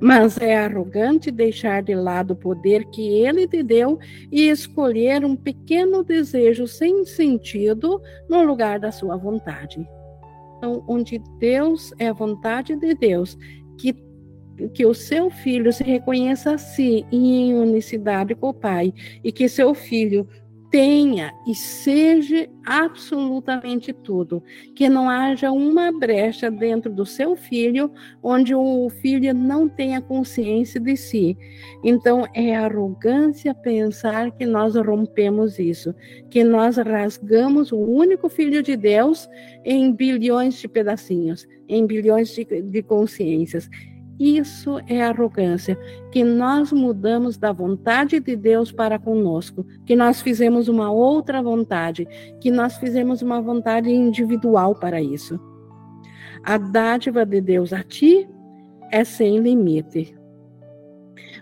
Mas 0.00 0.38
é 0.38 0.56
arrogante 0.56 1.32
deixar 1.32 1.82
de 1.82 1.96
lado 1.96 2.30
o 2.30 2.36
poder 2.36 2.84
que 2.86 3.08
ele 3.08 3.46
te 3.46 3.60
deu 3.62 3.98
e 4.30 4.48
escolher 4.48 5.24
um 5.24 5.34
pequeno 5.34 6.04
desejo 6.04 6.66
sem 6.66 7.04
sentido 7.04 8.00
no 8.28 8.42
lugar 8.44 8.78
da 8.78 8.92
sua 8.92 9.16
vontade. 9.16 9.84
Então, 10.56 10.84
onde 10.88 11.20
Deus 11.38 11.92
é 11.98 12.06
a 12.06 12.12
vontade 12.12 12.76
de 12.76 12.94
Deus, 12.94 13.36
que, 13.76 13.94
que 14.74 14.86
o 14.86 14.94
seu 14.94 15.30
filho 15.30 15.72
se 15.72 15.82
reconheça 15.82 16.52
a 16.52 16.58
si 16.58 17.04
em 17.10 17.52
unicidade 17.54 18.34
com 18.36 18.50
o 18.50 18.54
Pai 18.54 18.94
e 19.24 19.32
que 19.32 19.48
seu 19.48 19.74
filho 19.74 20.26
tenha 20.70 21.32
e 21.46 21.54
seja 21.54 22.48
absolutamente 22.64 23.92
tudo, 23.92 24.42
que 24.74 24.88
não 24.88 25.08
haja 25.08 25.50
uma 25.50 25.90
brecha 25.90 26.50
dentro 26.50 26.92
do 26.92 27.06
seu 27.06 27.34
filho 27.34 27.90
onde 28.22 28.54
o 28.54 28.88
filho 28.90 29.32
não 29.32 29.68
tenha 29.68 30.00
consciência 30.00 30.80
de 30.80 30.96
si. 30.96 31.36
Então 31.82 32.26
é 32.34 32.54
arrogância 32.54 33.54
pensar 33.54 34.30
que 34.32 34.44
nós 34.44 34.74
rompemos 34.74 35.58
isso, 35.58 35.94
que 36.30 36.44
nós 36.44 36.76
rasgamos 36.76 37.72
o 37.72 37.78
único 37.78 38.28
filho 38.28 38.62
de 38.62 38.76
Deus 38.76 39.28
em 39.64 39.92
bilhões 39.92 40.54
de 40.54 40.68
pedacinhos, 40.68 41.46
em 41.68 41.86
bilhões 41.86 42.28
de, 42.30 42.44
de 42.44 42.82
consciências. 42.82 43.68
Isso 44.18 44.80
é 44.88 45.02
arrogância, 45.02 45.78
que 46.10 46.24
nós 46.24 46.72
mudamos 46.72 47.36
da 47.36 47.52
vontade 47.52 48.18
de 48.18 48.34
Deus 48.34 48.72
para 48.72 48.98
conosco, 48.98 49.64
que 49.86 49.94
nós 49.94 50.20
fizemos 50.20 50.66
uma 50.66 50.90
outra 50.90 51.40
vontade, 51.40 52.06
que 52.40 52.50
nós 52.50 52.76
fizemos 52.78 53.22
uma 53.22 53.40
vontade 53.40 53.90
individual 53.90 54.74
para 54.74 55.00
isso. 55.00 55.38
A 56.42 56.58
dádiva 56.58 57.24
de 57.24 57.40
Deus 57.40 57.72
a 57.72 57.82
ti 57.82 58.28
é 58.90 59.04
sem 59.04 59.38
limite. 59.38 60.18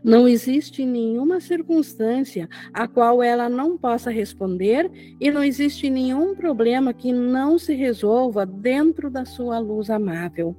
Não 0.05 0.29
existe 0.29 0.85
nenhuma 0.85 1.41
circunstância 1.41 2.49
a 2.73 2.87
qual 2.87 3.23
ela 3.23 3.49
não 3.49 3.77
possa 3.77 4.11
responder 4.11 4.91
e 5.21 5.31
não 5.31 5.43
existe 5.43 5.89
nenhum 5.91 6.35
problema 6.35 6.93
que 6.93 7.13
não 7.13 7.59
se 7.59 7.75
resolva 7.75 8.45
dentro 8.45 9.11
da 9.11 9.25
sua 9.25 9.59
luz 9.59 9.91
amável. 9.91 10.57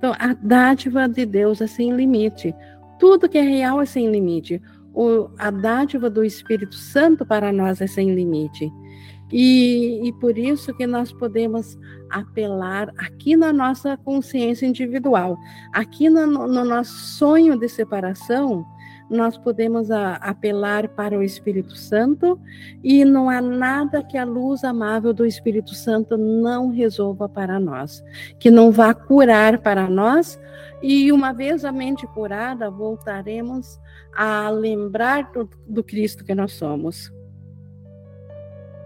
Então, 0.00 0.14
a 0.18 0.32
dádiva 0.32 1.06
de 1.06 1.26
Deus 1.26 1.60
é 1.60 1.66
sem 1.66 1.94
limite. 1.94 2.54
Tudo 2.98 3.28
que 3.28 3.36
é 3.36 3.42
real 3.42 3.82
é 3.82 3.84
sem 3.84 4.10
limite. 4.10 4.58
O, 4.94 5.28
a 5.38 5.50
dádiva 5.50 6.08
do 6.08 6.24
Espírito 6.24 6.74
Santo 6.74 7.26
para 7.26 7.52
nós 7.52 7.82
é 7.82 7.86
sem 7.86 8.14
limite. 8.14 8.72
E, 9.30 10.00
e 10.08 10.12
por 10.14 10.38
isso 10.38 10.74
que 10.74 10.86
nós 10.86 11.12
podemos 11.12 11.78
apelar 12.08 12.90
aqui 12.96 13.36
na 13.36 13.52
nossa 13.52 13.94
consciência 13.98 14.64
individual, 14.64 15.38
aqui 15.70 16.08
no, 16.08 16.26
no 16.26 16.64
nosso 16.64 16.96
sonho 16.96 17.58
de 17.58 17.68
separação, 17.68 18.64
nós 19.10 19.36
podemos 19.36 19.90
a, 19.90 20.14
apelar 20.16 20.88
para 20.88 21.18
o 21.18 21.22
Espírito 21.22 21.74
Santo 21.74 22.40
e 22.82 23.04
não 23.04 23.28
há 23.28 23.40
nada 23.40 24.04
que 24.04 24.16
a 24.16 24.24
luz 24.24 24.62
amável 24.62 25.12
do 25.12 25.26
Espírito 25.26 25.74
Santo 25.74 26.16
não 26.16 26.70
resolva 26.70 27.28
para 27.28 27.58
nós, 27.58 28.04
que 28.38 28.50
não 28.50 28.70
vá 28.70 28.94
curar 28.94 29.58
para 29.58 29.90
nós. 29.90 30.40
E 30.80 31.10
uma 31.10 31.32
vez 31.32 31.64
a 31.64 31.72
mente 31.72 32.06
curada, 32.06 32.70
voltaremos 32.70 33.80
a 34.14 34.48
lembrar 34.48 35.30
do, 35.32 35.50
do 35.66 35.82
Cristo 35.82 36.24
que 36.24 36.34
nós 36.34 36.52
somos. 36.52 37.12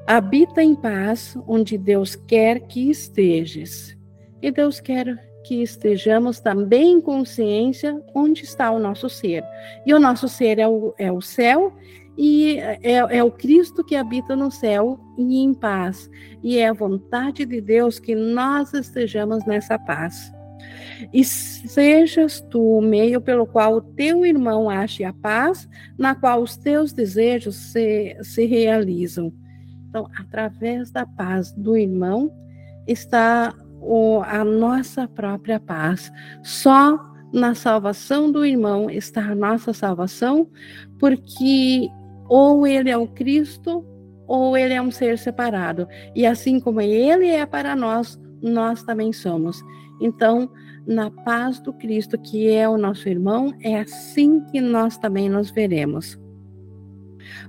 Habita 0.07 0.62
em 0.62 0.75
paz 0.75 1.39
onde 1.47 1.79
Deus 1.79 2.16
quer 2.16 2.61
que 2.61 2.91
estejas. 2.91 3.97
E 4.43 4.51
Deus 4.51 4.81
quer 4.81 5.34
que 5.45 5.62
estejamos 5.62 6.40
também 6.40 6.92
em 6.92 7.01
consciência 7.01 8.01
onde 8.14 8.42
está 8.42 8.70
o 8.70 8.78
nosso 8.78 9.09
ser. 9.09 9.45
E 9.86 9.95
o 9.95 10.01
nosso 10.01 10.28
ser 10.28 10.59
é 10.59 10.66
o, 10.66 10.95
é 10.99 11.12
o 11.12 11.20
céu 11.20 11.72
e 12.16 12.59
é, 12.59 12.78
é, 12.97 13.24
o 13.24 13.30
Cristo 13.30 13.84
que 13.84 13.97
habita 13.97 14.34
no 14.34 14.51
céu 14.51 14.99
e 15.18 15.38
em 15.38 15.53
paz. 15.53 16.11
E 16.42 16.59
é 16.59 16.68
a 16.68 16.72
vontade 16.72 17.45
de 17.45 17.61
Deus 17.61 17.99
que 17.99 18.14
nós 18.14 18.72
estejamos 18.72 19.45
nessa 19.45 19.78
paz. 19.78 20.32
E 21.12 21.24
sejas 21.24 22.40
tu 22.40 22.78
o 22.78 22.82
meio 22.82 23.20
pelo 23.20 23.47
qual 23.47 23.74
o 23.74 23.80
teu 23.80 24.24
irmão 24.24 24.70
ache 24.70 25.05
a 25.05 25.12
paz, 25.12 25.68
na 25.99 26.14
qual 26.14 26.42
os 26.42 26.57
teus 26.57 26.92
desejos 26.92 27.57
se, 27.57 28.16
se 28.22 28.47
realizam. 28.47 29.32
Então, 29.88 30.09
através 30.18 30.90
da 30.90 31.05
paz 31.05 31.53
do 31.53 31.76
irmão 31.76 32.32
está 32.86 33.55
o, 33.85 34.22
a 34.22 34.45
nossa 34.45 35.07
própria 35.07 35.61
paz. 35.61 36.11
Só 36.43 36.99
na 37.32 37.55
salvação 37.55 38.30
do 38.30 38.45
irmão 38.45 38.89
está 38.89 39.20
a 39.30 39.35
nossa 39.35 39.72
salvação, 39.72 40.49
porque 40.99 41.89
ou 42.28 42.66
ele 42.66 42.91
é 42.91 42.97
o 42.97 43.09
Cristo 43.09 43.85
ou 44.26 44.57
ele 44.57 44.72
é 44.72 44.80
um 44.80 44.91
ser 44.91 45.18
separado. 45.18 45.87
E 46.14 46.24
assim 46.24 46.59
como 46.59 46.80
ele 46.80 47.28
é 47.28 47.45
para 47.45 47.76
nós, 47.76 48.18
nós 48.43 48.82
também 48.82 49.12
somos. 49.12 49.62
Então, 50.01 50.51
na 50.87 51.11
paz 51.11 51.61
do 51.61 51.72
Cristo, 51.72 52.18
que 52.18 52.51
é 52.51 52.68
o 52.68 52.78
nosso 52.78 53.09
irmão, 53.09 53.53
é 53.61 53.80
assim 53.80 54.41
que 54.47 54.61
nós 54.61 54.97
também 54.97 55.28
nos 55.28 55.51
veremos. 55.51 56.18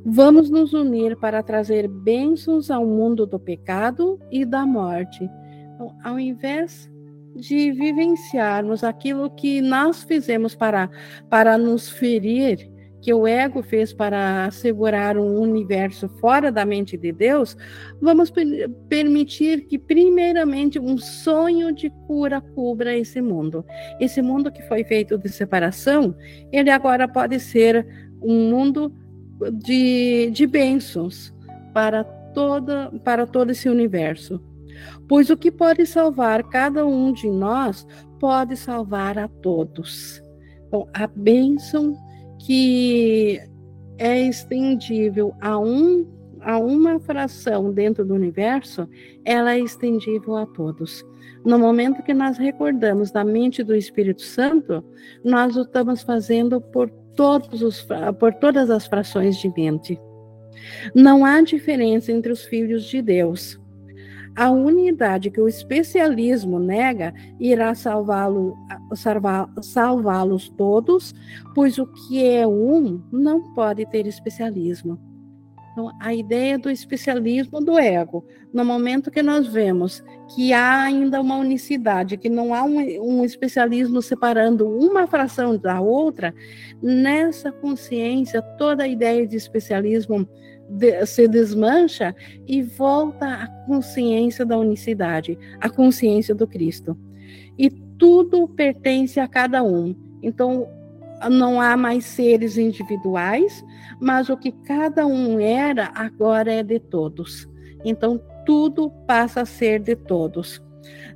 Vamos 0.06 0.50
nos 0.50 0.74
unir 0.74 1.18
para 1.18 1.44
trazer 1.44 1.88
bênçãos 1.88 2.70
ao 2.70 2.86
mundo 2.86 3.26
do 3.26 3.40
pecado 3.40 4.20
e 4.32 4.46
da 4.46 4.66
morte. 4.66 5.30
Então, 5.76 5.94
ao 6.04 6.18
invés 6.18 6.90
de 7.36 7.72
vivenciarmos 7.72 8.84
aquilo 8.84 9.30
que 9.30 9.62
nós 9.62 10.04
fizemos 10.04 10.56
para, 10.56 10.90
para 11.30 11.58
nos 11.58 11.90
ferir, 11.90 12.72
que 13.02 13.14
o 13.14 13.28
ego 13.28 13.62
fez 13.62 13.94
para 13.94 14.46
assegurar 14.46 15.16
um 15.16 15.40
universo 15.40 16.10
fora 16.20 16.52
da 16.52 16.66
mente 16.66 16.98
de 16.98 17.12
Deus, 17.12 17.56
vamos 18.02 18.32
permitir 18.90 19.68
que, 19.68 19.78
primeiramente, 19.78 20.80
um 20.80 20.98
sonho 20.98 21.72
de 21.72 21.92
cura 22.08 22.42
cubra 22.42 22.98
esse 22.98 23.22
mundo. 23.22 23.64
Esse 24.00 24.24
mundo 24.24 24.52
que 24.52 24.64
foi 24.64 24.84
feito 24.84 25.20
de 25.20 25.30
separação, 25.30 26.16
ele 26.52 26.72
agora 26.72 27.08
pode 27.08 27.40
ser 27.40 27.86
um 28.24 28.50
mundo 28.50 28.92
de, 29.54 30.32
de 30.32 30.48
bênçãos 30.48 31.32
para, 31.74 32.04
toda, 32.04 32.92
para 33.04 33.28
todo 33.28 33.52
esse 33.52 33.70
universo. 33.70 34.42
Pois 35.08 35.30
o 35.30 35.38
que 35.38 35.52
pode 35.52 35.86
salvar 35.86 36.44
cada 36.44 36.86
um 36.86 37.12
de 37.12 37.30
nós 37.30 37.86
pode 38.20 38.56
salvar 38.58 39.18
a 39.18 39.28
todos. 39.28 40.22
Então, 40.68 40.88
a 40.94 41.08
bênção 41.08 41.96
que 42.46 43.40
é 43.98 44.22
estendível 44.22 45.34
a, 45.42 45.58
um, 45.58 46.06
a 46.42 46.58
uma 46.58 47.00
fração 47.00 47.72
dentro 47.72 48.06
do 48.06 48.14
universo, 48.14 48.88
ela 49.24 49.54
é 49.54 49.60
estendível 49.60 50.36
a 50.36 50.46
todos. 50.46 51.04
No 51.46 51.60
momento 51.60 52.04
que 52.04 52.14
nós 52.14 52.38
recordamos 52.38 53.12
da 53.12 53.24
mente 53.24 53.64
do 53.64 53.76
Espírito 53.76 54.22
Santo, 54.22 54.84
nós 55.24 55.56
o 55.56 55.62
estamos 55.62 56.02
fazendo 56.02 56.60
por 56.60 56.90
todos 57.16 57.62
os, 57.62 57.88
por 58.20 58.34
todas 58.34 58.70
as 58.70 58.88
frações 58.88 59.38
de 59.38 59.52
mente. 59.56 60.00
Não 60.94 61.26
há 61.26 61.42
diferença 61.42 62.12
entre 62.12 62.32
os 62.32 62.44
filhos 62.44 62.86
de 62.86 63.02
Deus. 63.02 63.60
A 64.36 64.50
unidade 64.50 65.32
que 65.32 65.40
o 65.40 65.48
especialismo 65.48 66.60
nega 66.60 67.14
irá 67.40 67.74
salvá-lo, 67.74 68.58
salvá-los 69.62 70.50
todos, 70.50 71.14
pois 71.54 71.78
o 71.78 71.88
que 71.88 72.26
é 72.26 72.46
um 72.46 73.02
não 73.12 73.54
pode 73.54 73.86
ter 73.86 74.06
especialismo. 74.06 75.00
Então, 75.76 75.92
a 76.00 76.14
ideia 76.14 76.58
do 76.58 76.70
especialismo 76.70 77.60
do 77.60 77.78
ego, 77.78 78.26
no 78.54 78.64
momento 78.64 79.12
que 79.12 79.22
nós 79.22 79.46
vemos 79.46 80.02
que 80.34 80.54
há 80.54 80.84
ainda 80.84 81.20
uma 81.20 81.36
unicidade, 81.36 82.16
que 82.16 82.30
não 82.30 82.54
há 82.54 82.64
um, 82.64 82.78
um 83.02 83.26
especialismo 83.26 84.02
separando 84.02 84.66
uma 84.70 85.06
fração 85.06 85.58
da 85.58 85.82
outra, 85.82 86.34
nessa 86.82 87.52
consciência, 87.52 88.42
toda 88.58 88.84
a 88.84 88.88
ideia 88.88 89.28
de 89.28 89.36
especialismo 89.36 90.26
de, 90.70 91.06
se 91.06 91.28
desmancha 91.28 92.16
e 92.48 92.62
volta 92.62 93.28
à 93.28 93.48
consciência 93.66 94.46
da 94.46 94.58
unicidade, 94.58 95.38
à 95.60 95.70
consciência 95.70 96.34
do 96.34 96.48
Cristo. 96.48 96.98
E 97.58 97.70
tudo 97.70 98.48
pertence 98.48 99.20
a 99.20 99.28
cada 99.28 99.64
um. 99.64 99.96
Então, 100.22 100.68
não 101.30 101.62
há 101.62 101.78
mais 101.78 102.06
seres 102.06 102.58
individuais, 102.58 103.64
mas 104.00 104.30
o 104.30 104.38
que 104.38 104.52
cada 104.52 105.06
um 105.06 105.40
era 105.40 105.92
agora 105.96 106.52
é 106.52 106.64
de 106.64 106.80
todos. 106.80 107.48
Então 107.84 108.20
tudo 108.46 108.90
passa 109.08 109.42
a 109.42 109.46
ser 109.46 109.80
de 109.80 109.96
todos. 109.96 110.62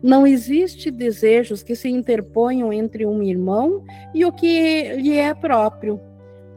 Não 0.01 0.25
existe 0.25 0.89
desejos 0.89 1.61
que 1.61 1.75
se 1.75 1.89
interponham 1.89 2.73
entre 2.73 3.05
um 3.05 3.21
irmão 3.21 3.83
e 4.13 4.25
o 4.25 4.31
que 4.31 4.95
lhe 4.95 5.15
é 5.15 5.33
próprio. 5.33 5.99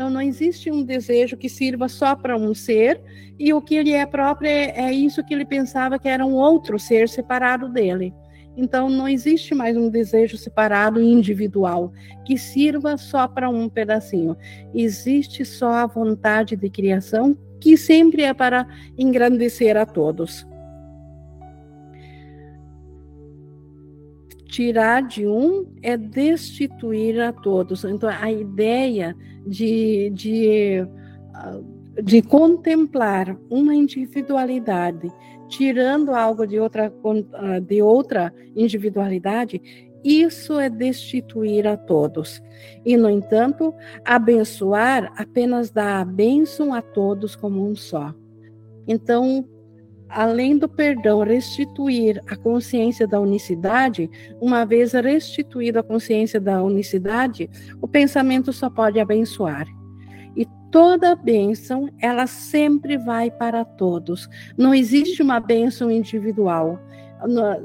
Então 0.03 0.11
não 0.11 0.21
existe 0.21 0.69
um 0.69 0.83
desejo 0.83 1.37
que 1.37 1.49
sirva 1.49 1.89
só 1.89 2.17
para 2.17 2.37
um 2.37 2.53
ser 2.53 3.01
e 3.39 3.55
o 3.55 3.63
que 3.63 3.81
lhe 3.81 3.93
é 3.93 4.05
próprio 4.05 4.49
é, 4.49 4.71
é 4.71 4.93
isso 4.93 5.23
que 5.23 5.33
ele 5.33 5.45
pensava 5.45 5.97
que 5.97 6.09
era 6.09 6.27
um 6.27 6.33
outro 6.33 6.77
ser 6.77 7.09
separado 7.09 7.69
dele. 7.69 8.13
Então, 8.57 8.91
não 8.91 9.09
existe 9.09 9.55
mais 9.55 9.77
um 9.77 9.89
desejo 9.89 10.37
separado 10.37 11.01
e 11.01 11.07
individual 11.07 11.93
que 12.25 12.37
sirva 12.37 12.97
só 12.97 13.29
para 13.29 13.49
um 13.49 13.69
pedacinho. 13.69 14.37
Existe 14.75 15.45
só 15.45 15.71
a 15.71 15.87
vontade 15.87 16.57
de 16.57 16.69
criação, 16.69 17.39
que 17.61 17.77
sempre 17.77 18.23
é 18.23 18.35
para 18.35 18.67
engrandecer 18.99 19.77
a 19.77 19.87
todos. 19.87 20.45
Tirar 24.53 25.03
de 25.03 25.27
um 25.27 25.67
é 25.83 25.97
destituir 25.97 27.19
a 27.19 27.33
todos. 27.33 27.85
Então, 27.85 28.09
a 28.09 28.31
ideia 28.31 29.17
de, 29.47 30.11
de, 30.11 30.87
ah, 31.35 31.59
de 32.03 32.21
contemplar 32.21 33.35
uma 33.49 33.75
individualidade 33.75 35.11
tirando 35.49 36.15
algo 36.15 36.47
de 36.47 36.61
outra, 36.61 36.93
ah, 37.33 37.59
de 37.61 37.81
outra 37.81 38.31
individualidade, 38.55 39.91
isso 40.05 40.59
é 40.61 40.69
destituir 40.69 41.67
a 41.67 41.77
todos. 41.77 42.43
E, 42.85 42.95
no 42.95 43.09
entanto, 43.09 43.75
abençoar 44.05 45.15
apenas 45.17 45.71
dá 45.71 46.01
a 46.01 46.05
bênção 46.05 46.75
a 46.75 46.83
todos 46.83 47.35
como 47.35 47.67
um 47.67 47.75
só. 47.75 48.15
Então, 48.87 49.49
além 50.13 50.59
do 50.59 50.69
perdão, 50.69 51.23
restituir 51.23 52.21
a 52.27 52.37
consciência 52.37 53.07
da 53.07 53.21
unicidade, 53.21 54.11
uma 54.41 54.65
vez 54.65 54.93
restituída 54.93 55.81
a 55.81 55.83
consciência 55.83 56.41
da 56.41 56.63
unicidade, 56.63 57.49
o 57.81 57.89
pensamento 57.89 58.53
só 58.53 58.71
pode 58.71 59.01
abençoar 59.01 59.67
toda 60.73 61.15
bênção, 61.15 61.91
ela 62.01 62.27
sempre 62.27 62.97
vai 62.97 63.31
para 63.31 63.63
todos. 63.63 64.29
Não 64.57 64.75
existe 64.75 65.23
uma 65.23 65.39
bênção 65.39 65.91
individual. 65.91 66.81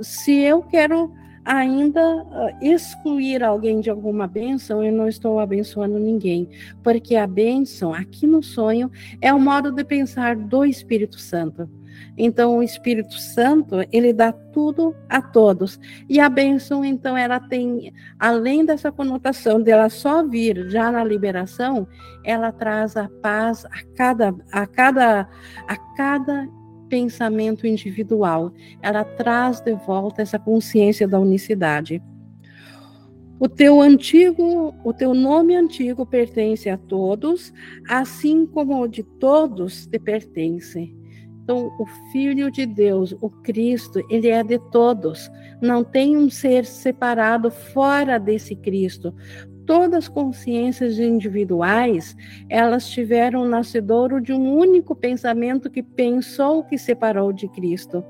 Se 0.01 0.33
eu 0.33 0.61
quero 0.61 1.11
ainda 1.43 2.01
uh, 2.01 2.53
excluir 2.61 3.41
alguém 3.41 3.79
de 3.79 3.89
alguma 3.89 4.27
bênção, 4.27 4.83
eu 4.83 4.91
não 4.91 5.07
estou 5.07 5.39
abençoando 5.39 5.97
ninguém, 5.97 6.49
porque 6.83 7.15
a 7.15 7.25
bênção, 7.25 7.93
aqui 7.93 8.27
no 8.27 8.43
sonho, 8.43 8.91
é 9.21 9.33
o 9.33 9.39
modo 9.39 9.71
de 9.71 9.85
pensar 9.85 10.35
do 10.35 10.65
Espírito 10.65 11.17
Santo. 11.17 11.69
Então, 12.17 12.57
o 12.57 12.63
Espírito 12.63 13.13
Santo, 13.13 13.75
ele 13.91 14.11
dá 14.11 14.31
tudo 14.31 14.95
a 15.07 15.21
todos. 15.21 15.79
E 16.09 16.19
a 16.19 16.29
bênção, 16.29 16.83
então, 16.83 17.15
ela 17.15 17.39
tem, 17.39 17.93
além 18.19 18.65
dessa 18.65 18.91
conotação 18.91 19.61
dela 19.61 19.89
só 19.89 20.25
vir 20.25 20.69
já 20.69 20.91
na 20.91 21.03
liberação, 21.03 21.87
ela 22.23 22.51
traz 22.51 22.97
a 22.97 23.07
paz 23.21 23.65
a 23.65 23.95
cada, 23.95 24.35
a 24.51 24.65
cada, 24.65 25.29
a 25.67 25.77
cada 25.95 26.47
pensamento 26.89 27.67
individual. 27.67 28.51
Ela 28.81 29.03
traz 29.03 29.59
de 29.59 29.73
volta 29.73 30.21
essa 30.21 30.39
consciência 30.39 31.07
da 31.07 31.19
unicidade. 31.19 32.01
O 33.39 33.47
teu 33.47 33.79
antigo, 33.79 34.73
o 34.83 34.91
teu 34.91 35.13
nome 35.13 35.55
antigo 35.55 36.07
pertence 36.07 36.69
a 36.69 36.77
todos, 36.77 37.53
assim 37.87 38.47
como 38.47 38.81
o 38.81 38.87
de 38.87 39.03
todos 39.03 39.85
te 39.85 39.99
pertence. 39.99 40.96
Então, 41.47 41.73
o 41.79 41.85
Filho 42.11 42.51
de 42.51 42.65
Deus, 42.65 43.15
o 43.21 43.29
Cristo, 43.29 44.05
ele 44.09 44.27
é 44.27 44.43
de 44.43 44.59
todos. 44.59 45.31
Não 45.61 45.81
tem 45.81 46.17
um 46.17 46.29
ser 46.29 46.65
separado 46.65 47.49
fora 47.49 48.19
desse 48.19 48.53
Cristo. 48.53 49.15
Todas 49.65 49.93
as 49.93 50.07
consciências 50.09 50.99
individuais, 50.99 52.17
elas 52.49 52.89
tiveram 52.89 53.43
o 53.43 53.47
nascedouro 53.47 54.19
de 54.19 54.33
um 54.33 54.57
único 54.57 54.93
pensamento 54.93 55.69
que 55.69 55.81
pensou 55.81 56.65
que 56.65 56.77
separou 56.77 57.31
de 57.31 57.47
Cristo. 57.47 58.03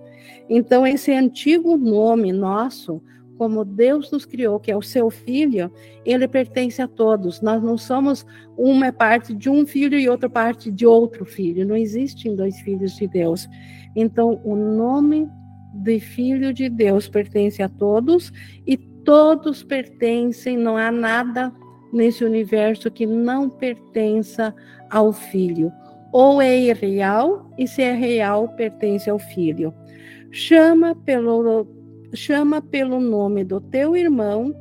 Então, 0.49 0.85
esse 0.87 1.11
antigo 1.11 1.77
nome 1.77 2.33
nosso, 2.33 3.03
como 3.37 3.63
Deus 3.63 4.11
nos 4.11 4.25
criou, 4.25 4.59
que 4.59 4.71
é 4.71 4.75
o 4.75 4.81
seu 4.81 5.09
filho, 5.09 5.71
ele 6.05 6.27
pertence 6.27 6.81
a 6.81 6.87
todos. 6.87 7.41
Nós 7.41 7.61
não 7.61 7.77
somos 7.77 8.25
uma 8.57 8.91
parte 8.91 9.33
de 9.33 9.49
um 9.49 9.65
filho 9.65 9.97
e 9.97 10.09
outra 10.09 10.29
parte 10.29 10.71
de 10.71 10.85
outro 10.85 11.23
filho. 11.25 11.65
Não 11.65 11.75
existem 11.75 12.35
dois 12.35 12.59
filhos 12.61 12.95
de 12.95 13.07
Deus. 13.07 13.47
Então, 13.95 14.41
o 14.43 14.55
nome 14.55 15.29
de 15.73 15.99
filho 15.99 16.53
de 16.53 16.69
Deus 16.69 17.07
pertence 17.07 17.61
a 17.61 17.69
todos 17.69 18.31
e 18.65 18.77
todos 18.77 19.63
pertencem, 19.63 20.57
não 20.57 20.75
há 20.75 20.91
nada 20.91 21.53
nesse 21.93 22.25
universo 22.25 22.91
que 22.91 23.05
não 23.05 23.49
pertença 23.49 24.53
ao 24.89 25.13
filho. 25.13 25.71
Ou 26.11 26.41
é 26.41 26.57
irreal, 26.57 27.49
e 27.57 27.67
se 27.67 27.81
é 27.81 27.91
real, 27.93 28.49
pertence 28.49 29.09
ao 29.09 29.19
filho. 29.19 29.73
Chama 30.31 30.95
pelo 30.95 31.65
chama 32.13 32.61
pelo 32.61 32.99
nome 32.99 33.43
do 33.43 33.59
teu 33.59 33.95
irmão 33.95 34.53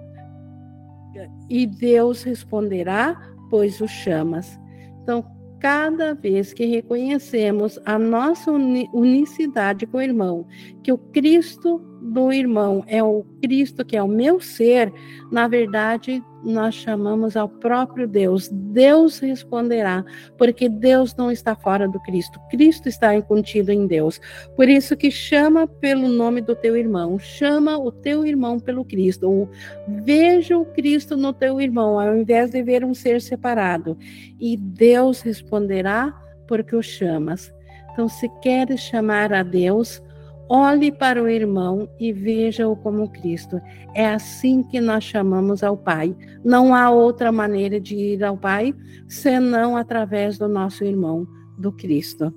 e 1.48 1.66
Deus 1.66 2.22
responderá, 2.22 3.20
pois 3.50 3.80
o 3.80 3.88
chamas. 3.88 4.58
Então, 5.02 5.24
cada 5.60 6.14
vez 6.14 6.52
que 6.52 6.66
reconhecemos 6.66 7.78
a 7.84 7.98
nossa 7.98 8.50
unicidade 8.50 9.86
com 9.86 9.98
o 9.98 10.02
irmão, 10.02 10.46
que 10.82 10.92
o 10.92 10.98
Cristo 10.98 11.80
do 12.00 12.32
irmão 12.32 12.84
é 12.86 13.02
o 13.02 13.24
Cristo 13.42 13.84
que 13.84 13.96
é 13.96 14.02
o 14.02 14.08
meu 14.08 14.40
ser, 14.40 14.92
na 15.30 15.48
verdade, 15.48 16.22
nós 16.44 16.74
chamamos 16.74 17.36
ao 17.36 17.48
próprio 17.48 18.06
Deus. 18.06 18.48
Deus 18.48 19.18
responderá, 19.18 20.04
porque 20.38 20.68
Deus 20.68 21.14
não 21.16 21.30
está 21.30 21.56
fora 21.56 21.88
do 21.88 21.98
Cristo. 22.00 22.40
Cristo 22.50 22.88
está 22.88 23.20
contido 23.22 23.70
em 23.70 23.86
Deus. 23.86 24.20
Por 24.54 24.68
isso 24.68 24.96
que 24.96 25.10
chama 25.10 25.66
pelo 25.66 26.08
nome 26.08 26.40
do 26.40 26.54
teu 26.54 26.76
irmão, 26.76 27.18
chama 27.18 27.76
o 27.76 27.90
teu 27.90 28.24
irmão 28.24 28.60
pelo 28.60 28.84
Cristo. 28.84 29.28
Ou 29.28 29.50
veja 29.88 30.56
o 30.56 30.64
Cristo 30.66 31.16
no 31.16 31.32
teu 31.32 31.60
irmão, 31.60 31.98
ao 31.98 32.16
invés 32.16 32.50
de 32.50 32.62
ver 32.62 32.84
um 32.84 32.94
ser 32.94 33.20
separado. 33.20 33.98
E 34.38 34.56
Deus 34.56 35.20
responderá 35.20 36.14
porque 36.46 36.76
o 36.76 36.82
chamas. 36.82 37.52
Então, 37.92 38.08
se 38.08 38.28
queres 38.40 38.80
chamar 38.80 39.32
a 39.32 39.42
Deus, 39.42 40.02
Olhe 40.48 40.92
para 40.92 41.20
o 41.20 41.28
irmão 41.28 41.88
e 41.98 42.12
veja-o 42.12 42.76
como 42.76 43.08
Cristo. 43.08 43.60
É 43.94 44.06
assim 44.06 44.62
que 44.62 44.80
nós 44.80 45.02
chamamos 45.02 45.64
ao 45.64 45.76
Pai. 45.76 46.14
Não 46.44 46.72
há 46.72 46.88
outra 46.88 47.32
maneira 47.32 47.80
de 47.80 47.96
ir 47.96 48.22
ao 48.22 48.36
Pai 48.36 48.72
senão 49.08 49.76
através 49.76 50.38
do 50.38 50.46
nosso 50.46 50.84
irmão, 50.84 51.26
do 51.58 51.72
Cristo. 51.72 52.32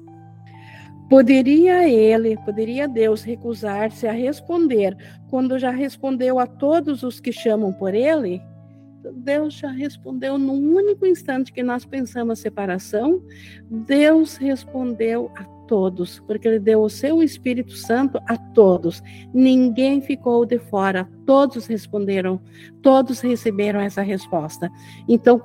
Poderia 1.07 1.88
ele, 1.88 2.38
poderia 2.45 2.88
Deus 2.88 3.24
recusar-se 3.24 4.07
a 4.07 4.12
responder 4.12 4.95
quando 5.30 5.57
já 5.57 5.72
respondeu 5.72 6.39
a 6.39 6.47
todos 6.47 7.03
os 7.03 7.20
que 7.20 7.32
chamam 7.32 7.74
por 7.74 7.93
ele? 7.93 8.41
Deus 9.13 9.53
já 9.53 9.71
respondeu 9.71 10.37
no 10.37 10.53
único 10.53 11.05
instante 11.05 11.53
que 11.53 11.63
nós 11.63 11.85
pensamos 11.85 12.39
separação, 12.39 13.23
Deus 13.69 14.37
respondeu 14.37 15.31
a 15.35 15.43
todos, 15.67 16.19
porque 16.21 16.47
ele 16.47 16.59
deu 16.59 16.81
o 16.81 16.89
seu 16.89 17.21
Espírito 17.21 17.73
Santo 17.73 18.19
a 18.27 18.35
todos. 18.35 19.01
Ninguém 19.33 20.01
ficou 20.01 20.45
de 20.45 20.57
fora, 20.57 21.07
todos 21.25 21.67
responderam, 21.67 22.41
todos 22.81 23.19
receberam 23.19 23.79
essa 23.79 24.01
resposta. 24.01 24.69
Então, 25.07 25.41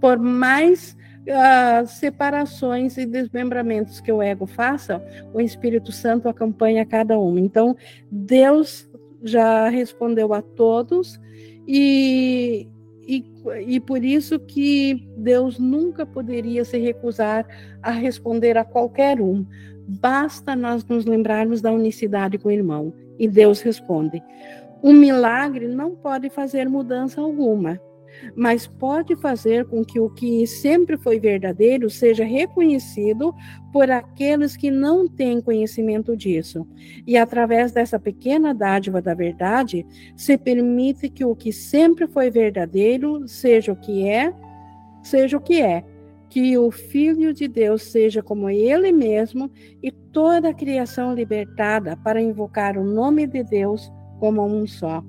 por 0.00 0.18
mais 0.18 0.96
uh, 1.26 1.86
separações 1.86 2.96
e 2.96 3.04
desmembramentos 3.04 4.00
que 4.00 4.12
o 4.12 4.22
ego 4.22 4.46
faça, 4.46 5.02
o 5.34 5.40
Espírito 5.40 5.92
Santo 5.92 6.28
acompanha 6.28 6.86
cada 6.86 7.18
um. 7.18 7.36
Então, 7.36 7.76
Deus 8.10 8.88
já 9.22 9.68
respondeu 9.68 10.32
a 10.32 10.40
todos 10.40 11.20
e, 11.66 12.68
e, 13.08 13.24
e 13.66 13.80
por 13.80 14.04
isso 14.04 14.38
que 14.38 15.08
Deus 15.16 15.58
nunca 15.58 16.04
poderia 16.04 16.62
se 16.64 16.76
recusar 16.76 17.46
a 17.82 17.90
responder 17.90 18.58
a 18.58 18.64
qualquer 18.64 19.20
um. 19.20 19.46
Basta 19.88 20.54
nós 20.54 20.84
nos 20.84 21.06
lembrarmos 21.06 21.62
da 21.62 21.72
unicidade 21.72 22.36
com 22.36 22.48
o 22.48 22.52
irmão. 22.52 22.92
E 23.18 23.26
Deus 23.26 23.62
responde. 23.62 24.22
Um 24.82 24.92
milagre 24.92 25.66
não 25.66 25.96
pode 25.96 26.28
fazer 26.28 26.68
mudança 26.68 27.20
alguma 27.20 27.80
mas 28.34 28.66
pode 28.66 29.16
fazer 29.16 29.64
com 29.66 29.84
que 29.84 30.00
o 30.00 30.10
que 30.10 30.46
sempre 30.46 30.96
foi 30.96 31.18
verdadeiro 31.18 31.88
seja 31.90 32.24
reconhecido 32.24 33.34
por 33.72 33.90
aqueles 33.90 34.56
que 34.56 34.70
não 34.70 35.08
têm 35.08 35.40
conhecimento 35.40 36.16
disso. 36.16 36.66
E 37.06 37.16
através 37.16 37.72
dessa 37.72 37.98
pequena 37.98 38.54
dádiva 38.54 39.00
da 39.00 39.14
verdade, 39.14 39.86
se 40.16 40.36
permite 40.36 41.08
que 41.08 41.24
o 41.24 41.34
que 41.34 41.52
sempre 41.52 42.06
foi 42.06 42.30
verdadeiro 42.30 43.26
seja 43.28 43.72
o 43.72 43.76
que 43.76 44.08
é, 44.08 44.32
seja 45.02 45.36
o 45.36 45.40
que 45.40 45.60
é. 45.60 45.84
Que 46.30 46.58
o 46.58 46.70
Filho 46.70 47.32
de 47.32 47.48
Deus 47.48 47.84
seja 47.84 48.22
como 48.22 48.50
Ele 48.50 48.92
mesmo 48.92 49.50
e 49.82 49.90
toda 49.90 50.50
a 50.50 50.54
criação 50.54 51.14
libertada 51.14 51.96
para 51.96 52.20
invocar 52.20 52.76
o 52.76 52.84
nome 52.84 53.26
de 53.26 53.42
Deus 53.42 53.90
como 54.18 54.44
um 54.44 54.66
só. 54.66 55.02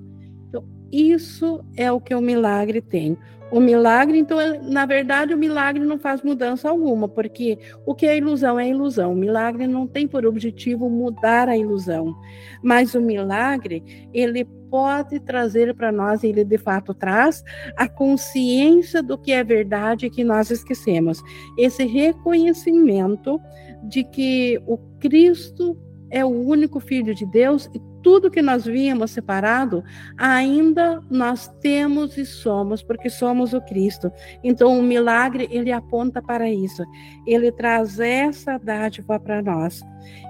Isso 0.92 1.64
é 1.76 1.92
o 1.92 2.00
que 2.00 2.16
o 2.16 2.22
milagre 2.22 2.82
tem. 2.82 3.18
O 3.52 3.60
milagre, 3.60 4.20
então, 4.20 4.38
na 4.62 4.86
verdade, 4.86 5.34
o 5.34 5.38
milagre 5.38 5.84
não 5.84 5.98
faz 5.98 6.22
mudança 6.22 6.70
alguma, 6.70 7.08
porque 7.08 7.58
o 7.84 7.96
que 7.96 8.06
é 8.06 8.16
ilusão 8.16 8.60
é 8.60 8.70
ilusão. 8.70 9.14
O 9.14 9.16
milagre 9.16 9.66
não 9.66 9.88
tem 9.88 10.08
por 10.08 10.24
objetivo 10.26 10.88
mudar 10.88 11.50
a 11.50 11.58
ilusão, 11.58 12.16
mas 12.62 12.94
o 12.94 13.02
milagre, 13.02 14.08
ele 14.14 14.46
pode 14.70 15.20
trazer 15.20 15.74
para 15.74 15.92
nós, 15.92 16.24
ele 16.24 16.46
de 16.46 16.58
fato 16.60 16.94
traz, 16.94 17.44
a 17.76 17.90
consciência 17.90 19.02
do 19.02 19.18
que 19.18 19.32
é 19.32 19.44
verdade 19.44 20.12
que 20.12 20.24
nós 20.24 20.52
esquecemos. 20.52 21.20
Esse 21.58 21.86
reconhecimento 21.86 23.42
de 23.84 24.04
que 24.04 24.62
o 24.68 24.78
Cristo 25.00 25.76
é 26.12 26.24
o 26.24 26.30
único 26.30 26.80
Filho 26.80 27.16
de 27.16 27.26
Deus 27.26 27.68
e 27.74 27.80
tudo 28.02 28.32
que 28.32 28.42
nós 28.42 28.66
víamos 28.66 29.12
separado, 29.12 29.84
ainda 30.18 31.02
nós 31.10 31.48
temos 31.60 32.18
e 32.18 32.26
somos, 32.26 32.82
porque 32.82 33.10
somos 33.10 33.54
o 33.54 33.62
Cristo. 33.62 34.12
Então, 34.44 34.78
o 34.78 34.84
milagre, 34.84 35.48
ele 35.52 35.72
aponta 35.72 36.22
para 36.22 36.50
isso. 36.50 36.84
Ele 37.26 37.52
traz 37.52 38.00
essa 38.00 38.58
dádiva 38.58 39.20
para 39.20 39.42
nós. 39.42 39.82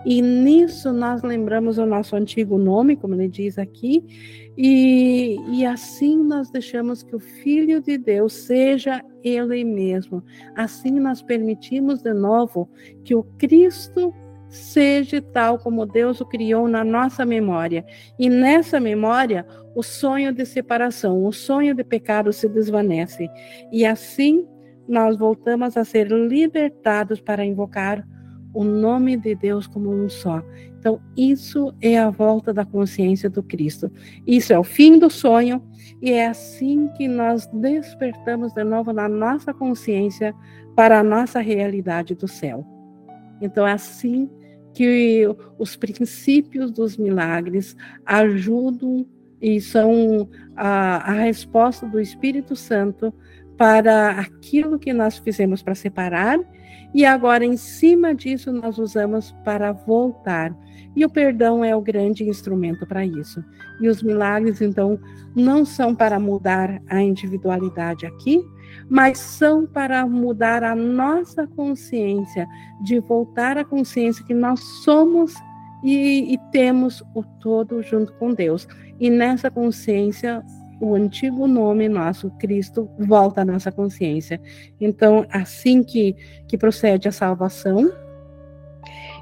E 0.06 0.22
nisso 0.22 0.92
nós 0.92 1.22
lembramos 1.22 1.78
o 1.78 1.86
nosso 1.86 2.16
antigo 2.16 2.58
nome, 2.58 2.96
como 2.96 3.16
ele 3.16 3.28
diz 3.28 3.58
aqui, 3.58 4.04
e, 4.58 5.38
e 5.48 5.66
assim 5.66 6.22
nós 6.22 6.50
deixamos 6.50 7.02
que 7.02 7.16
o 7.16 7.20
Filho 7.20 7.82
de 7.82 7.98
Deus 7.98 8.34
seja 8.34 9.02
Ele 9.24 9.64
mesmo. 9.64 10.22
Assim 10.54 11.00
nós 11.00 11.22
permitimos 11.22 12.02
de 12.02 12.14
novo 12.14 12.70
que 13.04 13.16
o 13.16 13.24
Cristo 13.38 14.14
seja 14.50 15.22
tal 15.22 15.60
como 15.60 15.86
Deus 15.86 16.20
o 16.20 16.26
criou 16.26 16.68
na 16.68 16.84
nossa 16.84 17.26
memória. 17.26 17.86
E 18.18 18.30
nessa 18.30 18.80
memória, 18.80 19.46
o 19.76 19.84
sonho 19.84 20.34
de 20.34 20.46
separação, 20.46 21.24
o 21.24 21.32
sonho 21.32 21.76
de 21.76 21.84
pecado 21.84 22.34
se 22.34 22.50
desvanece. 22.50 23.30
E 23.72 23.86
assim 23.86 24.46
nós 24.88 25.18
voltamos 25.18 25.78
a 25.78 25.86
ser 25.86 26.08
libertados 26.08 27.22
para 27.22 27.46
invocar 27.46 28.04
o 28.54 28.64
nome 28.64 29.16
de 29.16 29.36
Deus 29.36 29.68
como 29.68 29.92
um 29.92 30.10
só. 30.10 30.42
Então, 30.80 31.00
isso 31.16 31.74
é 31.82 32.00
a 32.00 32.10
volta 32.10 32.54
da 32.54 32.66
consciência 32.66 33.30
do 33.30 33.44
Cristo. 33.44 33.92
Isso 34.26 34.52
é 34.52 34.58
o 34.58 34.64
fim 34.64 34.98
do 34.98 35.10
sonho, 35.10 35.62
e 36.02 36.12
é 36.12 36.28
assim 36.28 36.88
que 36.98 37.08
nós 37.08 37.48
despertamos 37.48 38.54
de 38.54 38.64
novo 38.64 38.92
na 38.92 39.08
nossa 39.08 39.54
consciência 39.54 40.34
para 40.76 41.00
a 41.00 41.04
nossa 41.04 41.40
realidade 41.40 42.16
do 42.16 42.28
céu. 42.28 42.66
Então, 43.42 43.68
é 43.68 43.74
assim 43.74 44.30
que 44.74 45.26
os 45.58 45.76
princípios 45.76 46.72
dos 46.72 46.98
milagres 46.98 47.76
ajudam 48.06 49.06
e 49.42 49.60
são 49.62 50.30
a, 50.56 51.12
a 51.12 51.14
resposta 51.14 51.86
do 51.86 52.00
Espírito 52.00 52.56
Santo 52.56 53.14
para 53.60 54.12
aquilo 54.12 54.80
que 54.80 54.94
nós 54.94 55.18
fizemos 55.18 55.62
para 55.62 55.76
separar, 55.76 56.40
e 56.94 57.06
agora, 57.06 57.46
em 57.46 57.56
cima 57.56 58.16
disso, 58.16 58.52
nós 58.52 58.80
usamos 58.80 59.32
para 59.44 59.72
voltar. 59.72 60.56
E 60.96 61.06
o 61.06 61.10
perdão 61.10 61.64
é 61.64 61.76
o 61.76 61.82
grande 61.82 62.24
instrumento 62.24 62.88
para 62.88 63.06
isso. 63.06 63.44
E 63.80 63.88
os 63.88 64.02
milagres, 64.02 64.60
então, 64.60 65.00
não 65.36 65.64
são 65.64 65.94
para 65.94 66.20
mudar 66.20 66.82
a 66.88 67.00
individualidade 67.00 68.08
aqui, 68.08 68.42
mas 68.90 69.20
são 69.20 69.68
para 69.68 70.08
mudar 70.08 70.64
a 70.64 70.74
nossa 70.74 71.46
consciência, 71.46 72.48
de 72.84 73.00
voltar 73.00 73.58
à 73.58 73.64
consciência 73.64 74.26
que 74.26 74.34
nós 74.34 74.60
somos 74.84 75.36
e, 75.84 76.34
e 76.34 76.38
temos 76.52 77.04
o 77.14 77.24
todo 77.40 77.84
junto 77.84 78.14
com 78.14 78.34
Deus. 78.34 78.68
E 79.00 79.10
nessa 79.12 79.52
consciência, 79.52 80.44
o 80.80 80.96
antigo 80.96 81.48
nome 81.48 81.90
nosso, 81.90 82.30
Cristo, 82.32 82.90
volta 83.00 83.42
à 83.42 83.46
nossa 83.46 83.72
consciência. 83.72 84.40
Então, 84.80 85.26
assim 85.32 85.84
que, 85.84 86.16
que 86.48 86.58
procede 86.58 87.08
a 87.08 87.12
salvação, 87.12 87.92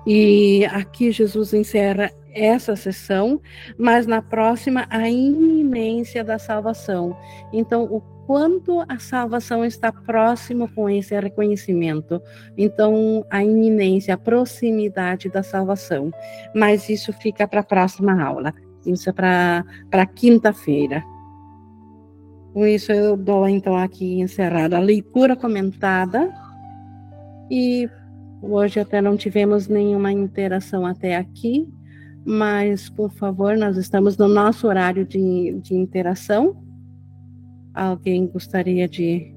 e 0.05 0.65
aqui 0.65 1.11
Jesus 1.11 1.53
encerra 1.53 2.11
essa 2.33 2.75
sessão, 2.75 3.41
mas 3.77 4.05
na 4.05 4.21
próxima 4.21 4.85
a 4.89 5.09
iminência 5.09 6.23
da 6.23 6.39
salvação. 6.39 7.17
Então, 7.51 7.83
o 7.83 7.99
quanto 8.27 8.83
a 8.89 8.99
salvação 8.99 9.63
está 9.63 9.91
próximo 9.91 10.69
com 10.75 10.89
esse 10.89 11.17
reconhecimento. 11.17 12.21
Então, 12.57 13.25
a 13.29 13.41
iminência, 13.41 14.13
a 14.13 14.17
proximidade 14.17 15.29
da 15.29 15.41
salvação. 15.41 16.11
Mas 16.53 16.89
isso 16.89 17.13
fica 17.13 17.47
para 17.47 17.61
a 17.61 17.63
próxima 17.63 18.21
aula. 18.21 18.53
Isso 18.85 19.09
é 19.09 19.13
para 19.13 20.05
quinta-feira. 20.13 21.03
Com 22.57 22.65
isso, 22.65 22.91
eu 22.91 23.15
dou 23.15 23.47
então 23.47 23.77
aqui 23.77 24.19
encerrada 24.19 24.77
a 24.77 24.79
leitura 24.79 25.35
comentada. 25.35 26.33
E 27.51 27.87
hoje 28.41 28.79
até 28.79 28.99
não 28.99 29.15
tivemos 29.15 29.67
nenhuma 29.67 30.11
interação 30.11 30.83
até 30.83 31.17
aqui, 31.17 31.69
mas, 32.25 32.89
por 32.89 33.11
favor, 33.11 33.55
nós 33.55 33.77
estamos 33.77 34.17
no 34.17 34.27
nosso 34.27 34.67
horário 34.67 35.05
de, 35.05 35.59
de 35.61 35.75
interação. 35.75 36.57
Alguém 37.75 38.25
gostaria 38.25 38.87
de, 38.87 39.31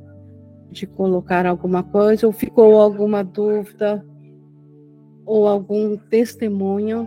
de 0.70 0.86
colocar 0.86 1.44
alguma 1.44 1.82
coisa, 1.82 2.26
ou 2.26 2.32
ficou 2.32 2.80
alguma 2.80 3.22
dúvida, 3.22 4.02
ou 5.26 5.46
algum 5.46 5.94
testemunho? 5.94 7.06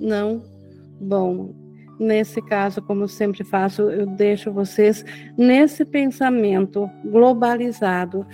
Não? 0.00 0.42
Bom, 1.00 1.54
nesse 1.98 2.40
caso, 2.40 2.80
como 2.80 3.06
sempre 3.06 3.44
faço, 3.44 3.82
eu 3.82 4.06
deixo 4.06 4.50
vocês 4.50 5.04
nesse 5.36 5.84
pensamento 5.84 6.90
globalizado 7.04 8.26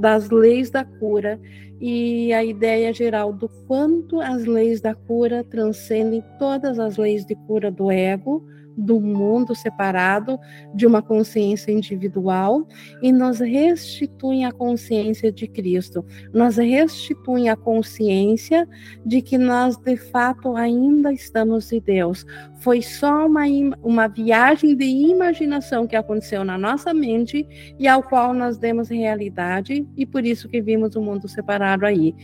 das 0.00 0.30
leis 0.30 0.70
da 0.70 0.84
cura 0.84 1.38
e 1.80 2.32
a 2.32 2.42
ideia 2.42 2.92
geral 2.92 3.32
do 3.32 3.48
quanto 3.66 4.20
as 4.20 4.44
leis 4.44 4.80
da 4.80 4.94
cura 4.94 5.44
transcendem 5.44 6.22
todas 6.38 6.78
as 6.78 6.96
leis 6.96 7.24
de 7.24 7.34
cura 7.46 7.70
do 7.70 7.90
ego, 7.90 8.46
do 8.76 9.00
mundo 9.00 9.54
separado, 9.54 10.38
de 10.74 10.86
uma 10.86 11.02
consciência 11.02 11.72
individual, 11.72 12.66
e 13.02 13.10
nos 13.10 13.40
restituem 13.40 14.44
a 14.44 14.52
consciência 14.52 15.32
de 15.32 15.46
Cristo, 15.46 16.04
nos 16.32 16.56
restituem 16.56 17.48
a 17.48 17.56
consciência 17.56 18.68
de 19.04 19.22
que 19.22 19.38
nós, 19.38 19.76
de 19.76 19.96
fato, 19.96 20.56
ainda 20.56 21.12
estamos 21.12 21.72
em 21.72 21.80
Deus. 21.80 22.26
Foi 22.58 22.82
só 22.82 23.26
uma, 23.26 23.44
uma 23.82 24.08
viagem 24.08 24.76
de 24.76 24.84
imaginação 24.84 25.86
que 25.86 25.96
aconteceu 25.96 26.44
na 26.44 26.58
nossa 26.58 26.92
mente 26.92 27.46
e 27.78 27.88
ao 27.88 28.02
qual 28.02 28.34
nós 28.34 28.58
demos 28.58 28.88
realidade, 28.88 29.86
e 29.96 30.04
por 30.04 30.24
isso 30.24 30.48
que 30.48 30.60
vimos 30.60 30.96
o 30.96 31.00
mundo 31.00 31.28
separado 31.28 31.86
aí 31.86 32.14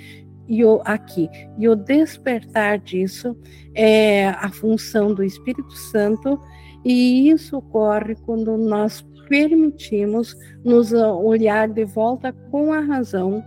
e 0.49 0.65
o 0.65 0.81
aqui. 0.85 1.29
E 1.59 1.69
o 1.69 1.77
despertar 1.77 2.79
disso 2.79 3.37
é 3.75 4.29
a 4.29 4.51
função 4.51 5.15
do 5.15 5.23
Espírito 5.23 5.73
Santo, 5.73 6.39
e 6.85 7.29
isso 7.31 7.59
ocorre 7.59 8.17
quando 8.25 8.57
nós 8.57 9.05
permitimos 9.29 10.37
nos 10.65 10.93
olhar 10.93 11.69
de 11.69 11.85
volta 11.85 12.33
com 12.51 12.73
a 12.73 12.81
razão 12.81 13.43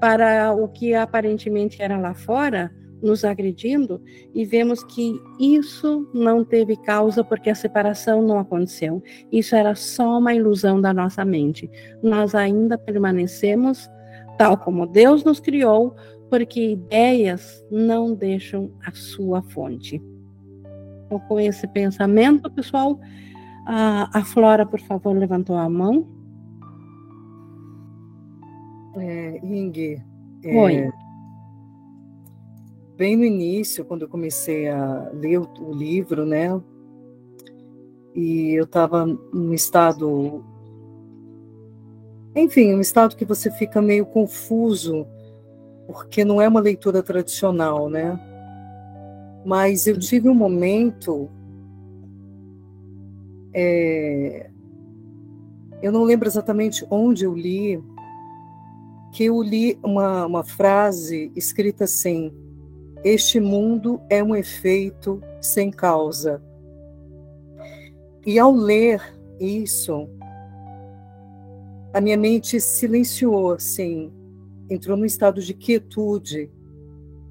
para 0.00 0.52
o 0.52 0.68
que 0.68 0.94
aparentemente 0.94 1.82
era 1.82 1.98
lá 1.98 2.14
fora, 2.14 2.72
nos 3.00 3.24
agredindo, 3.24 4.02
e 4.34 4.44
vemos 4.44 4.82
que 4.82 5.12
isso 5.38 6.08
não 6.12 6.44
teve 6.44 6.76
causa 6.76 7.22
porque 7.22 7.50
a 7.50 7.54
separação 7.54 8.22
não 8.22 8.38
aconteceu. 8.38 9.00
Isso 9.30 9.54
era 9.54 9.74
só 9.76 10.18
uma 10.18 10.34
ilusão 10.34 10.80
da 10.80 10.92
nossa 10.92 11.24
mente. 11.24 11.70
Nós 12.02 12.34
ainda 12.34 12.76
permanecemos 12.76 13.88
tal 14.36 14.56
como 14.56 14.86
Deus 14.86 15.24
nos 15.24 15.40
criou, 15.40 15.94
porque 16.28 16.72
ideias 16.72 17.64
não 17.70 18.14
deixam 18.14 18.70
a 18.84 18.92
sua 18.92 19.42
fonte. 19.42 20.02
Então, 21.06 21.18
com 21.20 21.40
esse 21.40 21.66
pensamento, 21.68 22.50
pessoal, 22.50 23.00
a, 23.66 24.18
a 24.18 24.24
Flora, 24.24 24.66
por 24.66 24.80
favor, 24.80 25.16
levantou 25.16 25.56
a 25.56 25.68
mão. 25.68 26.06
É, 28.96 29.40
Ing, 29.42 30.02
é, 30.44 30.56
Oi. 30.56 30.90
bem 32.96 33.16
no 33.16 33.24
início, 33.24 33.84
quando 33.84 34.02
eu 34.02 34.08
comecei 34.08 34.68
a 34.68 35.10
ler 35.14 35.38
o, 35.38 35.48
o 35.60 35.72
livro, 35.72 36.26
né, 36.26 36.60
e 38.14 38.54
eu 38.58 38.64
estava 38.64 39.06
num 39.06 39.54
estado, 39.54 40.44
enfim, 42.34 42.74
um 42.74 42.80
estado 42.80 43.14
que 43.14 43.24
você 43.24 43.50
fica 43.52 43.80
meio 43.80 44.04
confuso 44.04 45.06
porque 45.88 46.22
não 46.22 46.40
é 46.40 46.46
uma 46.46 46.60
leitura 46.60 47.02
tradicional, 47.02 47.88
né? 47.88 48.20
Mas 49.42 49.86
eu 49.86 49.98
tive 49.98 50.28
um 50.28 50.34
momento. 50.34 51.30
É, 53.54 54.50
eu 55.80 55.90
não 55.90 56.04
lembro 56.04 56.28
exatamente 56.28 56.86
onde 56.90 57.24
eu 57.24 57.34
li, 57.34 57.82
que 59.12 59.24
eu 59.24 59.42
li 59.42 59.78
uma, 59.82 60.26
uma 60.26 60.44
frase 60.44 61.32
escrita 61.34 61.84
assim: 61.84 62.34
Este 63.02 63.40
mundo 63.40 63.98
é 64.10 64.22
um 64.22 64.36
efeito 64.36 65.22
sem 65.40 65.70
causa. 65.70 66.42
E 68.26 68.38
ao 68.38 68.52
ler 68.52 69.00
isso, 69.40 70.06
a 71.94 72.00
minha 72.02 72.18
mente 72.18 72.60
silenciou, 72.60 73.52
assim, 73.52 74.12
entrou 74.68 74.96
num 74.96 75.04
estado 75.04 75.40
de 75.40 75.54
quietude. 75.54 76.50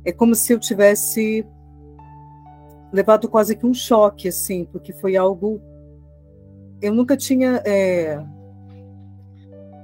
É 0.04 0.12
como 0.12 0.34
se 0.36 0.54
eu 0.54 0.60
tivesse 0.60 1.46
levado 2.92 3.28
quase 3.28 3.56
que 3.56 3.66
um 3.66 3.74
choque, 3.74 4.28
assim, 4.28 4.66
porque 4.66 4.94
foi 4.94 5.16
algo. 5.16 5.62
Eu 6.82 6.94
nunca 6.94 7.16
tinha. 7.18 7.62
É... 7.66 8.24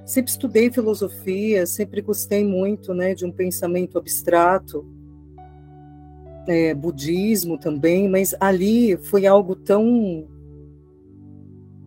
Sempre 0.06 0.32
estudei 0.32 0.72
filosofia, 0.72 1.66
sempre 1.66 2.02
gostei 2.02 2.44
muito 2.44 2.94
né, 2.94 3.16
de 3.16 3.26
um 3.26 3.32
pensamento 3.32 3.98
abstrato, 3.98 4.86
é, 6.46 6.74
budismo 6.74 7.58
também, 7.58 8.10
mas 8.10 8.36
ali 8.40 8.98
foi 8.98 9.26
algo 9.26 9.56
tão. 9.56 10.28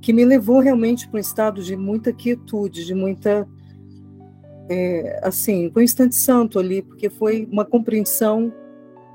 que 0.01 0.15
me 0.15 0.25
levou 0.25 0.61
realmente 0.61 1.07
para 1.09 1.19
um 1.19 1.21
estado 1.21 1.63
de 1.63 1.77
muita 1.77 2.11
quietude, 2.11 2.87
de 2.87 2.95
muita 2.95 3.47
é, 4.69 5.21
assim, 5.23 5.71
foi 5.73 5.83
um 5.83 5.85
instante 5.85 6.15
santo 6.15 6.59
ali, 6.59 6.83
porque 6.83 7.09
foi 7.09 7.49
uma 7.51 7.65
compreensão, 7.65 8.53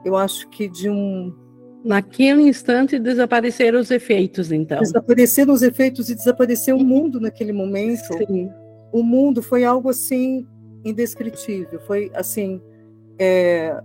eu 0.06 0.16
acho 0.16 0.50
que 0.50 0.68
de 0.68 0.90
um. 0.90 1.34
Naquele 1.84 2.44
instante 2.44 3.00
desapareceram 3.00 3.80
os 3.80 3.90
efeitos, 3.90 4.52
então. 4.52 4.80
Desapareceram 4.80 5.54
os 5.54 5.64
efeitos 5.64 6.10
e 6.10 6.16
desapareceu 6.16 6.78
o 6.78 6.84
mundo 6.84 7.20
naquele 7.20 7.52
momento. 7.52 8.14
Sim. 8.18 8.50
O 8.94 9.02
mundo 9.02 9.42
foi 9.42 9.64
algo 9.64 9.90
assim 9.90 10.46
indescritível. 10.86 11.80
Foi 11.82 12.12
assim. 12.14 12.62
É, 13.18 13.82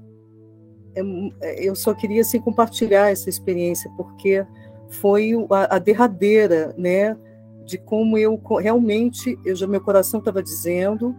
é, 0.94 1.66
eu 1.66 1.74
só 1.74 1.94
queria 1.94 2.20
assim, 2.20 2.38
compartilhar 2.38 3.10
essa 3.10 3.30
experiência, 3.30 3.90
porque 3.96 4.46
foi 4.90 5.32
a, 5.50 5.76
a 5.76 5.78
derradeira, 5.78 6.74
né? 6.76 7.16
de 7.66 7.76
como 7.76 8.16
eu 8.16 8.40
realmente, 8.60 9.36
eu 9.44 9.54
já 9.54 9.66
meu 9.66 9.80
coração 9.80 10.20
estava 10.20 10.42
dizendo, 10.42 11.14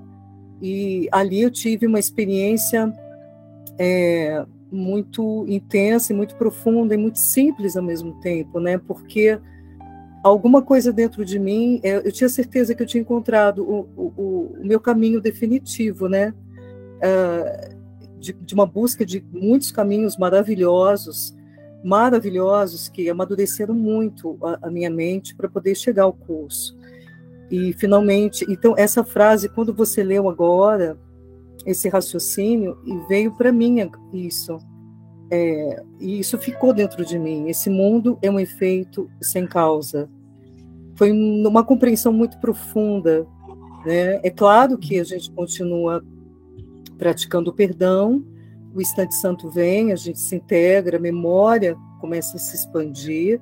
e 0.62 1.08
ali 1.12 1.42
eu 1.42 1.52
tive 1.52 1.86
uma 1.86 2.00
experiência 2.00 2.92
é, 3.78 4.46
muito 4.72 5.46
intensa 5.48 6.12
e 6.12 6.16
muito 6.16 6.36
profunda 6.36 6.94
e 6.94 6.98
muito 6.98 7.20
simples 7.20 7.78
ao 7.78 7.84
mesmo 7.84 8.20
tempo, 8.20 8.60
né? 8.60 8.78
Porque 8.78 9.40
alguma 10.24 10.62
coisa 10.62 10.92
dentro 10.92 11.24
de 11.24 11.40
mim, 11.40 11.80
é, 11.84 11.98
eu 11.98 12.12
tinha 12.12 12.30
certeza 12.30 12.76
que 12.76 12.84
eu 12.84 12.88
tinha 12.88 13.02
encontrado 13.02 13.64
o, 13.64 13.88
o, 13.96 14.56
o 14.60 14.66
meu 14.66 14.80
caminho 14.80 15.22
definitivo, 15.22 16.08
né? 16.08 16.34
Uh, 16.98 17.78
de, 18.20 18.34
de, 18.34 18.54
uma 18.56 18.66
busca 18.66 19.06
de 19.06 19.24
muitos 19.32 19.72
caminhos 19.72 20.18
maravilhosos, 20.18 21.36
maravilhosos 21.84 22.90
que 22.90 23.08
amadureceram 23.10 23.76
muito 23.76 24.38
a, 24.42 24.68
a 24.68 24.72
minha 24.72 24.90
mente 24.90 25.36
para 25.36 25.48
poder 25.48 25.76
chegar 25.76 26.04
ao 26.04 26.14
curso. 26.14 26.77
E 27.50 27.74
finalmente, 27.74 28.46
então 28.50 28.74
essa 28.78 29.04
frase, 29.04 29.50
quando 29.50 29.74
você 29.74 30.04
leu 30.04 30.30
agora, 30.30 30.98
esse 31.66 31.90
raciocínio, 31.90 32.78
e 32.86 32.96
veio 33.08 33.32
para 33.36 33.52
mim 33.52 33.90
isso. 34.14 34.58
É, 35.30 35.84
e 36.00 36.20
isso 36.20 36.38
ficou 36.38 36.74
dentro 36.74 37.06
de 37.06 37.20
mim. 37.20 37.50
Esse 37.50 37.70
mundo 37.70 38.18
é 38.22 38.32
um 38.32 38.40
efeito 38.40 39.10
sem 39.22 39.46
causa. 39.46 40.10
Foi 40.96 41.12
uma 41.12 41.64
compreensão 41.64 42.14
muito 42.14 42.40
profunda. 42.40 43.28
Né? 43.86 44.20
É 44.24 44.30
claro 44.30 44.78
que 44.78 45.00
a 45.00 45.04
gente 45.04 45.32
continua 45.32 46.04
praticando 46.98 47.52
o 47.52 47.54
perdão, 47.54 48.24
o 48.74 48.82
instante 48.82 49.16
santo 49.16 49.50
vem, 49.50 49.92
a 49.92 49.96
gente 49.96 50.20
se 50.20 50.36
integra, 50.36 50.98
a 50.98 51.00
memória 51.00 51.78
começa 52.00 52.38
a 52.38 52.40
se 52.40 52.56
expandir, 52.56 53.42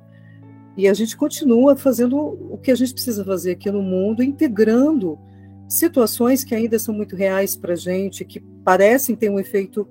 e 0.76 0.86
a 0.86 0.94
gente 0.94 1.16
continua 1.16 1.74
fazendo 1.74 2.16
o 2.18 2.58
que 2.58 2.70
a 2.70 2.74
gente 2.74 2.92
precisa 2.92 3.24
fazer 3.24 3.52
aqui 3.52 3.70
no 3.70 3.82
mundo, 3.82 4.22
integrando 4.22 5.18
situações 5.68 6.44
que 6.44 6.54
ainda 6.54 6.78
são 6.78 6.94
muito 6.94 7.16
reais 7.16 7.56
para 7.56 7.72
a 7.72 7.76
gente, 7.76 8.24
que 8.24 8.40
parecem 8.64 9.16
ter 9.16 9.30
um 9.30 9.38
efeito 9.38 9.88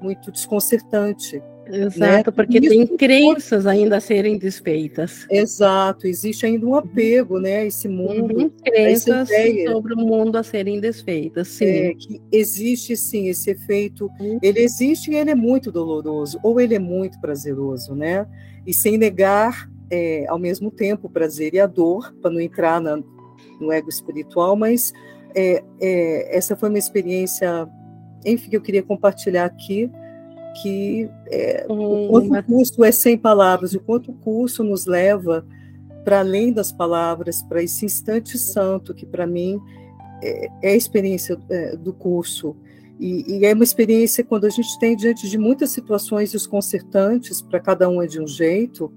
muito 0.00 0.30
desconcertante. 0.30 1.42
Exato, 1.66 2.30
né? 2.30 2.34
porque 2.34 2.58
Isso 2.58 2.68
tem 2.68 2.96
crenças 2.96 3.66
ainda 3.66 3.98
a 3.98 4.00
serem 4.00 4.38
desfeitas. 4.38 5.26
Exato, 5.30 6.06
existe 6.06 6.46
ainda 6.46 6.66
um 6.66 6.74
apego, 6.74 7.38
né, 7.38 7.58
a 7.58 7.64
esse 7.66 7.86
mundo, 7.86 8.36
uhum, 8.36 8.50
crenças 8.64 9.28
sobre 9.70 9.94
o 9.94 9.96
mundo 9.96 10.36
a 10.36 10.42
serem 10.42 10.80
desfeitas, 10.80 11.48
sim. 11.48 11.64
É, 11.64 11.94
que 11.94 12.20
existe 12.32 12.96
sim 12.96 13.28
esse 13.28 13.50
efeito, 13.50 14.10
uhum. 14.18 14.38
ele 14.42 14.60
existe 14.60 15.12
e 15.12 15.14
ele 15.14 15.30
é 15.30 15.34
muito 15.34 15.70
doloroso, 15.70 16.40
ou 16.42 16.60
ele 16.60 16.74
é 16.74 16.80
muito 16.80 17.20
prazeroso, 17.20 17.94
né? 17.94 18.26
E 18.66 18.74
sem 18.74 18.98
negar 18.98 19.70
é, 19.90 20.26
ao 20.28 20.38
mesmo 20.38 20.70
tempo 20.70 21.06
o 21.06 21.10
prazer 21.10 21.54
e 21.54 21.60
a 21.60 21.66
dor, 21.66 22.14
para 22.20 22.30
não 22.30 22.40
entrar 22.40 22.80
na, 22.80 23.02
no 23.60 23.72
ego 23.72 23.88
espiritual, 23.88 24.56
mas 24.56 24.92
é, 25.34 25.62
é, 25.80 26.36
essa 26.36 26.56
foi 26.56 26.68
uma 26.68 26.78
experiência, 26.78 27.68
enfim, 28.24 28.50
que 28.50 28.56
eu 28.56 28.60
queria 28.60 28.82
compartilhar 28.82 29.44
aqui, 29.44 29.90
que 30.62 31.08
é, 31.30 31.66
hum, 31.68 32.06
o 32.06 32.08
quanto 32.08 32.34
o 32.34 32.44
curso 32.44 32.84
é 32.84 32.92
sem 32.92 33.16
palavras, 33.16 33.74
o 33.74 33.80
quanto 33.80 34.10
o 34.10 34.14
curso 34.14 34.64
nos 34.64 34.86
leva 34.86 35.44
para 36.04 36.20
além 36.20 36.52
das 36.52 36.72
palavras, 36.72 37.42
para 37.42 37.62
esse 37.62 37.84
instante 37.84 38.38
santo, 38.38 38.94
que 38.94 39.06
para 39.06 39.26
mim 39.26 39.60
é, 40.22 40.48
é, 40.62 40.72
a 40.72 40.76
experiência 40.76 41.38
é, 41.48 41.76
do 41.76 41.92
curso. 41.92 42.56
E, 42.98 43.38
e, 43.38 43.46
é 43.46 43.54
uma 43.54 43.64
experiência 43.64 44.22
quando 44.22 44.44
a 44.44 44.50
gente 44.50 44.78
tem 44.78 44.94
diante 44.94 45.28
de 45.28 45.38
muitas 45.38 45.70
situações 45.70 46.32
desconcertantes, 46.32 47.40
para 47.40 47.58
cada 47.58 47.88
um 47.88 48.02
é 48.02 48.06
de 48.06 48.20
um 48.20 48.26
jeito, 48.26 48.92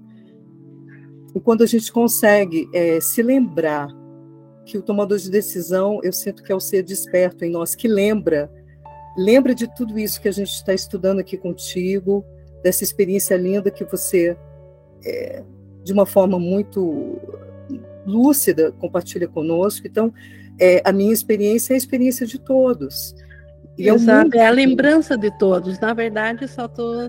e 1.34 1.40
quando 1.40 1.62
a 1.62 1.66
gente 1.66 1.92
consegue 1.92 2.68
é, 2.72 3.00
se 3.00 3.22
lembrar 3.22 3.88
que 4.64 4.78
o 4.78 4.82
tomador 4.82 5.18
de 5.18 5.30
decisão, 5.30 6.00
eu 6.02 6.12
sinto 6.12 6.42
que 6.42 6.52
é 6.52 6.54
o 6.54 6.60
ser 6.60 6.82
desperto 6.82 7.44
em 7.44 7.50
nós, 7.50 7.74
que 7.74 7.88
lembra 7.88 8.50
Lembra 9.16 9.54
de 9.54 9.72
tudo 9.74 9.98
isso 9.98 10.20
que 10.20 10.28
a 10.28 10.32
gente 10.32 10.50
está 10.50 10.74
estudando 10.74 11.20
aqui 11.20 11.36
contigo, 11.36 12.24
dessa 12.62 12.82
experiência 12.82 13.36
linda 13.36 13.70
que 13.70 13.84
você, 13.84 14.36
é, 15.04 15.42
de 15.84 15.92
uma 15.92 16.04
forma 16.04 16.38
muito 16.38 17.20
lúcida, 18.04 18.72
compartilha 18.72 19.28
conosco. 19.28 19.86
Então, 19.86 20.12
é, 20.58 20.82
a 20.84 20.92
minha 20.92 21.12
experiência 21.12 21.72
é 21.72 21.74
a 21.74 21.78
experiência 21.78 22.26
de 22.26 22.40
todos. 22.40 23.14
E 23.78 23.88
Exato, 23.88 24.36
é, 24.36 24.40
é 24.40 24.46
a 24.46 24.50
lembrança 24.50 25.16
de 25.16 25.30
todos. 25.38 25.78
Na 25.78 25.94
verdade, 25.94 26.48
só 26.48 26.66
tô, 26.66 27.08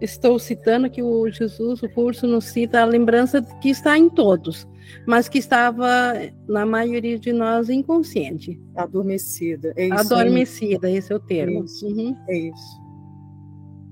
estou 0.00 0.38
citando 0.38 0.90
que 0.90 1.02
o 1.02 1.28
Jesus, 1.30 1.82
o 1.82 1.88
curso, 1.88 2.26
nos 2.26 2.44
cita 2.46 2.80
a 2.80 2.84
lembrança 2.84 3.42
que 3.60 3.70
está 3.70 3.98
em 3.98 4.08
todos 4.08 4.66
mas 5.06 5.28
que 5.28 5.38
estava, 5.38 6.14
na 6.48 6.64
maioria 6.64 7.18
de 7.18 7.32
nós, 7.32 7.68
inconsciente. 7.68 8.60
Adormecida. 8.76 9.72
É 9.76 9.86
isso 9.86 9.94
Adormecida, 9.94 10.90
esse 10.90 11.12
é 11.12 11.16
o 11.16 11.20
termo. 11.20 11.60
É 11.60 11.64
isso. 11.64 11.86
Uhum. 11.86 12.16
É 12.28 12.38
isso. 12.38 12.84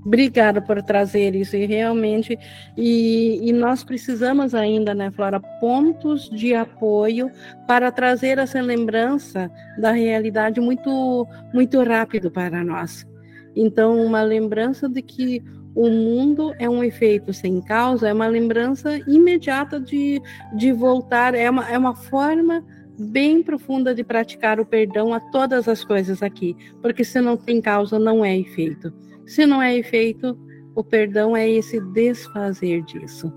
Obrigada 0.05 0.61
por 0.61 0.83
trazer 0.83 1.33
isso 1.37 1.55
e 1.55 1.65
realmente 1.65 2.37
e, 2.77 3.39
e, 3.41 3.53
nós 3.53 3.85
precisamos 3.85 4.53
ainda, 4.53 4.93
né, 4.93 5.13
Flora, 5.13 5.39
pontos 5.61 6.29
de 6.29 6.55
apoio 6.55 7.31
para 7.69 7.93
trazer 7.93 8.37
essa 8.39 8.61
lembrança 8.61 9.49
da 9.79 9.93
realidade 9.93 10.61
muito 10.61 11.25
muito 11.55 11.81
rápido 11.85 12.33
para 12.33 12.65
nós. 12.65 13.07
Então, 13.55 14.05
uma 14.05 14.23
lembrança 14.23 14.89
de 14.89 15.03
que 15.03 15.41
o 15.75 15.89
mundo 15.89 16.55
é 16.59 16.69
um 16.69 16.85
efeito 16.85 17.33
sem 17.33 17.61
causa, 17.61 18.09
é 18.09 18.13
uma 18.13 18.27
lembrança 18.27 18.99
imediata 19.09 19.81
de, 19.81 20.21
de 20.55 20.73
voltar, 20.73 21.35
é 21.35 21.49
uma, 21.49 21.71
é 21.71 21.79
uma 21.79 21.95
forma 21.95 22.65
bem 22.99 23.43
profunda 23.43 23.95
de 23.95 24.05
praticar 24.05 24.61
o 24.61 24.67
perdão 24.67 25.15
a 25.15 25.21
todas 25.21 25.67
as 25.67 25.83
coisas 25.83 26.23
aqui, 26.23 26.57
porque 26.81 27.05
se 27.05 27.21
não 27.21 27.37
tem 27.37 27.61
causa, 27.61 27.99
não 27.99 28.25
é 28.25 28.39
efeito. 28.39 28.93
Se 29.27 29.47
não 29.47 29.63
é 29.63 29.77
efeito, 29.77 30.39
o 30.75 30.85
perdão 30.85 31.37
é 31.37 31.49
esse 31.49 31.81
desfazer 31.81 32.83
disso. 32.83 33.33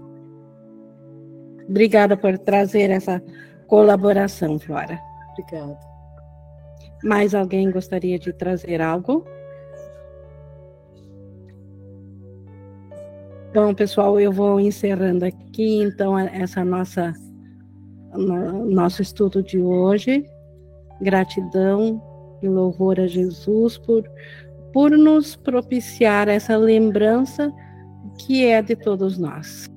Obrigada 1.68 2.16
por 2.16 2.38
trazer 2.38 2.90
essa 2.90 3.24
colaboração, 3.68 4.60
Flora. 4.60 5.00
Obrigada. 5.32 5.78
Mais 7.04 7.34
alguém 7.34 7.72
gostaria 7.72 8.20
de 8.20 8.34
trazer 8.34 8.82
algo? 8.82 9.26
Então, 13.56 13.74
pessoal, 13.74 14.20
eu 14.20 14.34
vou 14.34 14.60
encerrando 14.60 15.24
aqui 15.24 15.78
então 15.78 16.20
essa 16.20 16.66
nossa 16.66 17.14
no, 18.14 18.66
nosso 18.66 19.02
estudo 19.02 19.42
de 19.42 19.58
hoje. 19.58 20.26
Gratidão 21.00 22.04
e 22.44 22.50
louvor 22.50 23.00
a 23.00 23.08
Jesus 23.08 23.78
por 23.78 24.04
por 24.74 24.92
nos 24.92 25.38
propiciar 25.38 26.28
essa 26.28 26.58
lembrança 26.58 27.50
que 28.20 28.46
é 28.46 28.62
de 28.62 28.76
todos 28.76 29.18
nós. 29.18 29.70